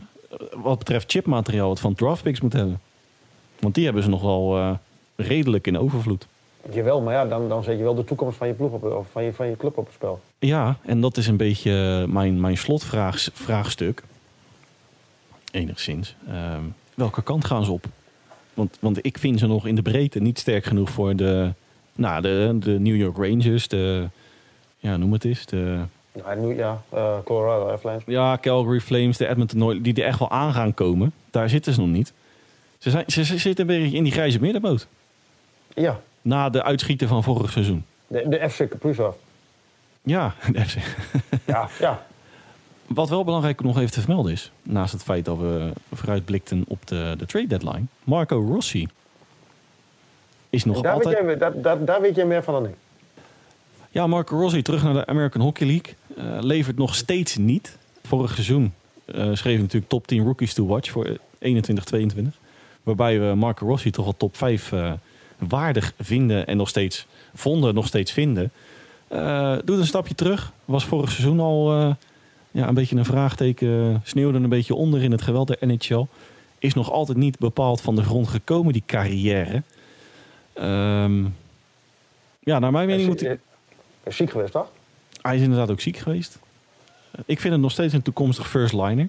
wat 0.62 0.78
betreft 0.78 1.10
chipmateriaal... 1.10 1.70
het 1.70 1.80
van 1.80 1.94
draftpicks 1.94 2.40
moet 2.40 2.52
hebben. 2.52 2.80
Want 3.58 3.74
die 3.74 3.84
hebben 3.84 4.02
ze 4.02 4.08
nog 4.08 4.22
wel 4.22 4.56
eh, 4.56 4.70
redelijk 5.16 5.66
in 5.66 5.78
overvloed. 5.78 6.26
Jawel, 6.72 7.00
maar 7.00 7.14
ja, 7.14 7.26
dan, 7.26 7.48
dan 7.48 7.62
zet 7.64 7.78
je 7.78 7.82
wel 7.82 7.94
de 7.94 8.04
toekomst 8.04 8.36
van 8.36 8.46
je, 8.46 8.54
ploeg 8.54 8.72
op, 8.72 8.84
of 8.84 9.06
van 9.12 9.24
je, 9.24 9.32
van 9.32 9.46
je 9.46 9.56
club 9.56 9.78
op 9.78 9.84
het 9.84 9.94
spel. 9.94 10.20
Ja, 10.38 10.76
en 10.82 11.00
dat 11.00 11.16
is 11.16 11.26
een 11.26 11.36
beetje 11.36 12.04
mijn, 12.08 12.40
mijn 12.40 12.56
slotvraagstuk. 12.56 14.02
Enigszins. 15.50 16.16
Ehm, 16.28 16.62
welke 16.94 17.22
kant 17.22 17.44
gaan 17.44 17.64
ze 17.64 17.72
op? 17.72 17.84
Want, 18.54 18.76
want 18.80 19.04
ik 19.04 19.18
vind 19.18 19.38
ze 19.38 19.46
nog 19.46 19.66
in 19.66 19.74
de 19.74 19.82
breedte 19.82 20.20
niet 20.20 20.38
sterk 20.38 20.64
genoeg 20.64 20.90
voor 20.90 21.16
de, 21.16 21.52
nou, 21.92 22.22
de, 22.22 22.56
de 22.58 22.80
New 22.80 22.96
York 22.96 23.16
Rangers, 23.16 23.68
de, 23.68 24.08
ja, 24.82 24.96
noem 24.96 25.12
het 25.12 25.24
eens, 25.24 25.46
de 25.46 25.78
Ja, 26.56 26.82
eh, 26.88 27.16
Colorado 27.24 27.68
Avalanche. 27.70 28.10
ja, 28.10 28.38
Calgary 28.40 28.80
Flames, 28.80 29.16
de 29.16 29.28
Edmonton 29.28 29.62
Oilers, 29.62 29.82
die 29.84 29.94
er 29.94 30.04
echt 30.08 30.18
wel 30.18 30.30
aan 30.30 30.52
gaan 30.52 30.74
komen. 30.74 31.12
Daar 31.30 31.48
zitten 31.48 31.72
ze 31.72 31.80
nog 31.80 31.88
niet. 31.88 32.12
Ze, 32.78 32.90
zijn, 32.90 33.04
ze, 33.06 33.24
ze 33.24 33.38
zitten 33.38 33.68
een 33.70 33.80
beetje 33.82 33.96
in 33.96 34.02
die 34.04 34.12
grijze 34.12 34.40
middenboot. 34.40 34.86
Ja, 35.74 36.00
Na 36.22 36.50
de 36.50 36.62
uitschieten 36.62 37.08
van 37.08 37.22
vorig 37.22 37.50
seizoen. 37.52 37.84
de, 38.06 38.28
de 38.28 38.50
FC 38.50 38.70
Kaprizov. 38.70 39.14
Ja, 40.02 40.34
Ja, 41.46 41.68
ja. 41.78 42.02
Wat 42.86 43.08
wel 43.08 43.24
belangrijk 43.24 43.62
nog 43.62 43.78
even 43.78 43.90
te 43.90 44.00
vermelden 44.00 44.32
is, 44.32 44.50
naast 44.62 44.92
het 44.92 45.02
feit 45.02 45.24
dat 45.24 45.38
we 45.38 45.72
vooruitblikten 45.92 46.64
op 46.68 46.86
de, 46.86 47.14
de 47.18 47.26
trade 47.26 47.46
deadline, 47.46 47.82
Marco 48.04 48.44
Rossi 48.48 48.88
is 50.50 50.64
nog 50.64 50.80
Daar, 50.80 50.96
weet 50.96 51.04
altijd. 51.06 51.24
jij, 51.26 51.36
daar, 51.38 51.60
daar, 51.60 51.84
daar 51.84 52.00
weet 52.00 52.14
jij 52.16 52.24
meer 52.24 52.42
van 52.42 52.54
dan 52.54 52.64
ik. 52.66 52.74
Ja, 53.94 54.06
Marco 54.06 54.36
Rossi 54.36 54.62
terug 54.62 54.82
naar 54.82 54.94
de 54.94 55.06
American 55.06 55.42
Hockey 55.42 55.66
League 55.66 55.94
eh, 56.16 56.44
levert 56.44 56.76
nog 56.76 56.94
steeds 56.94 57.36
niet. 57.36 57.76
Vorig 58.02 58.32
seizoen 58.32 58.72
eh, 59.04 59.30
schreef 59.32 59.58
natuurlijk 59.58 59.90
top 59.90 60.06
10 60.06 60.24
rookies 60.24 60.54
to 60.54 60.66
watch 60.66 60.90
voor 60.90 61.18
21-22, 61.38 61.48
waarbij 62.82 63.20
we 63.20 63.34
Marco 63.34 63.66
Rossi 63.66 63.90
toch 63.90 64.06
al 64.06 64.16
top 64.16 64.36
5 64.36 64.72
eh, 64.72 64.92
waardig 65.38 65.94
vinden 66.00 66.46
en 66.46 66.56
nog 66.56 66.68
steeds 66.68 67.06
vonden, 67.34 67.74
nog 67.74 67.86
steeds 67.86 68.12
vinden. 68.12 68.52
Doet 69.64 69.78
een 69.78 69.86
stapje 69.86 70.14
terug. 70.14 70.52
Was 70.64 70.84
vorig 70.84 71.10
seizoen 71.10 71.40
al 71.40 71.72
ja, 72.50 72.68
een 72.68 72.74
beetje 72.74 72.96
een 72.96 73.04
vraagteken. 73.04 74.00
Sneeuwde 74.04 74.38
een 74.38 74.48
beetje 74.48 74.74
onder 74.74 75.02
in 75.02 75.12
het 75.12 75.22
geweld 75.22 75.46
der 75.46 75.68
NHL. 75.68 76.06
Is 76.58 76.74
nog 76.74 76.90
altijd 76.90 77.18
niet 77.18 77.38
bepaald 77.38 77.80
van 77.80 77.96
de 77.96 78.02
grond 78.02 78.28
gekomen, 78.28 78.72
die 78.72 78.82
carrière. 78.86 79.62
Ehm, 80.52 81.24
ja, 82.40 82.58
naar 82.58 82.72
mijn 82.72 82.86
mening 82.86 83.08
moet 83.08 83.20
hij... 83.20 83.38
Is 84.04 84.16
ziek 84.16 84.30
geweest, 84.30 84.52
toch? 84.52 84.68
Hij 85.22 85.36
is 85.36 85.42
inderdaad 85.42 85.70
ook 85.70 85.80
ziek 85.80 85.96
geweest. 85.96 86.38
Ik 87.24 87.40
vind 87.40 87.52
het 87.52 87.62
nog 87.62 87.70
steeds 87.70 87.92
een 87.92 88.02
toekomstig 88.02 88.48
first 88.48 88.72
liner. 88.72 89.08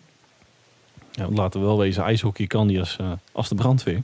Ja, 1.11 1.27
laten 1.29 1.59
we 1.59 1.65
wel 1.65 1.77
wezen, 1.77 2.03
ijshockey 2.03 2.47
kan 2.47 2.67
die 2.67 2.79
als, 2.79 2.97
eh, 2.97 3.11
als 3.31 3.49
de 3.49 3.55
brandweer. 3.55 4.01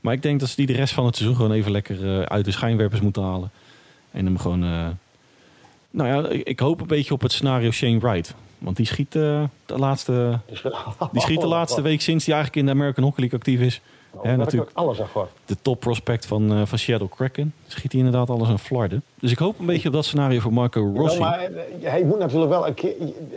Maar 0.00 0.14
ik 0.14 0.22
denk 0.22 0.40
dat 0.40 0.48
ze 0.48 0.56
die 0.56 0.66
de 0.66 0.72
rest 0.72 0.94
van 0.94 1.06
het 1.06 1.16
seizoen 1.16 1.36
gewoon 1.36 1.52
even 1.52 1.70
lekker 1.70 2.18
eh, 2.18 2.22
uit 2.22 2.44
de 2.44 2.50
schijnwerpers 2.50 3.00
moeten 3.00 3.22
halen. 3.22 3.50
En 4.10 4.24
hem 4.24 4.38
gewoon... 4.38 4.64
eh, 4.64 4.88
nou 5.90 6.08
ja, 6.08 6.28
ik, 6.44 6.60
hoop 6.60 6.80
een 6.80 6.86
beetje 6.86 7.14
op 7.14 7.20
het 7.20 7.32
scenario 7.32 7.70
Shane 7.70 7.98
Wright. 7.98 8.34
Want 8.58 8.76
die 8.76 8.86
schiet, 8.86 9.14
eh, 9.14 9.44
de, 9.66 9.78
laatste, 9.78 10.38
die 11.12 11.22
schiet 11.22 11.40
de 11.40 11.46
laatste 11.46 11.82
week 11.88 12.00
sinds 12.00 12.26
hij 12.26 12.34
eigenlijk 12.34 12.66
in 12.66 12.72
de 12.72 12.78
American 12.78 13.04
Hockey 13.04 13.20
League 13.20 13.38
actief 13.38 13.60
is. 13.60 13.80
Ja, 14.22 14.36
natuurlijk. 14.36 14.70
Alles 14.74 15.00
af. 15.00 15.28
De 15.46 15.56
top 15.62 15.80
prospect 15.80 16.26
van, 16.26 16.52
eh 16.52 16.62
van 16.66 16.78
Seattle 16.78 17.08
Kraken. 17.08 17.54
Schiet 17.66 17.92
hij 17.92 18.00
inderdaad 18.00 18.30
alles 18.30 18.48
een 18.48 18.58
flarden. 18.58 19.02
Dus 19.20 19.30
ik 19.30 19.38
hoop 19.38 19.58
een 19.58 19.66
beetje 19.66 19.88
op 19.88 19.94
dat 19.94 20.04
scenario 20.04 20.40
voor 20.40 20.52
Marco 20.52 20.92
Rossi. 20.96 21.18
Ja, 21.18 21.24
maar 21.28 21.40
eh, 21.40 21.90
hij 21.90 22.04
moet 22.04 22.18
natuurlijk 22.18 22.50
wel 22.50 22.66
een 22.66 22.74
keer. 22.74 22.94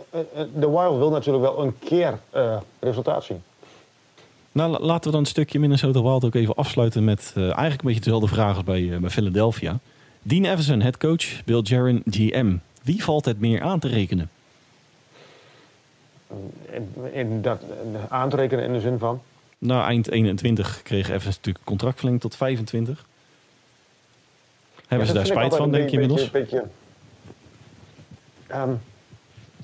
eh, 0.10 0.20
eh, 0.20 0.48
De 0.56 0.70
Wild 0.70 0.98
wil 0.98 1.10
natuurlijk 1.10 1.44
wel 1.44 1.64
een 1.64 1.80
keer 1.80 2.20
eh, 2.30 2.58
resultaat 2.80 3.24
zien. 3.24 3.42
Nou, 4.52 4.72
la- 4.72 4.80
laten 4.80 5.04
we 5.06 5.12
dan 5.12 5.20
een 5.20 5.26
stukje 5.26 5.60
Minnesota 5.60 6.02
Wild 6.02 6.26
ook 6.26 6.36
even 6.36 6.56
afsluiten 6.56 7.04
met 7.04 7.32
eh, 7.36 7.42
eigenlijk 7.44 7.82
een 7.82 7.88
beetje 7.88 8.02
dezelfde 8.04 8.28
vraag 8.28 8.56
als 8.56 8.64
bij, 8.64 8.92
eh, 8.94 8.98
bij 8.98 9.10
Philadelphia. 9.10 9.80
Dean 10.22 10.46
Everson, 10.46 10.82
head 10.82 10.98
coach, 10.98 11.44
Bill 11.46 11.62
Jaron, 11.62 12.02
GM. 12.10 12.56
Wie 12.84 13.04
valt 13.04 13.26
het 13.26 13.40
meer 13.40 13.62
aan 13.62 13.80
te 13.80 13.88
rekenen? 13.88 14.30
In, 16.72 16.94
in 17.14 17.42
dat, 17.42 17.62
eh, 17.94 18.00
aan 18.10 18.30
te 18.30 18.36
rekenen 18.36 18.66
in 18.66 18.74
de 18.74 18.80
zin 18.80 19.00
van. 19.00 19.22
Nou, 19.66 19.84
eind 19.86 20.10
21 20.12 20.82
kreeg 20.84 21.10
Evans 21.10 21.36
natuurlijk 21.36 21.66
contractverlenging 21.66 22.22
tot 22.22 22.36
25. 22.36 23.06
Hebben 24.76 24.98
Ja, 25.00 25.06
ze 25.06 25.14
daar 25.14 25.24
dat 25.24 25.32
spijt 25.38 25.56
van, 25.56 25.72
denk 25.72 25.90
je 25.90 25.92
inmiddels? 25.92 26.32
beetje- 26.32 26.66
Ehm, 28.48 28.72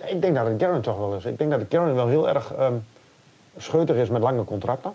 ik 0.05 0.21
denk 0.21 0.35
dat 0.35 0.47
het 0.47 0.61
Garen 0.61 0.81
toch 0.81 0.97
wel 0.97 1.15
is. 1.15 1.25
Ik 1.25 1.37
denk 1.37 1.51
dat 1.51 1.61
Garen 1.69 1.95
wel 1.95 2.07
heel 2.07 2.29
erg 2.29 2.53
ehm, 2.53 2.73
scheutig 3.57 3.95
is 3.95 4.09
met 4.09 4.21
lange 4.21 4.43
contracten. 4.43 4.93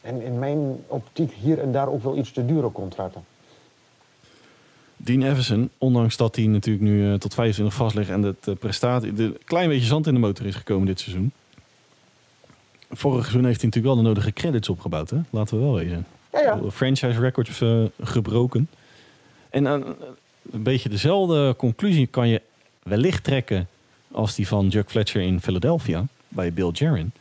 En 0.00 0.22
in 0.22 0.38
mijn 0.38 0.84
optiek 0.86 1.32
hier 1.32 1.58
en 1.58 1.72
daar 1.72 1.88
ook 1.88 2.02
wel 2.02 2.16
iets 2.16 2.32
te 2.32 2.46
dure 2.46 2.72
contracten. 2.72 3.24
Dean 4.96 5.22
Everson, 5.22 5.70
ondanks 5.78 6.16
dat 6.16 6.36
hij 6.36 6.46
natuurlijk 6.46 6.84
nu 6.84 7.12
eh, 7.12 7.18
tot 7.18 7.34
25 7.34 7.76
vast 7.76 7.94
ligt 7.94 8.10
en 8.10 8.22
het 8.22 8.48
eh, 8.48 8.54
prestatie, 8.54 9.12
de 9.12 9.22
een 9.22 9.38
klein 9.44 9.68
beetje 9.68 9.86
zand 9.86 10.06
in 10.06 10.14
de 10.14 10.20
motor 10.20 10.46
is 10.46 10.54
gekomen 10.54 10.86
dit 10.86 11.00
seizoen. 11.00 11.32
Vorig 12.90 13.20
seizoen 13.20 13.44
heeft 13.44 13.60
hij 13.60 13.68
natuurlijk 13.68 13.94
wel 13.94 14.04
de 14.04 14.08
nodige 14.08 14.32
credits 14.32 14.68
opgebouwd, 14.68 15.10
hè? 15.10 15.18
laten 15.30 15.58
we 15.58 15.64
wel 15.64 15.74
wezen. 15.74 16.06
Ja, 16.32 16.40
ja. 16.40 16.60
Franchise 16.70 17.20
records 17.20 17.60
eh, 17.60 17.84
gebroken. 18.00 18.68
En 19.50 19.66
eh, 19.66 19.72
een 20.52 20.62
beetje 20.62 20.88
dezelfde 20.88 21.54
conclusie 21.56 22.06
kan 22.06 22.28
je 22.28 22.42
wellicht 22.82 23.24
trekken 23.24 23.68
als 24.12 24.34
die 24.34 24.48
van 24.48 24.70
Chuck 24.70 24.90
Fletcher 24.90 25.22
in 25.22 25.40
Philadelphia 25.40 26.06
bij 26.28 26.52
Bill 26.52 26.70
Jaron. 26.72 27.12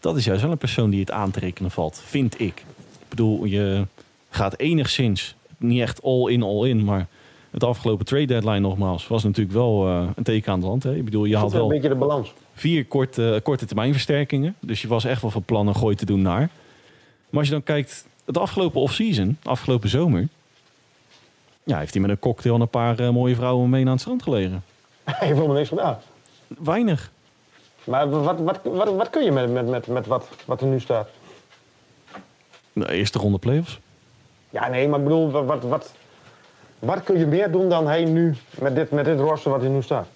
Dat 0.00 0.16
is 0.16 0.24
juist 0.24 0.42
wel 0.42 0.50
een 0.50 0.58
persoon 0.58 0.90
die 0.90 1.00
het 1.00 1.10
aan 1.10 1.30
te 1.30 1.40
rekenen 1.40 1.70
valt, 1.70 2.02
vind 2.04 2.40
ik. 2.40 2.64
Ik 2.98 3.08
bedoel, 3.08 3.44
je 3.44 3.86
gaat 4.30 4.58
enigszins, 4.58 5.34
niet 5.56 5.80
echt 5.80 6.02
all 6.02 6.30
in, 6.30 6.42
all 6.42 6.68
in, 6.68 6.84
maar 6.84 7.06
het 7.50 7.64
afgelopen 7.64 8.06
trade 8.06 8.26
deadline 8.26 8.58
nogmaals 8.58 9.06
was 9.06 9.24
natuurlijk 9.24 9.56
wel 9.56 9.86
eh, 9.86 10.08
een 10.14 10.22
teken 10.22 10.52
aan 10.52 10.60
de 10.60 10.66
hand. 10.66 10.82
Hè? 10.82 10.94
Ik 10.94 11.04
bedoel, 11.04 11.24
je 11.24 11.36
had 11.36 11.52
wel 11.52 11.62
een 11.62 11.68
beetje 11.68 11.88
de 11.88 11.94
balans. 11.94 12.32
Vier 12.56 12.86
korte, 12.86 13.40
korte 13.42 13.66
termijn 13.66 13.92
versterkingen. 13.92 14.54
Dus 14.60 14.82
je 14.82 14.88
was 14.88 15.04
echt 15.04 15.22
wel 15.22 15.30
van 15.30 15.42
plan 15.42 15.66
een 15.66 15.76
gooi 15.76 15.96
te 15.96 16.06
doen 16.06 16.22
naar. 16.22 16.50
Maar 17.30 17.38
als 17.40 17.46
je 17.46 17.52
dan 17.52 17.62
kijkt, 17.62 18.06
het 18.24 18.38
afgelopen 18.38 18.80
off-season, 18.80 19.38
afgelopen 19.42 19.88
zomer... 19.88 20.28
Ja, 21.64 21.78
heeft 21.78 21.92
hij 21.92 22.02
met 22.02 22.10
een 22.10 22.18
cocktail 22.18 22.54
en 22.54 22.60
een 22.60 22.68
paar 22.68 22.98
eh, 22.98 23.10
mooie 23.10 23.34
vrouwen 23.34 23.70
mee 23.70 23.84
aan 23.84 23.90
het 23.90 24.00
strand 24.00 24.22
gelegen. 24.22 24.64
Hij 25.04 25.14
heeft 25.18 25.34
helemaal 25.34 25.56
niks 25.56 25.68
gedaan. 25.68 25.98
Weinig. 26.46 27.10
Maar 27.84 28.10
wat, 28.10 28.40
wat, 28.40 28.60
wat, 28.62 28.94
wat 28.94 29.10
kun 29.10 29.24
je 29.24 29.32
met, 29.32 29.52
met, 29.52 29.66
met, 29.66 29.86
met 29.86 30.06
wat, 30.06 30.28
wat 30.44 30.60
er 30.60 30.66
nu 30.66 30.80
staat? 30.80 31.08
De 32.72 32.92
eerste 32.92 33.18
ronde 33.18 33.38
playoffs. 33.38 33.78
Ja, 34.50 34.68
nee, 34.68 34.88
maar 34.88 34.98
ik 34.98 35.04
bedoel, 35.04 35.30
wat, 35.30 35.44
wat, 35.44 35.62
wat, 35.62 35.92
wat 36.78 37.02
kun 37.02 37.18
je 37.18 37.26
meer 37.26 37.50
doen 37.50 37.68
dan 37.68 37.86
hij 37.86 38.04
nu 38.04 38.34
met 38.58 38.74
dit, 38.74 38.90
met 38.90 39.04
dit 39.04 39.18
roster 39.18 39.50
wat 39.50 39.60
hij 39.60 39.70
nu 39.70 39.82
staat? 39.82 40.06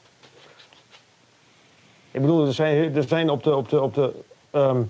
Ik 2.11 2.21
bedoel, 2.21 2.47
er 2.47 2.53
zijn, 2.53 2.95
er 2.97 3.03
zijn 3.03 3.31
op 3.31 3.43
de, 3.43 3.57
op 3.57 3.69
de, 3.69 3.83
op 3.83 3.95
de 3.95 4.13
ehm, 4.51 4.83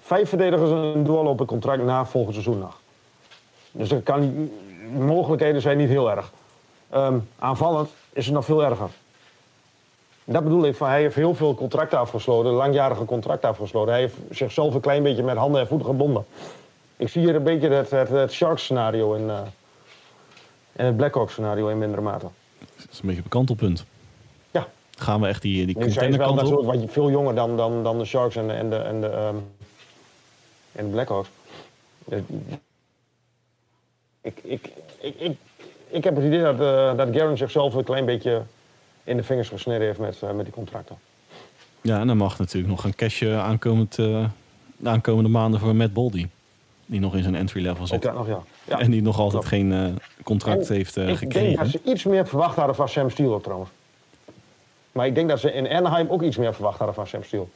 vijf 0.00 0.28
verdedigers 0.28 0.70
een 0.70 1.04
doorlopend 1.04 1.48
contract 1.48 1.82
na 1.82 2.06
volgend 2.06 2.34
seizoen 2.34 2.58
nog. 2.58 2.80
Dus 3.72 3.90
er 3.90 4.00
kan, 4.00 4.50
mogelijkheden 4.92 5.60
zijn 5.60 5.78
niet 5.78 5.88
heel 5.88 6.10
erg. 6.10 6.32
Ehm, 6.90 7.18
aanvallend 7.38 7.90
is 8.12 8.24
het 8.24 8.34
nog 8.34 8.44
veel 8.44 8.64
erger. 8.64 8.88
Dat 10.24 10.44
bedoel 10.44 10.64
ik, 10.64 10.76
van, 10.76 10.88
hij 10.88 11.00
heeft 11.00 11.14
heel 11.14 11.34
veel 11.34 11.54
contracten 11.54 11.98
afgesloten, 11.98 12.52
langjarige 12.52 13.04
contracten 13.04 13.48
afgesloten. 13.48 13.92
Hij 13.92 14.00
heeft 14.00 14.16
zichzelf 14.30 14.74
een 14.74 14.80
klein 14.80 15.02
beetje 15.02 15.22
met 15.22 15.36
handen 15.36 15.60
en 15.60 15.66
voeten 15.66 15.86
gebonden. 15.86 16.24
Ik 16.96 17.08
zie 17.08 17.22
hier 17.22 17.34
een 17.34 17.42
beetje 17.42 17.68
het, 17.68 17.90
het, 17.90 18.32
Sharks-scenario 18.32 19.14
in, 19.14 19.30
eh, 19.30 19.40
En 20.72 20.86
het 20.86 20.96
Blackhawks 20.96 21.32
scenario 21.32 21.68
in 21.68 21.78
mindere 21.78 22.02
mate. 22.02 22.26
Dat 22.58 22.88
is 22.90 23.00
een 23.00 23.06
beetje 23.06 23.22
op 23.24 23.30
kantelpunt. 23.30 23.84
Gaan 24.98 25.20
we 25.20 25.26
echt 25.26 25.42
die, 25.42 25.66
die 25.66 25.76
Nee, 25.76 25.84
contender 25.84 26.18
kant 26.18 26.30
op? 26.30 26.36
natuurlijk 26.36 26.80
wat 26.80 26.90
veel 26.90 27.10
jonger 27.10 27.34
dan, 27.34 27.56
dan, 27.56 27.82
dan 27.82 27.98
de 27.98 28.04
Sharks 28.04 28.36
en 28.36 28.46
de, 28.46 28.52
en 28.52 28.70
de, 28.70 28.76
en 28.76 29.00
de, 29.00 29.06
ehm, 29.06 29.36
en 30.72 30.84
de 30.84 30.90
Blackhawks. 30.90 31.28
Dus 32.04 32.20
Ik, 34.20 34.38
ik, 34.42 34.70
ik, 35.00 35.14
ik, 35.18 35.36
ik 35.88 36.04
heb 36.04 36.16
het 36.16 36.24
idee 36.24 36.42
dat, 36.42 36.60
eh 36.60 36.96
dat 36.96 37.08
Garen 37.16 37.36
zichzelf 37.36 37.74
een 37.74 37.84
klein 37.84 38.04
beetje 38.04 38.42
in 39.04 39.16
de 39.16 39.22
vingers 39.22 39.48
gesneden 39.48 39.86
heeft 39.86 39.98
met, 39.98 40.22
eh, 40.22 40.32
met 40.32 40.44
die 40.44 40.54
contracten. 40.54 40.96
Ja, 41.80 42.00
en 42.00 42.06
dan 42.06 42.16
mag 42.16 42.38
natuurlijk 42.38 42.72
nog 42.72 42.84
een 42.84 42.94
cashje 42.94 43.36
aankomend, 43.36 43.98
eh, 43.98 44.24
de 44.76 44.88
aankomende 44.88 45.28
maanden 45.28 45.60
voor 45.60 45.76
Matt 45.76 45.92
Boldy. 45.92 46.26
Die 46.86 47.00
nog 47.00 47.14
in 47.14 47.22
zijn 47.22 47.34
entry 47.34 47.62
level 47.62 47.86
zit. 47.86 48.12
nog, 48.12 48.26
ja. 48.26 48.42
ja. 48.64 48.78
En 48.78 48.90
die 48.90 49.02
nog 49.02 49.18
altijd 49.18 49.32
klopt. 49.32 49.48
geen 49.48 49.98
contract 50.22 50.68
En 50.68 50.74
heeft 50.76 50.96
eh, 50.96 51.02
ik 51.02 51.06
denk 51.06 51.18
gekregen. 51.18 51.58
dat 51.58 51.68
ze 51.68 51.80
iets 51.84 52.04
meer 52.04 52.26
verwacht 52.26 52.56
hadden 52.56 52.74
van 52.74 52.88
Sam 52.88 53.10
Steele 53.10 53.32
ook, 53.32 53.42
trouwens. 53.42 53.70
Maar 54.92 55.06
ik 55.06 55.14
denk 55.14 55.28
dat 55.28 55.40
ze 55.40 55.52
in 55.52 55.68
Anaheim 55.68 56.08
ook 56.08 56.22
iets 56.22 56.36
meer 56.36 56.54
verwacht 56.54 56.78
hadden 56.78 56.94
van 56.94 57.06
Sam 57.06 57.22
Steele. 57.22 57.46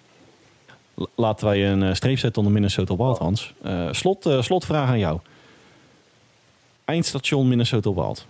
Laten 1.14 1.46
wij 1.46 1.70
een 1.70 1.82
eh, 1.82 1.94
streep 1.94 2.18
zetten 2.18 2.38
onder 2.38 2.52
Minnesota 2.52 2.96
Wild, 2.96 3.18
Hans. 3.18 3.54
Eh, 3.62 3.88
slot, 3.92 4.26
eh, 4.26 4.42
slotvraag 4.42 4.88
aan 4.88 4.98
jou. 4.98 5.18
Eindstation 6.84 7.48
Minnesota 7.48 7.94
Wild. 7.94 8.26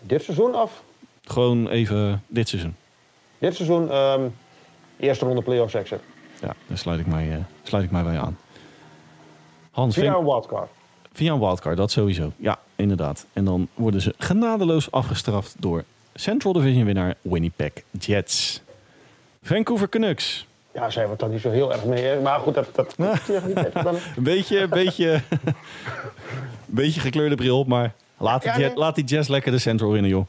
Dit 0.00 0.22
seizoen 0.22 0.54
of? 0.54 0.82
Gewoon 1.24 1.68
even 1.68 2.22
dit 2.26 2.48
seizoen. 2.48 2.76
Dit 3.38 3.54
seizoen 3.54 3.90
ehm, 3.90 4.28
eerste 4.96 5.24
ronde 5.24 5.42
playoffs 5.42 5.74
exit. 5.74 6.00
Ja, 6.40 6.54
daar 6.66 6.78
sluit 6.78 7.00
ik 7.00 7.06
mij, 7.06 7.32
eh, 7.32 7.38
sluit 7.62 7.84
ik 7.84 7.90
mij 7.90 8.02
bij 8.02 8.18
aan. 8.18 8.38
Hans, 9.70 9.94
Via 9.94 10.02
Via, 10.02 10.18
een 10.18 10.24
wildcard. 10.24 10.70
via 11.12 11.32
een 11.32 11.38
wildcard, 11.38 11.76
dat 11.76 11.90
sowieso. 11.90 12.32
Ja, 12.36 12.58
inderdaad. 12.76 13.26
En 13.32 13.44
dan 13.44 13.68
worden 13.74 14.00
ze 14.00 14.14
genadeloos 14.18 14.90
afgestraft 14.90 15.54
door 15.58 15.84
Central 16.18 16.52
Division 16.52 16.84
winnaar 16.84 17.14
Winnipeg 17.22 17.70
Jets. 17.98 18.62
Vancouver 19.42 19.88
Canucks. 19.88 20.46
Ja, 20.74 20.90
zijn 20.90 21.04
we 21.04 21.10
het 21.10 21.20
dan 21.20 21.30
niet 21.30 21.40
zo 21.40 21.50
heel 21.50 21.72
erg 21.72 21.84
mee. 21.84 22.04
hè? 22.04 22.20
Maar 22.20 22.38
goed, 22.40 22.54
dat... 22.54 22.66
dat 22.74 22.98
niet 22.98 23.72
dan. 23.84 23.94
Een 24.16 24.22
beetje, 24.22 24.60
een 24.60 24.68
beetje, 24.70 25.20
beetje 26.66 27.00
gekleurde 27.00 27.34
bril 27.34 27.58
op, 27.58 27.66
maar 27.66 27.92
laat 28.16 28.42
die, 28.42 28.50
Ja, 28.50 28.58
Jet- 28.58 28.68
nee. 28.68 28.78
laat 28.78 28.94
die 28.94 29.04
Jets 29.04 29.28
lekker 29.28 29.52
de 29.52 29.58
Central 29.58 29.90
winnen, 29.90 30.10
joh. 30.10 30.26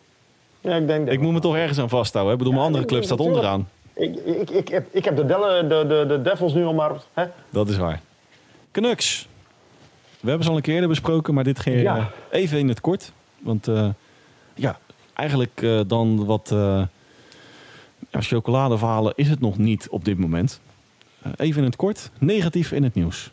Ja, 0.62 0.76
ik 0.76 0.88
denk 0.88 1.06
dat. 1.06 1.14
Ik 1.14 1.20
moet 1.22 1.34
me 1.34 1.40
toch 1.40 1.56
ergens 1.56 1.80
aan 1.80 1.90
vasthouden. 1.90 2.34
Hè? 2.34 2.40
Ik 2.40 2.44
bedoel, 2.44 2.54
mijn 2.54 2.66
andere 2.74 2.86
club 2.86 3.04
staat 3.04 3.20
onderaan. 3.20 3.70
Ik, 3.94 4.16
ik, 4.16 4.50
ik, 4.50 4.68
heb, 4.68 4.88
ik 4.92 5.06
heb 5.06 5.16
de, 5.16 5.26
de, 5.26 5.86
de, 5.88 6.06
de 6.08 6.22
Devils 6.22 6.54
nu 6.54 6.66
al 6.66 6.74
maar... 6.74 6.92
Hè? 7.14 7.26
Dat 7.50 7.70
is 7.70 7.78
waar. 7.78 8.02
Canucks. 8.72 9.28
We 10.20 10.28
hebben 10.28 10.44
ze 10.46 10.50
al 10.52 10.56
een 10.58 10.64
keer 10.64 10.74
eerder 10.74 10.90
besproken, 10.90 11.34
maar 11.34 11.44
dit 11.44 11.64
keer 11.64 11.82
Ja. 11.82 11.98
eh, 11.98 12.42
even 12.42 12.58
in 12.60 12.68
het 12.68 12.82
kort. 12.82 13.12
Want 13.40 13.68
eh, 13.68 13.90
ja, 14.54 14.80
eigenlijk 15.20 15.62
eh, 15.62 15.80
dan 15.88 16.26
wat 16.26 16.52
eh 16.52 16.84
ja, 18.10 18.20
is 19.16 19.30
het 19.30 19.40
nog 19.40 19.58
niet 19.58 19.90
op 19.90 20.06
dit 20.06 20.18
moment. 20.18 20.60
Eh, 21.22 21.32
even 21.38 21.58
in 21.58 21.68
het 21.68 21.76
kort. 21.76 22.10
Negatief 22.18 22.72
in 22.72 22.84
het 22.84 22.94
nieuws. 22.94 23.32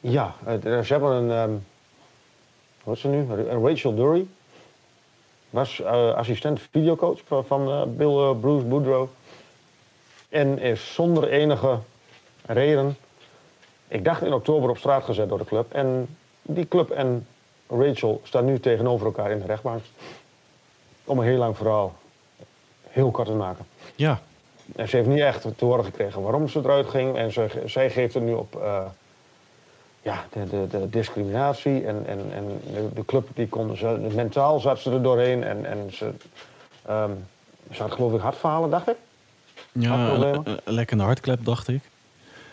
Ja, 0.00 0.34
ze 0.62 0.86
hebben 0.88 1.10
een... 1.10 1.30
ehm 1.30 1.50
wat 2.84 2.94
is 2.94 3.00
ze 3.00 3.08
nu? 3.08 3.26
Rachel 3.62 3.94
Dury. 3.94 4.26
Was 5.50 5.82
assistent 6.14 6.60
videocoach 6.70 7.18
van, 7.26 7.44
van 7.44 7.94
Bill 7.96 8.34
Bruce 8.40 8.64
Boudreau. 8.64 9.08
En 10.28 10.58
is 10.58 10.94
zonder 10.94 11.28
enige 11.28 11.78
reden... 12.46 12.96
Ik 13.88 14.04
dacht 14.04 14.22
in 14.22 14.32
oktober 14.32 14.70
op 14.70 14.78
straat 14.78 15.04
gezet 15.04 15.28
door 15.28 15.38
de 15.38 15.44
club. 15.44 15.72
En 15.72 16.16
die 16.42 16.68
club 16.68 16.90
en 16.90 17.26
Rachel 17.68 18.20
staan 18.24 18.44
nu 18.44 18.60
tegenover 18.60 19.06
elkaar 19.06 19.30
in 19.30 19.38
de 19.38 19.46
rechtbank. 19.46 19.82
Om 21.10 21.18
een 21.18 21.24
heel 21.24 21.38
lang 21.38 21.56
verhaal 21.56 21.94
heel 22.88 23.10
kort 23.10 23.26
te 23.26 23.34
maken. 23.34 23.64
Ja, 23.94 24.20
En 24.76 24.88
ze 24.88 24.96
heeft 24.96 25.08
niet 25.08 25.20
echt 25.20 25.42
te 25.56 25.64
horen 25.64 25.84
gekregen 25.84 26.22
waarom 26.22 26.48
ze 26.48 26.58
eruit 26.58 26.88
ging. 26.88 27.16
En 27.16 27.32
ze, 27.32 27.62
zij 27.66 27.90
geeft 27.90 28.14
het 28.14 28.22
nu 28.22 28.32
op 28.32 28.56
eh, 28.62 28.82
ja, 30.02 30.24
de, 30.32 30.48
de, 30.50 30.66
de 30.70 30.90
discriminatie. 30.90 31.86
En, 31.86 32.06
en, 32.06 32.18
en 32.34 32.60
de, 32.72 32.88
de 32.94 33.04
club, 33.04 33.28
die 33.34 33.48
kon, 33.48 33.76
ze, 33.76 34.08
mentaal 34.14 34.60
zat 34.60 34.78
ze 34.78 34.90
er 34.90 35.02
doorheen. 35.02 35.44
En, 35.44 35.64
en 35.64 35.92
ze, 35.92 36.10
ze 37.72 37.82
had 37.82 37.92
geloof 37.92 38.12
ik 38.12 38.20
hartfalen, 38.20 38.70
dacht 38.70 38.88
ik. 38.88 38.96
ja 39.72 40.08
een, 40.10 40.58
lekkende 40.64 41.04
hartklep, 41.04 41.44
dacht 41.44 41.68
ik. 41.68 41.80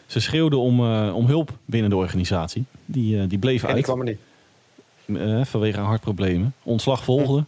Ze 0.05 0.20
schreeuwde 0.20 0.58
om, 0.58 0.80
eh, 0.80 1.16
om 1.16 1.26
hulp 1.26 1.51
binnen 1.66 1.89
de 1.89 1.95
organisatie. 1.95 2.66
Die, 2.86 3.22
eh, 3.22 3.30
die 3.30 3.39
bleef 3.39 3.62
En 3.62 3.68
die 3.68 3.76
uit. 3.76 3.86
kwam 3.86 3.99
er 3.99 4.05
niet. 4.05 5.47
vanwege 5.47 5.78
haar 5.78 5.88
hartproblemen. 5.88 6.53
Ontslag 6.64 7.03
volgde. 7.03 7.43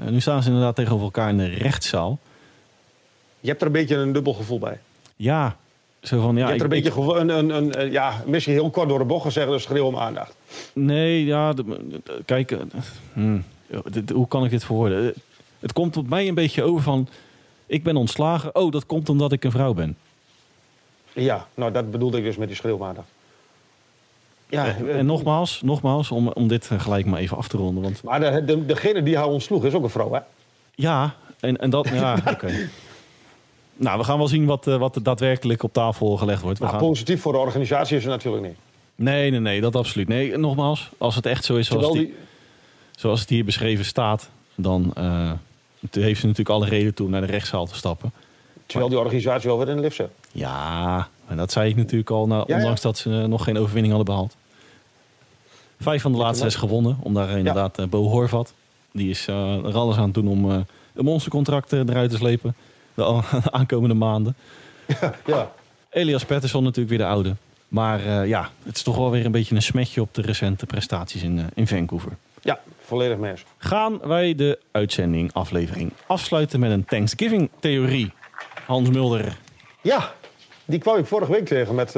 Eh, 0.00 0.06
nu 0.08 0.20
staan 0.20 0.42
ze 0.42 0.48
inderdaad 0.48 0.74
tegenover 0.76 1.04
elkaar 1.04 1.28
in 1.28 1.36
de 1.36 1.46
rechtszaal. 1.46 2.18
Je 3.40 3.48
hebt 3.48 3.60
er 3.60 3.66
een 3.66 3.72
beetje 3.72 3.96
een 3.96 4.12
dubbel 4.12 4.34
gevoel 4.34 4.58
bij. 4.58 4.78
Ja, 5.16 5.56
zo 6.02 6.20
van 6.20 6.36
ja. 6.36 6.40
je 6.40 6.46
hebt 6.48 6.60
er 6.60 6.70
een 6.70 6.76
ik- 6.76 6.82
beetje 6.84 7.00
een, 7.18 7.28
een, 7.54 7.80
een, 7.80 7.90
ja, 7.90 8.22
misschien 8.26 8.52
heel 8.54 8.70
kort 8.70 8.88
door 8.88 8.98
de 8.98 9.04
bocht 9.04 9.24
gezegd, 9.24 9.48
dus 9.48 9.62
schreeuw 9.62 9.84
om 9.86 9.96
aandacht. 9.96 10.34
nee, 10.72 11.24
ja. 11.24 11.52
de- 11.52 11.64
de- 12.04 12.22
kijk, 12.24 12.50
eh, 12.52 12.58
hmm, 13.12 13.44
dit- 13.90 14.10
hoe 14.10 14.28
kan 14.28 14.44
ik 14.44 14.50
dit 14.50 14.64
verwoorden? 14.64 15.08
Eh, 15.08 15.16
Het 15.58 15.72
komt 15.72 15.96
op 15.96 16.08
mij 16.08 16.28
een 16.28 16.34
beetje 16.34 16.62
over 16.62 16.82
van. 16.82 17.08
Ik 17.66 17.82
ben 17.82 17.96
ontslagen. 17.96 18.54
Oh, 18.54 18.72
dat 18.72 18.86
komt 18.86 19.08
omdat 19.08 19.32
ik 19.32 19.44
een 19.44 19.50
vrouw 19.50 19.74
ben. 19.74 19.96
Ja, 21.12 21.46
nou 21.54 21.72
dat 21.72 21.90
bedoelde 21.90 22.18
ik 22.18 22.24
dus 22.24 22.36
met 22.36 22.48
die 22.48 22.56
schreeuw 22.56 22.74
om 22.74 22.82
aandacht. 22.84 23.08
Ja, 24.50 24.66
Eh, 24.66 24.98
en 24.98 25.06
nogmaals, 25.06 25.62
nogmaals 25.62 26.10
om, 26.10 26.28
om 26.28 26.48
dit 26.48 26.68
eh, 26.70 26.80
gelijk 26.80 27.06
maar 27.06 27.20
even 27.20 27.36
af 27.36 27.48
te 27.48 27.56
ronden. 27.56 27.82
Want 27.82 28.02
Maar 28.02 28.20
de, 28.20 28.44
de, 28.44 28.66
degene 28.66 29.02
die 29.02 29.16
haar 29.16 29.26
ontsloeg 29.26 29.64
is 29.64 29.74
ook 29.74 29.82
een 29.82 29.90
vrouw, 29.90 30.12
hè? 30.12 30.20
ja, 30.74 31.14
en, 31.40 31.56
en 31.56 31.70
dat. 31.70 31.88
Ja, 31.88 32.18
oké. 32.34 32.68
Nou, 33.76 33.98
we 33.98 34.04
gaan 34.04 34.18
wel 34.18 34.28
zien 34.28 34.44
wat, 34.46 34.66
eh, 34.66 34.76
wat 34.76 34.96
er 34.96 35.02
daadwerkelijk 35.02 35.62
op 35.62 35.72
tafel 35.72 36.16
gelegd 36.16 36.42
wordt. 36.42 36.58
We 36.58 36.64
Maar 36.64 36.72
gaan... 36.74 36.82
positief 36.82 37.20
voor 37.20 37.32
de 37.32 37.38
organisatie 37.38 37.96
is 37.96 38.02
het 38.02 38.12
natuurlijk 38.12 38.44
niet. 38.44 38.56
Nee, 38.94 39.30
nee, 39.30 39.40
nee, 39.40 39.60
dat 39.60 39.76
absoluut. 39.76 40.08
Nee, 40.08 40.36
nogmaals, 40.36 40.90
als 40.98 41.14
het 41.14 41.26
echt 41.26 41.44
zo 41.44 41.56
is 41.56 41.66
zoals, 41.66 41.92
die, 41.92 42.00
die, 42.06 42.14
zoals 42.96 43.20
het 43.20 43.28
hier 43.28 43.44
beschreven 43.44 43.84
staat, 43.84 44.30
dan 44.54 44.92
heeft 45.90 46.20
ze 46.20 46.26
natuurlijk 46.26 46.48
alle 46.48 46.66
reden 46.66 46.94
toe 46.94 47.08
naar 47.08 47.20
de 47.20 47.26
rechtszaal 47.26 47.66
te 47.66 47.74
stappen. 47.74 48.12
terwijl 48.66 48.90
die 48.90 48.98
organisatie 48.98 49.48
wel 49.48 49.58
weer 49.58 49.68
in 49.68 49.76
de 49.76 49.82
lift 49.82 49.96
zit. 49.96 50.08
Ja, 50.32 51.08
en 51.26 51.36
dat 51.36 51.52
zei 51.52 51.70
ik 51.70 51.76
natuurlijk 51.76 52.10
al, 52.10 52.26
nou, 52.26 52.44
Ja, 52.46 52.54
ja. 52.54 52.60
ondanks 52.60 52.80
dat 52.80 52.98
ze 52.98 53.08
nog 53.08 53.44
geen 53.44 53.58
overwinning 53.58 53.94
hadden 53.94 54.14
behaald. 54.14 54.36
Vijf 55.80 56.02
van 56.02 56.12
de 56.12 56.18
laatste 56.18 56.44
zes 56.44 56.54
gewonnen, 56.54 56.98
om 57.02 57.14
daar 57.14 57.38
inderdaad 57.38 57.78
eh, 57.78 57.86
Bo 57.86 58.08
Horvat. 58.08 58.54
Die 58.92 59.10
is 59.10 59.26
eh, 59.28 59.64
er 59.64 59.74
alles 59.74 59.96
aan 59.96 60.04
het 60.04 60.14
doen 60.14 60.28
om 60.28 60.50
eh, 60.50 60.58
een 60.94 61.04
monstercontract 61.04 61.72
eruit 61.72 62.10
te 62.10 62.16
slepen. 62.16 62.54
De 62.94 63.22
aankomende 63.50 63.94
maanden. 63.94 64.36
Ja. 65.26 65.52
Elias 65.90 66.24
Pettersson 66.24 66.62
natuurlijk 66.62 66.88
weer 66.88 67.06
de 67.06 67.12
oude. 67.12 67.36
Maar 67.68 68.26
ja, 68.26 68.50
het 68.62 68.76
is 68.76 68.82
toch 68.82 68.96
wel 68.96 69.10
weer 69.10 69.24
een 69.24 69.32
beetje 69.32 69.54
een 69.54 69.62
smetje 69.62 70.00
op 70.00 70.14
de 70.14 70.22
recente 70.22 70.66
prestaties 70.66 71.22
in, 71.22 71.50
in 71.54 71.66
Vancouver. 71.66 72.12
ja, 72.42 72.60
volledig 72.80 73.18
mee 73.18 73.30
eens. 73.30 73.44
gaan 73.58 73.98
wij 73.98 74.34
de 74.34 74.58
uitzending, 74.70 75.32
aflevering 75.32 75.92
afsluiten 76.06 76.60
met 76.60 76.70
een 76.70 76.84
Thanksgiving-theorie. 76.84 78.12
Hans 78.66 78.90
Mulder. 78.90 79.36
Ja, 79.80 80.12
die 80.64 80.78
kwam 80.78 80.96
ik 80.96 81.06
vorige 81.06 81.32
week 81.32 81.46
tegen 81.46 81.74
met, 81.74 81.96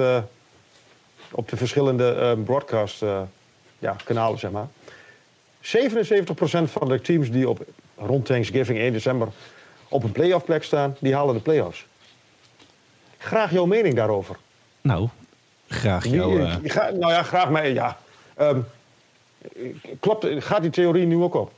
op 1.31 1.49
de 1.49 1.57
verschillende 1.57 2.39
broadcast 2.45 3.03
eh, 3.03 3.21
ja, 3.83 3.97
kanalen, 4.05 4.39
zeg 4.39 4.51
maar. 4.51 4.67
77% 5.61 6.71
van 6.71 6.89
de 6.89 7.01
teams 7.03 7.31
die 7.31 7.49
op 7.49 7.65
rond 7.97 8.27
Thanksgiving 8.27 8.79
1 8.79 8.93
december 8.93 9.29
op 9.89 10.03
een 10.05 10.13
playoff 10.13 10.45
plek 10.45 10.63
staan, 10.65 10.97
die 11.01 11.15
halen 11.15 11.35
de 11.35 11.41
playoffs. 11.41 11.87
Graag 13.19 13.53
jouw 13.53 13.67
mening 13.67 13.95
daarover. 13.95 14.37
Nou, 14.81 15.09
graag 15.69 16.03
Wie- 16.05 16.13
jou. 16.15 16.41
eh, 16.43 16.55
ga- 16.63 16.91
nou 16.91 17.13
ja, 17.13 17.23
graag 17.23 17.51
mij, 17.51 17.73
ja. 17.73 17.99
Ehm, 18.37 18.61
klopt, 20.01 20.27
gaat 20.39 20.63
die 20.63 20.71
theorie 20.71 21.07
nu 21.07 21.17
ook 21.17 21.35
op? 21.35 21.53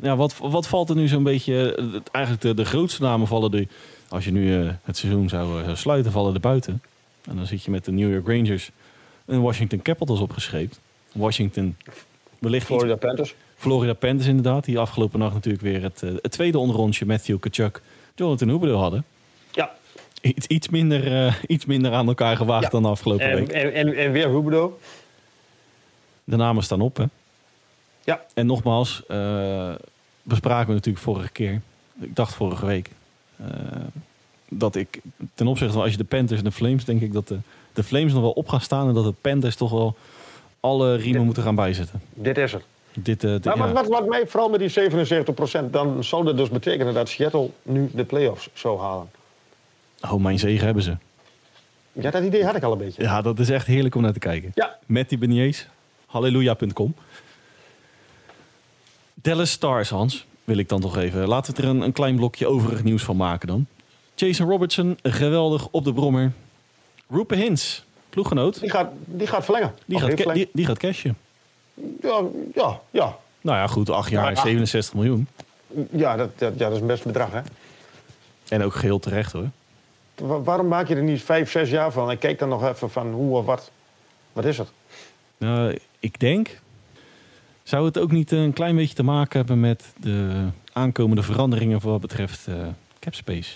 ja, 0.00 0.16
wat, 0.16 0.34
wat 0.38 0.66
valt 0.66 0.88
er 0.88 0.96
nu 0.96 1.08
zo'n 1.08 1.22
beetje... 1.22 1.74
Eigenlijk 2.12 2.44
de, 2.44 2.54
de 2.54 2.64
grootste 2.64 3.02
namen 3.02 3.26
vallen 3.26 3.52
er... 3.52 3.66
Als 4.08 4.24
je 4.24 4.32
nu 4.32 4.60
eh, 4.66 4.70
het 4.84 4.96
seizoen 4.96 5.28
zou, 5.28 5.64
zou 5.64 5.76
sluiten, 5.76 6.12
vallen 6.12 6.34
er 6.34 6.40
buiten. 6.40 6.82
En 7.28 7.36
dan 7.36 7.46
zit 7.46 7.62
je 7.62 7.70
met 7.70 7.84
de 7.84 7.92
New 7.92 8.12
York 8.12 8.26
Rangers 8.26 8.70
en 9.26 9.40
Washington 9.40 9.82
Capitals 9.82 10.20
opgeschreven. 10.20 10.76
Washington 11.14 11.76
wellicht 12.38 12.62
iets 12.62 12.72
Florida 12.74 12.96
Panthers. 12.96 13.34
Florida 13.56 13.92
Panthers 13.92 14.28
inderdaad, 14.28 14.64
die 14.64 14.78
afgelopen 14.78 15.18
nacht 15.18 15.34
natuurlijk 15.34 15.62
weer 15.64 15.82
het, 15.82 16.02
eh, 16.02 16.10
het 16.22 16.30
tweede 16.32 16.58
onderrondje 16.58 17.06
Matthew 17.06 17.38
Kachuk, 17.38 17.82
Jonathan 18.14 18.48
Huberdeau 18.48 18.80
hadden. 18.80 19.04
Ja. 19.52 19.70
Iets, 20.20 20.46
iets, 20.46 20.68
minder, 20.68 21.12
eh, 21.26 21.34
iets 21.46 21.64
minder 21.64 21.92
aan 21.92 22.06
elkaar 22.08 22.36
gewaagd 22.36 22.62
Ja. 22.64 22.68
dan 22.68 22.82
de 22.82 22.88
afgelopen 22.88 23.26
En, 23.30 23.36
week. 23.36 23.48
en, 23.52 23.74
en, 23.74 23.94
en 23.96 24.12
weer 24.12 24.28
Huberdeau. 24.28 24.72
De 26.24 26.36
namen 26.36 26.62
staan 26.62 26.80
op, 26.80 26.96
hè? 26.96 27.04
Ja. 28.04 28.24
En 28.34 28.46
nogmaals, 28.46 29.02
eh, 29.08 29.74
bespraken 30.22 30.66
we 30.68 30.72
natuurlijk 30.74 31.04
vorige 31.04 31.30
keer, 31.30 31.60
ik 32.00 32.16
dacht 32.16 32.34
vorige 32.34 32.66
week, 32.66 32.90
dat 34.48 34.74
ik 34.76 35.00
ten 35.34 35.46
opzichte 35.46 35.72
van 35.72 35.82
als 35.82 35.90
je 35.90 35.96
de 35.96 36.04
Panthers 36.04 36.38
en 36.38 36.44
de 36.44 36.52
Flames, 36.52 36.84
denk 36.84 37.00
ik 37.00 37.12
dat 37.12 37.28
de, 37.28 37.38
de 37.72 37.82
Flames 37.82 38.12
nog 38.12 38.22
wel 38.22 38.30
op 38.30 38.48
gaan 38.48 38.60
staan 38.60 38.88
en 38.88 38.94
dat 38.94 39.04
de 39.04 39.14
Panthers 39.20 39.56
toch 39.56 39.70
wel 39.70 39.96
alle 40.64 40.94
riemen 40.96 41.24
moeten 41.24 41.42
gaan 41.42 41.54
bijzetten. 41.54 42.00
Dit 42.14 42.38
is 42.38 42.52
het. 42.52 42.62
Dit, 42.94 43.24
eh, 43.24 43.30
dit- 43.30 43.44
Maar 43.44 43.56
ja. 43.56 43.62
wat, 43.72 43.72
wat, 43.72 43.88
wat 43.88 44.08
mij 44.08 44.26
vooral 44.26 44.48
met 44.48 44.60
die 44.60 44.68
77%, 44.68 45.70
dan 45.70 46.04
zou 46.04 46.24
dat 46.24 46.36
dus 46.36 46.48
betekenen 46.48 46.94
dat 46.94 47.08
Seattle 47.08 47.50
nu 47.62 47.90
de 47.92 48.04
playoffs 48.04 48.48
zou 48.52 48.80
halen. 48.80 49.10
Oh, 50.00 50.12
mijn 50.22 50.38
zegen 50.38 50.64
hebben 50.64 50.82
ze. 50.82 50.96
Ja, 51.92 52.10
dat 52.10 52.22
idee 52.24 52.44
had 52.44 52.54
ik 52.56 52.62
al 52.62 52.72
een 52.72 52.78
beetje. 52.78 53.02
Ja, 53.02 53.22
dat 53.22 53.38
is 53.38 53.50
echt 53.50 53.66
heerlijk 53.66 53.94
om 53.94 54.02
naar 54.02 54.12
te 54.12 54.18
kijken. 54.18 54.50
Ja. 54.54 54.78
Met 54.86 55.08
die 55.08 55.18
beignets. 55.18 55.66
Halleluja.com. 56.06 56.94
Dallas 59.14 59.50
Stars, 59.50 59.90
Hans, 59.90 60.26
wil 60.44 60.56
ik 60.58 60.68
dan 60.68 60.80
toch 60.80 60.96
even. 60.96 61.28
Laten 61.28 61.54
we 61.54 61.62
er 61.62 61.68
een, 61.68 61.80
een 61.80 61.92
klein 61.92 62.16
blokje 62.16 62.46
overig 62.46 62.82
nieuws 62.82 63.02
van 63.02 63.16
maken 63.16 63.48
dan. 63.48 63.66
Jason 64.14 64.48
Robertson, 64.48 64.98
geweldig 65.02 65.68
op 65.70 65.84
de 65.84 65.92
brommer. 65.92 66.32
Rupe 67.08 67.36
Hins, 67.36 67.84
ploeggenoot, 68.14 68.60
Die 68.60 68.70
gaat, 68.70 68.88
die 69.04 69.26
gaat 69.26 69.44
verlengen. 69.44 69.74
die 69.86 70.00
gaat, 70.00 70.34
die, 70.34 70.48
die 70.52 70.66
gaat 70.66 70.78
cashen. 70.78 71.16
Ja, 72.02 72.22
ja, 72.54 72.80
ja. 72.90 73.16
Nou 73.40 73.58
ja, 73.58 73.66
goed, 73.66 73.90
acht 73.90 74.10
jaar, 74.10 74.30
Ja. 74.34 74.40
67 74.42 74.94
miljoen. 74.94 75.26
Ja, 75.90 76.16
dat, 76.16 76.38
dat, 76.38 76.52
ja, 76.58 76.64
dat 76.64 76.72
is 76.74 76.80
een 76.80 76.86
best 76.86 77.04
bedrag, 77.04 77.30
hè. 77.32 77.40
En 78.48 78.62
ook 78.62 78.74
geheel 78.74 78.98
terecht 78.98 79.32
hoor. 79.32 79.48
Wa- 80.14 80.40
waarom 80.40 80.68
maak 80.68 80.88
je 80.88 80.94
er 80.94 81.02
niet 81.02 81.22
vijf, 81.22 81.50
zes 81.50 81.70
jaar 81.70 81.92
van 81.92 82.10
en 82.10 82.18
kijk 82.18 82.38
dan 82.38 82.48
nog 82.48 82.64
even 82.68 82.90
van 82.90 83.12
hoe 83.12 83.36
of 83.36 83.44
wat? 83.44 83.70
Wat 84.32 84.44
is 84.44 84.58
het? 84.58 84.68
Nou, 85.36 85.78
ik 85.98 86.20
denk, 86.20 86.60
zou 87.62 87.84
het 87.84 87.98
ook 87.98 88.10
niet 88.12 88.30
een 88.32 88.52
klein 88.52 88.76
beetje 88.76 88.94
te 88.94 89.02
maken 89.02 89.38
hebben 89.38 89.60
met 89.60 89.84
de 90.00 90.46
aankomende 90.72 91.22
veranderingen 91.22 91.80
voor 91.80 91.90
wat 91.90 92.00
betreft 92.00 92.46
eh 92.48 92.54
capspace? 92.98 93.54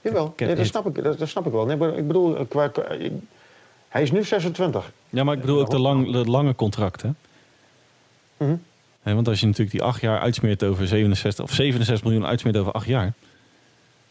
Jawel, 0.00 0.34
nee, 0.36 0.54
dat, 0.54 0.66
snap 0.66 0.86
ik, 0.96 1.02
dat, 1.04 1.18
dat 1.18 1.28
snap 1.28 1.46
ik 1.46 1.52
wel. 1.52 1.66
Nee, 1.66 1.76
maar 1.76 1.96
ik 1.98 2.06
bedoel, 2.06 2.46
qua, 2.46 2.70
hij 3.88 4.02
is 4.02 4.10
nu 4.10 4.24
26. 4.24 4.92
Ja, 5.10 5.24
maar 5.24 5.34
ik 5.34 5.40
bedoel 5.40 5.60
ook 5.60 5.70
de, 5.70 5.78
lang, 5.78 6.12
de 6.12 6.24
lange 6.30 6.54
contracten. 6.54 7.16
Mhm. 8.36 8.56
Hè, 9.02 9.14
want 9.14 9.28
als 9.28 9.40
je 9.40 9.46
natuurlijk 9.46 9.72
die 9.76 9.82
acht 9.82 10.00
jaar 10.00 10.20
uitsmeert 10.20 10.62
over 10.64 10.86
67 10.86 11.44
of 11.44 11.52
67 11.52 12.04
miljoen 12.04 12.26
uitsmeert 12.26 12.56
over 12.56 12.72
acht 12.72 12.86
jaar. 12.86 13.12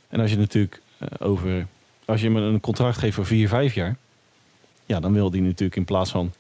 En 0.10 0.20
als 0.20 0.32
je 0.32 0.38
natuurlijk 0.38 0.82
eh, 0.98 1.08
over 1.28 1.68
als 2.06 2.22
je 2.22 2.28
hem 2.28 2.36
een 2.36 2.60
contract 2.60 2.98
geeft 2.98 3.16
voor 3.16 3.26
vier, 3.26 3.48
vijf 3.48 3.74
jaar, 3.74 3.96
ja, 4.86 5.00
dan 5.00 5.14
wil 5.14 5.30
die 5.30 5.42
natuurlijk 5.42 5.76
in 5.76 5.86
plaats 5.86 6.12
van 6.12 6.34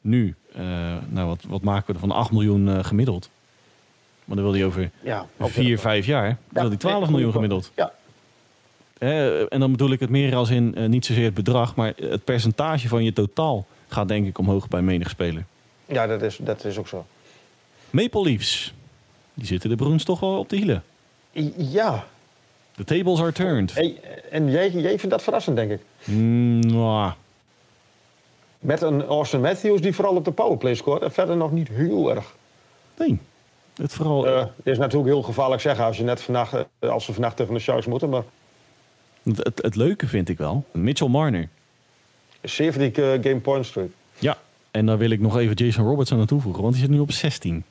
nu, 0.00 0.34
eh, 0.52 0.62
nou 1.08 1.28
wat, 1.28 1.42
wat 1.48 1.62
maken 1.62 1.86
we 1.86 1.92
er 1.92 1.98
van 1.98 2.10
8 2.10 2.30
miljoen 2.30 2.68
eh, 2.68 2.84
gemiddeld. 2.84 3.30
Maar 4.24 4.36
dan 4.36 4.44
wil 4.44 4.54
hij 4.54 4.64
over 4.64 4.90
Ja, 5.02 5.26
ook 5.38 5.50
vier, 5.50 5.64
weer- 5.64 5.78
vijf 5.78 6.06
jaar, 6.06 6.28
Ja, 6.28 6.36
wil 6.60 6.68
hij 6.68 6.76
12 6.76 7.02
nee, 7.02 7.10
miljoen 7.10 7.32
gemiddeld. 7.32 7.72
Ja, 7.76 7.92
En 9.00 9.60
dan 9.60 9.70
bedoel 9.70 9.90
ik 9.90 10.00
het 10.00 10.10
meer 10.10 10.34
als 10.36 10.50
in 10.50 10.74
eh, 10.74 10.86
niet 10.88 11.06
zozeer 11.06 11.24
het 11.24 11.34
bedrag, 11.34 11.74
maar 11.74 11.92
het 11.96 12.24
percentage 12.24 12.88
van 12.88 13.04
je 13.04 13.12
totaal 13.12 13.66
gaat 13.88 14.08
denk 14.08 14.26
ik 14.26 14.38
omhoog 14.38 14.68
bij 14.68 14.82
menig 14.82 15.10
speler. 15.10 15.44
ja 15.86 16.06
dat, 16.06 16.22
is, 16.22 16.36
dat 16.36 16.64
is 16.64 16.78
ook 16.78 16.88
zo. 16.88 17.06
Maple 17.90 18.22
Leafs, 18.22 18.74
die 19.34 19.46
zitten 19.46 19.70
de 19.70 19.76
Bruins 19.76 20.04
toch 20.04 20.20
wel 20.20 20.38
op 20.38 20.48
de 20.48 20.56
hielen. 20.56 20.84
Ja, 21.56 22.06
The 22.76 22.84
tables 22.84 23.20
are 23.20 23.32
turned. 23.32 23.74
Hey, 23.74 24.00
en 24.30 24.50
jij, 24.50 24.70
jij 24.70 24.88
vindt 24.98 25.10
dat 25.10 25.22
verrassend, 25.22 25.56
denk 25.56 25.70
ik. 25.70 25.80
Mm, 26.04 26.58
nou, 26.60 27.12
Met 28.58 28.82
een 28.82 29.04
Austin 29.04 29.40
Matthews 29.40 29.80
die 29.80 29.94
vooral 29.94 30.14
op 30.16 30.24
de 30.24 30.30
powerplay 30.32 30.74
scoort 30.74 31.02
en 31.02 31.12
verder 31.12 31.36
nog 31.36 31.52
niet 31.52 31.68
heel 31.68 32.14
erg. 32.14 32.34
nee. 32.98 33.18
Het 33.74 33.92
vooral, 33.92 34.26
Eh, 34.26 34.38
Het 34.38 34.66
is 34.66 34.78
natuurlijk 34.78 35.10
heel 35.10 35.22
gevaarlijk 35.22 35.60
zeggen 35.62 35.84
als, 35.84 35.96
je 35.96 36.02
net 36.04 36.20
vannacht, 36.20 36.54
eh, 36.78 36.90
als 36.90 37.04
ze 37.04 37.12
vannacht 37.12 37.36
tegen 37.36 37.54
de 37.54 37.60
Sharks 37.60 37.86
moeten, 37.86 38.08
maar 38.08 38.22
het, 39.22 39.60
het, 39.62 39.76
leuke 39.76 40.06
vind 40.06 40.28
ik 40.28 40.38
wel. 40.38 40.64
Mitchell 40.72 41.08
Marner. 41.08 41.48
70 42.42 42.92
eh, 43.04 43.08
game 43.22 43.40
point 43.40 43.66
streak. 43.66 43.88
Ja. 44.18 44.38
En 44.70 44.86
daar 44.86 44.98
wil 44.98 45.10
ik 45.10 45.20
nog 45.20 45.38
even 45.38 45.54
Jason 45.54 45.84
Roberts 45.86 46.12
aan 46.12 46.26
toevoegen, 46.26 46.62
want 46.62 46.74
die 46.74 46.82
zit 46.82 46.92
nu 46.92 46.98
op 46.98 47.12
16. 47.12 47.64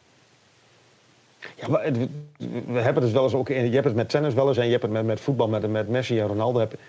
Ja, 1.56 1.68
maar 1.68 1.84
het- 1.84 1.98
we 2.68 2.80
hebben 2.80 3.04
het 3.04 3.12
wel 3.12 3.24
eens 3.24 3.34
ook. 3.34 3.50
in- 3.50 3.66
Je 3.66 3.72
hebt 3.72 3.86
het 3.86 3.96
met 3.96 4.10
tennis 4.10 4.34
wel 4.34 4.48
eens 4.48 4.58
en 4.58 4.66
je 4.66 4.72
hebt 4.72 4.84
het 4.84 4.92
met, 4.92 5.06
met 5.06 5.20
voetbal 5.20 5.48
met, 5.48 5.70
met 5.72 5.90
Messi 5.90 6.20
en 6.20 6.28
Ronaldo. 6.28 6.60
Heb- 6.60 6.80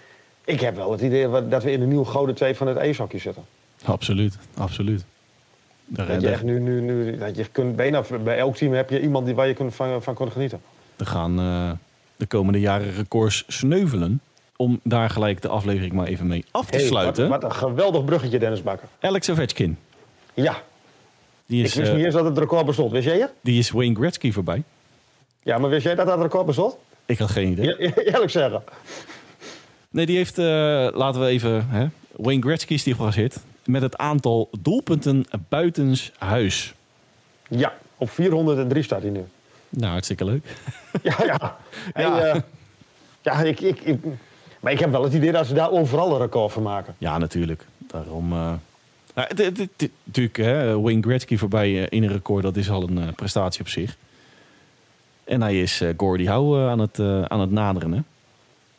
Ik 0.44 0.60
heb 0.60 0.76
wel 0.76 0.92
het 0.92 1.00
idee 1.00 1.48
dat 1.48 1.62
we 1.62 1.72
in 1.72 1.80
de 1.80 1.86
nieuwe 1.86 2.04
gouden 2.04 2.34
tijd 2.34 2.56
van 2.56 2.66
het 2.66 2.76
ijshockey 2.76 3.18
zitten. 3.18 3.42
Absoluut, 3.84 4.38
absoluut. 4.56 5.04
Daar, 5.86 6.06
Dat 6.06 6.20
je 6.20 6.28
echt 6.28 6.42
nu, 6.42 6.60
nu, 6.60 6.80
nu 6.80 7.18
dat 7.18 7.36
je 7.36 7.44
kunt 7.52 7.76
bijna 7.76 8.02
bij 8.24 8.38
elk 8.38 8.56
team 8.56 8.72
heb 8.72 8.90
je 8.90 9.00
iemand 9.00 9.26
die, 9.26 9.34
waar 9.34 9.46
je 9.48 9.54
kunt 9.54 9.74
van, 9.74 10.02
van 10.02 10.14
kunt 10.14 10.32
genieten. 10.32 10.60
er 10.96 11.06
gaan 11.06 11.38
eh, 11.38 11.70
de 12.16 12.26
komende 12.26 12.60
jaren 12.60 12.92
records 12.94 13.44
sneuvelen. 13.48 14.20
Om 14.60 14.80
daar 14.82 15.10
gelijk 15.10 15.42
de 15.42 15.48
aflevering 15.48 15.92
maar 15.92 16.06
even 16.06 16.26
mee 16.26 16.44
af 16.50 16.70
te 16.70 16.76
Hey, 16.76 16.86
sluiten. 16.86 17.28
Wat, 17.28 17.42
wat 17.42 17.50
een 17.50 17.56
geweldig 17.56 18.04
bruggetje, 18.04 18.38
Dennis 18.38 18.62
Bakker. 18.62 18.88
Alex 19.00 19.30
Ovechkin. 19.30 19.78
Ja, 20.34 20.62
Die 21.46 21.60
ik 21.60 21.66
is, 21.66 21.74
wist 21.74 21.88
eh, 21.88 21.96
niet 21.96 22.04
eens 22.04 22.14
dat 22.14 22.24
het 22.24 22.38
record 22.38 22.66
bestond. 22.66 22.90
Wist 22.92 23.04
jij 23.04 23.28
die 23.40 23.58
is 23.58 23.70
Wayne 23.70 23.94
Gretzky 23.94 24.32
voorbij. 24.32 24.62
Ja, 25.42 25.58
maar 25.58 25.70
wist 25.70 25.84
jij 25.84 25.94
dat 25.94 26.06
dat 26.06 26.20
record 26.20 26.46
bestond? 26.46 26.76
Ik 27.06 27.18
had 27.18 27.30
geen 27.30 27.50
idee. 27.50 27.66
Ja, 27.66 27.94
eerlijk 28.12 28.30
zeggen. 28.30 28.62
Nee, 29.90 30.06
die 30.06 30.16
heeft, 30.16 30.38
eh, 30.38 30.44
laten 30.92 31.20
we 31.20 31.26
even, 31.26 31.68
hè, 31.68 31.86
Wayne 32.16 32.42
Gretzky 32.42 32.72
is 32.72 32.82
die 32.82 32.94
gepasseerd. 32.94 33.36
Met 33.64 33.82
het 33.82 33.96
aantal 33.96 34.50
doelpunten 34.60 35.24
buitens 35.48 36.12
huis. 36.18 36.74
Ja, 37.48 37.72
op 37.96 38.10
403 38.10 38.82
staat 38.82 39.02
hij 39.02 39.10
nu. 39.10 39.24
Nou, 39.68 39.92
hartstikke 39.92 40.24
leuk. 40.24 40.46
Ja, 41.02 41.16
Ja. 41.24 41.56
eh, 42.32 42.40
ja 43.22 43.42
ik, 43.42 43.60
ik, 43.60 43.80
ik, 43.80 43.98
maar 44.60 44.72
ik 44.72 44.78
heb 44.78 44.90
wel 44.90 45.02
het 45.04 45.12
idee 45.14 45.32
dat 45.32 45.46
ze 45.46 45.54
daar 45.54 45.70
overal 45.70 46.12
een 46.12 46.18
record 46.20 46.52
van 46.52 46.62
maken. 46.62 46.94
Ja, 46.98 47.18
natuurlijk. 47.18 47.66
Daarom. 47.78 48.32
eh, 48.32 48.38
nou, 49.14 49.28
het- 49.28 49.38
het- 49.38 49.58
het- 49.58 49.90
natuurlijk, 50.04 50.36
hè, 50.36 50.80
Wayne 50.80 51.02
Gretzky 51.02 51.36
voorbij 51.36 51.68
eh, 51.80 51.86
in 51.88 52.02
een 52.02 52.12
record, 52.12 52.42
dat 52.42 52.56
is 52.56 52.70
al 52.70 52.82
een 52.82 52.98
eh, 52.98 53.12
prestatie 53.14 53.60
op 53.60 53.68
zich. 53.68 53.96
En 55.24 55.42
hij 55.42 55.60
is 55.60 55.82
Gordie 55.96 56.30
Howe 56.30 56.68
aan, 56.68 56.78
het, 56.78 56.98
aan 57.30 57.40
het 57.40 57.50
naderen. 57.50 57.92
Hè? 57.92 58.00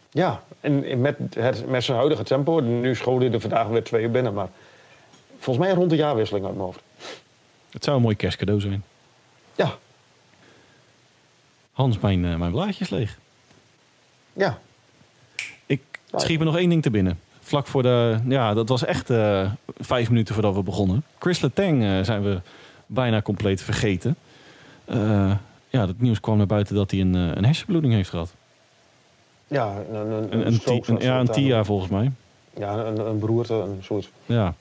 Ja, 0.09 0.43
en 0.61 1.01
met, 1.01 1.17
het, 1.33 1.67
met 1.69 1.83
zijn 1.83 1.97
huidige 1.97 2.23
tempo, 2.23 2.59
nu 2.59 2.95
schoot 2.95 3.21
hij 3.21 3.31
er 3.31 3.39
vandaag 3.41 3.67
weer 3.67 3.83
twee 3.83 4.07
binnen, 4.09 4.33
maar 4.33 4.47
volgens 5.39 5.65
mij 5.65 5.75
rond 5.75 5.89
de 5.89 5.95
jaarwisseling 5.95 6.45
uit 6.45 6.53
mijn 6.55 6.65
hoofd. 6.65 6.79
Het 7.69 7.83
zou 7.83 7.95
een 7.95 8.01
mooi 8.03 8.15
kerstcadeau 8.15 8.59
zijn. 8.61 8.83
Ja, 9.55 9.77
Hans, 11.71 11.99
mijn, 11.99 12.19
mijn 12.37 12.51
blaadje 12.51 12.83
is 12.83 12.89
leeg. 12.89 13.17
ja. 14.33 14.59
Ik 16.13 16.19
schiet 16.19 16.39
me 16.39 16.45
nog 16.45 16.57
één 16.57 16.69
ding 16.69 16.81
te 16.81 16.89
binnen. 16.89 17.19
Vlak 17.39 17.67
voor 17.67 17.81
de... 17.83 18.17
Ja, 18.27 18.53
dat 18.53 18.69
was 18.69 18.85
echt 18.85 19.09
eh, 19.09 19.51
vijf 19.79 20.09
minuten 20.09 20.33
voordat 20.33 20.55
we 20.55 20.63
begonnen. 20.63 21.03
Chris 21.19 21.39
Letang 21.41 21.83
eh, 21.83 22.01
zijn 22.01 22.23
we 22.23 22.39
bijna 22.85 23.21
compleet 23.21 23.61
vergeten. 23.61 24.15
Eh, 24.85 25.31
ja, 25.69 25.87
het 25.87 26.01
nieuws 26.01 26.19
kwam 26.19 26.37
naar 26.37 26.45
buiten 26.45 26.75
dat 26.75 26.91
hij 26.91 26.99
een, 26.99 27.13
een 27.13 27.45
hersenbloeding 27.45 27.93
heeft 27.93 28.09
gehad. 28.09 28.33
Ja, 29.47 29.75
een, 29.91 30.11
een, 30.11 30.45
Een, 30.45 30.53
stroke 30.53 30.95
ja, 30.99 31.19
een 31.19 31.27
TIA 31.27 31.63
volgens 31.63 31.89
mij. 31.91 32.11
Ja, 32.57 32.73
een, 32.77 32.99
een 33.07 33.19
beroerte, 33.19 33.53
een 33.53 33.79
soort. 33.81 34.09
Ja, 34.25 34.53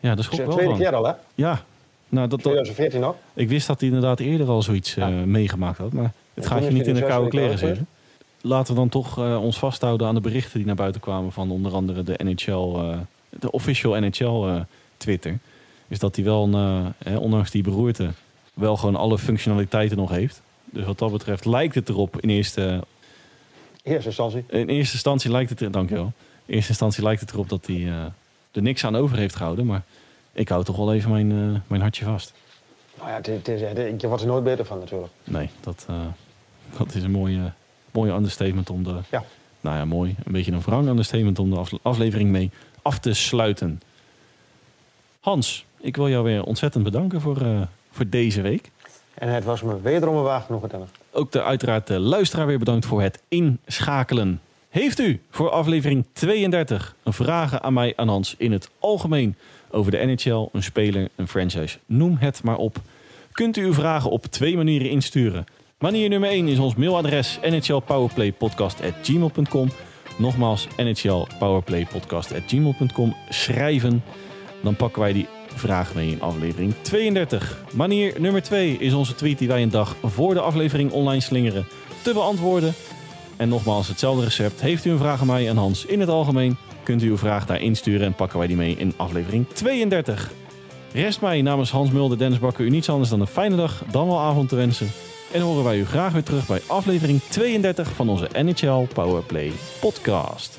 ja 0.00 0.14
dat 0.14 0.24
Het 0.24 0.32
is 0.32 0.38
wel 0.38 0.48
tweede 0.48 0.70
van. 0.70 0.80
keer 0.80 0.94
al, 0.94 1.06
hè? 1.06 1.12
Ja, 1.34 1.62
nou, 2.08 2.28
dat, 2.28 2.30
dat- 2.30 2.40
2014 2.40 3.00
nog. 3.00 3.14
ik 3.34 3.48
wist 3.48 3.66
dat 3.66 3.80
hij 3.80 3.88
inderdaad 3.88 4.20
eerder 4.20 4.48
al 4.48 4.62
zoiets 4.62 4.94
Ja. 4.94 5.08
meegemaakt 5.08 5.78
had. 5.78 5.92
Maar 5.92 6.12
het 6.34 6.46
gaat 6.46 6.64
je 6.64 6.70
niet 6.70 6.86
in 6.86 6.94
de 6.94 7.02
koude 7.06 7.28
kleren 7.30 7.58
zitten. 7.58 7.86
Laten 8.42 8.74
we 8.74 8.80
dan 8.80 8.88
toch 8.88 9.18
eh, 9.18 9.42
ons 9.42 9.58
vasthouden 9.58 10.06
aan 10.06 10.14
de 10.14 10.20
berichten 10.20 10.56
die 10.56 10.66
naar 10.66 10.74
buiten 10.74 11.00
kwamen 11.00 11.32
van 11.32 11.50
onder 11.50 11.72
andere 11.72 12.02
de 12.02 12.20
NHL, 12.24 12.52
eh, 12.52 12.98
de 13.28 13.50
official 13.50 14.00
NHL 14.00 14.46
eh, 14.46 14.60
Twitter. 14.96 15.38
Is 15.88 15.98
dat 15.98 16.16
hij 16.16 16.24
wel, 16.24 16.48
eh, 16.52 16.86
hè, 16.98 17.16
ondanks 17.16 17.50
die 17.50 17.62
beroerte, 17.62 18.10
wel 18.54 18.76
gewoon 18.76 18.96
alle 18.96 19.18
functionaliteiten 19.18 19.96
nog 19.96 20.10
heeft. 20.10 20.42
Dus 20.64 20.84
wat 20.84 20.98
dat 20.98 21.12
betreft 21.12 21.44
lijkt 21.44 21.74
het 21.74 21.88
erop 21.88 22.20
in 22.20 22.28
eerste, 22.28 22.84
Eerste 23.82 24.08
instantie. 24.08 24.44
in 24.48 24.68
eerste 24.68 24.92
instantie 24.92 25.30
lijkt 25.30 25.50
het 25.50 25.60
er, 25.60 25.70
dankjewel. 25.70 26.12
In 26.46 26.54
eerste 26.54 26.70
instantie 26.70 27.02
lijkt 27.02 27.20
het 27.20 27.32
erop 27.32 27.48
dat 27.48 27.66
hij 27.66 27.76
eh, 27.76 28.04
er 28.52 28.62
niks 28.62 28.84
aan 28.84 28.96
over 28.96 29.16
heeft 29.16 29.36
gehouden. 29.36 29.66
Maar 29.66 29.82
ik 30.32 30.48
hou 30.48 30.64
toch 30.64 30.76
wel 30.76 30.94
even 30.94 31.10
mijn, 31.10 31.30
eh, 31.30 31.60
mijn 31.66 31.80
hartje 31.80 32.04
vast. 32.04 32.32
Nou 32.98 33.08
ja, 33.08 33.16
het 33.16 33.28
is, 33.48 33.60
het 33.60 33.78
is, 33.78 34.00
je 34.00 34.06
wordt 34.06 34.22
er 34.22 34.28
nooit 34.28 34.44
beter 34.44 34.64
van 34.64 34.78
natuurlijk. 34.78 35.12
Nee, 35.24 35.50
dat, 35.60 35.86
eh, 35.88 36.06
dat 36.78 36.94
is 36.94 37.02
een 37.02 37.10
mooie, 37.10 37.52
mooie 37.92 38.12
understatement 38.12 38.70
om 38.70 38.82
de... 38.84 38.98
Ja. 39.10 39.24
Nou 39.60 39.76
ja, 39.76 39.84
mooi. 39.84 40.14
Een 40.24 40.32
beetje 40.32 40.52
een 40.52 40.60
wrang 40.60 40.88
understatement 40.88 41.38
om 41.38 41.50
de 41.50 41.56
afle- 41.56 41.78
aflevering 41.82 42.30
mee 42.30 42.50
af 42.82 42.98
te 42.98 43.12
sluiten. 43.12 43.80
Hans, 45.20 45.64
ik 45.80 45.96
wil 45.96 46.08
jou 46.08 46.24
weer 46.24 46.44
ontzettend 46.44 46.84
bedanken 46.84 47.20
voor, 47.20 47.40
eh, 47.40 47.60
voor 47.90 48.08
deze 48.08 48.40
week. 48.40 48.70
En 49.14 49.28
het 49.28 49.44
was 49.44 49.62
me 49.62 49.80
wederom 49.80 50.16
een 50.16 50.22
wagen 50.22 50.46
genoeg, 50.46 50.66
Dennis. 50.66 50.88
Ook 51.10 51.32
de 51.32 51.42
uiteraard 51.42 51.86
de 51.86 51.98
luisteraar 51.98 52.46
weer 52.46 52.58
bedankt 52.58 52.86
voor 52.86 53.02
het 53.02 53.22
inschakelen. 53.28 54.40
Heeft 54.68 54.98
u 54.98 55.20
voor 55.30 55.50
aflevering 55.50 56.04
32 56.12 56.96
een 57.02 57.12
vragen 57.12 57.62
aan 57.62 57.72
mij 57.72 57.92
aan 57.96 58.08
Hans 58.08 58.34
in 58.38 58.52
het 58.52 58.70
algemeen 58.78 59.36
over 59.70 59.90
de 59.90 59.98
NHL, 59.98 60.48
een 60.52 60.62
speler, 60.62 61.08
een 61.16 61.28
franchise? 61.28 61.78
Noem 61.86 62.16
het 62.16 62.42
maar 62.42 62.56
op. 62.56 62.76
Kunt 63.32 63.56
u 63.56 63.64
uw 63.64 63.74
vragen 63.74 64.10
op 64.10 64.26
twee 64.26 64.56
manieren 64.56 64.90
insturen. 64.90 65.44
Manier 65.82 66.08
nummer 66.08 66.28
1 66.28 66.48
is 66.48 66.58
ons 66.58 66.74
mailadres 66.74 67.38
nhlpowerplaypodcast.gmail.com 67.42 69.70
Nogmaals, 70.18 70.68
nhlpowerplaypodcast.gmail.com 70.76 73.16
Schrijven. 73.28 74.04
Dan 74.62 74.76
pakken 74.76 75.02
wij 75.02 75.12
die 75.12 75.26
vraag 75.54 75.94
mee 75.94 76.10
in 76.10 76.20
aflevering 76.20 76.74
32. 76.82 77.64
Manier 77.72 78.20
nummer 78.20 78.42
2 78.42 78.76
is 78.78 78.92
onze 78.92 79.14
tweet 79.14 79.38
die 79.38 79.48
wij 79.48 79.62
een 79.62 79.70
dag 79.70 79.96
voor 80.02 80.34
de 80.34 80.40
aflevering 80.40 80.90
online 80.90 81.20
slingeren 81.20 81.66
te 82.02 82.12
beantwoorden. 82.12 82.74
En 83.36 83.48
nogmaals, 83.48 83.88
hetzelfde 83.88 84.24
recept. 84.24 84.60
Heeft 84.60 84.84
u 84.84 84.90
een 84.90 84.98
vraag 84.98 85.20
aan 85.20 85.26
mij 85.26 85.48
en 85.48 85.56
Hans 85.56 85.86
in 85.86 86.00
het 86.00 86.08
algemeen, 86.08 86.56
kunt 86.82 87.02
u 87.02 87.08
uw 87.08 87.16
vraag 87.16 87.46
daar 87.46 87.60
insturen 87.60 88.06
en 88.06 88.14
pakken 88.14 88.38
wij 88.38 88.46
die 88.46 88.56
mee 88.56 88.76
in 88.76 88.94
aflevering 88.96 89.48
32. 89.48 90.30
Rest 90.92 91.20
mij 91.20 91.42
namens 91.42 91.70
Hans 91.70 91.90
Mulder, 91.90 92.18
Dennis 92.18 92.38
Bakker 92.38 92.64
u 92.64 92.70
niets 92.70 92.88
anders 92.88 93.10
dan 93.10 93.20
een 93.20 93.26
fijne 93.26 93.56
dag, 93.56 93.82
dan 93.90 94.06
wel 94.06 94.20
avond 94.20 94.48
te 94.48 94.56
wensen. 94.56 94.90
En 95.32 95.40
horen 95.40 95.64
wij 95.64 95.78
u 95.78 95.86
graag 95.86 96.12
weer 96.12 96.22
terug 96.22 96.46
bij 96.46 96.60
aflevering 96.66 97.20
32 97.22 97.92
van 97.92 98.08
onze 98.08 98.28
NHL 98.32 98.86
Powerplay 98.94 99.52
podcast. 99.80 100.58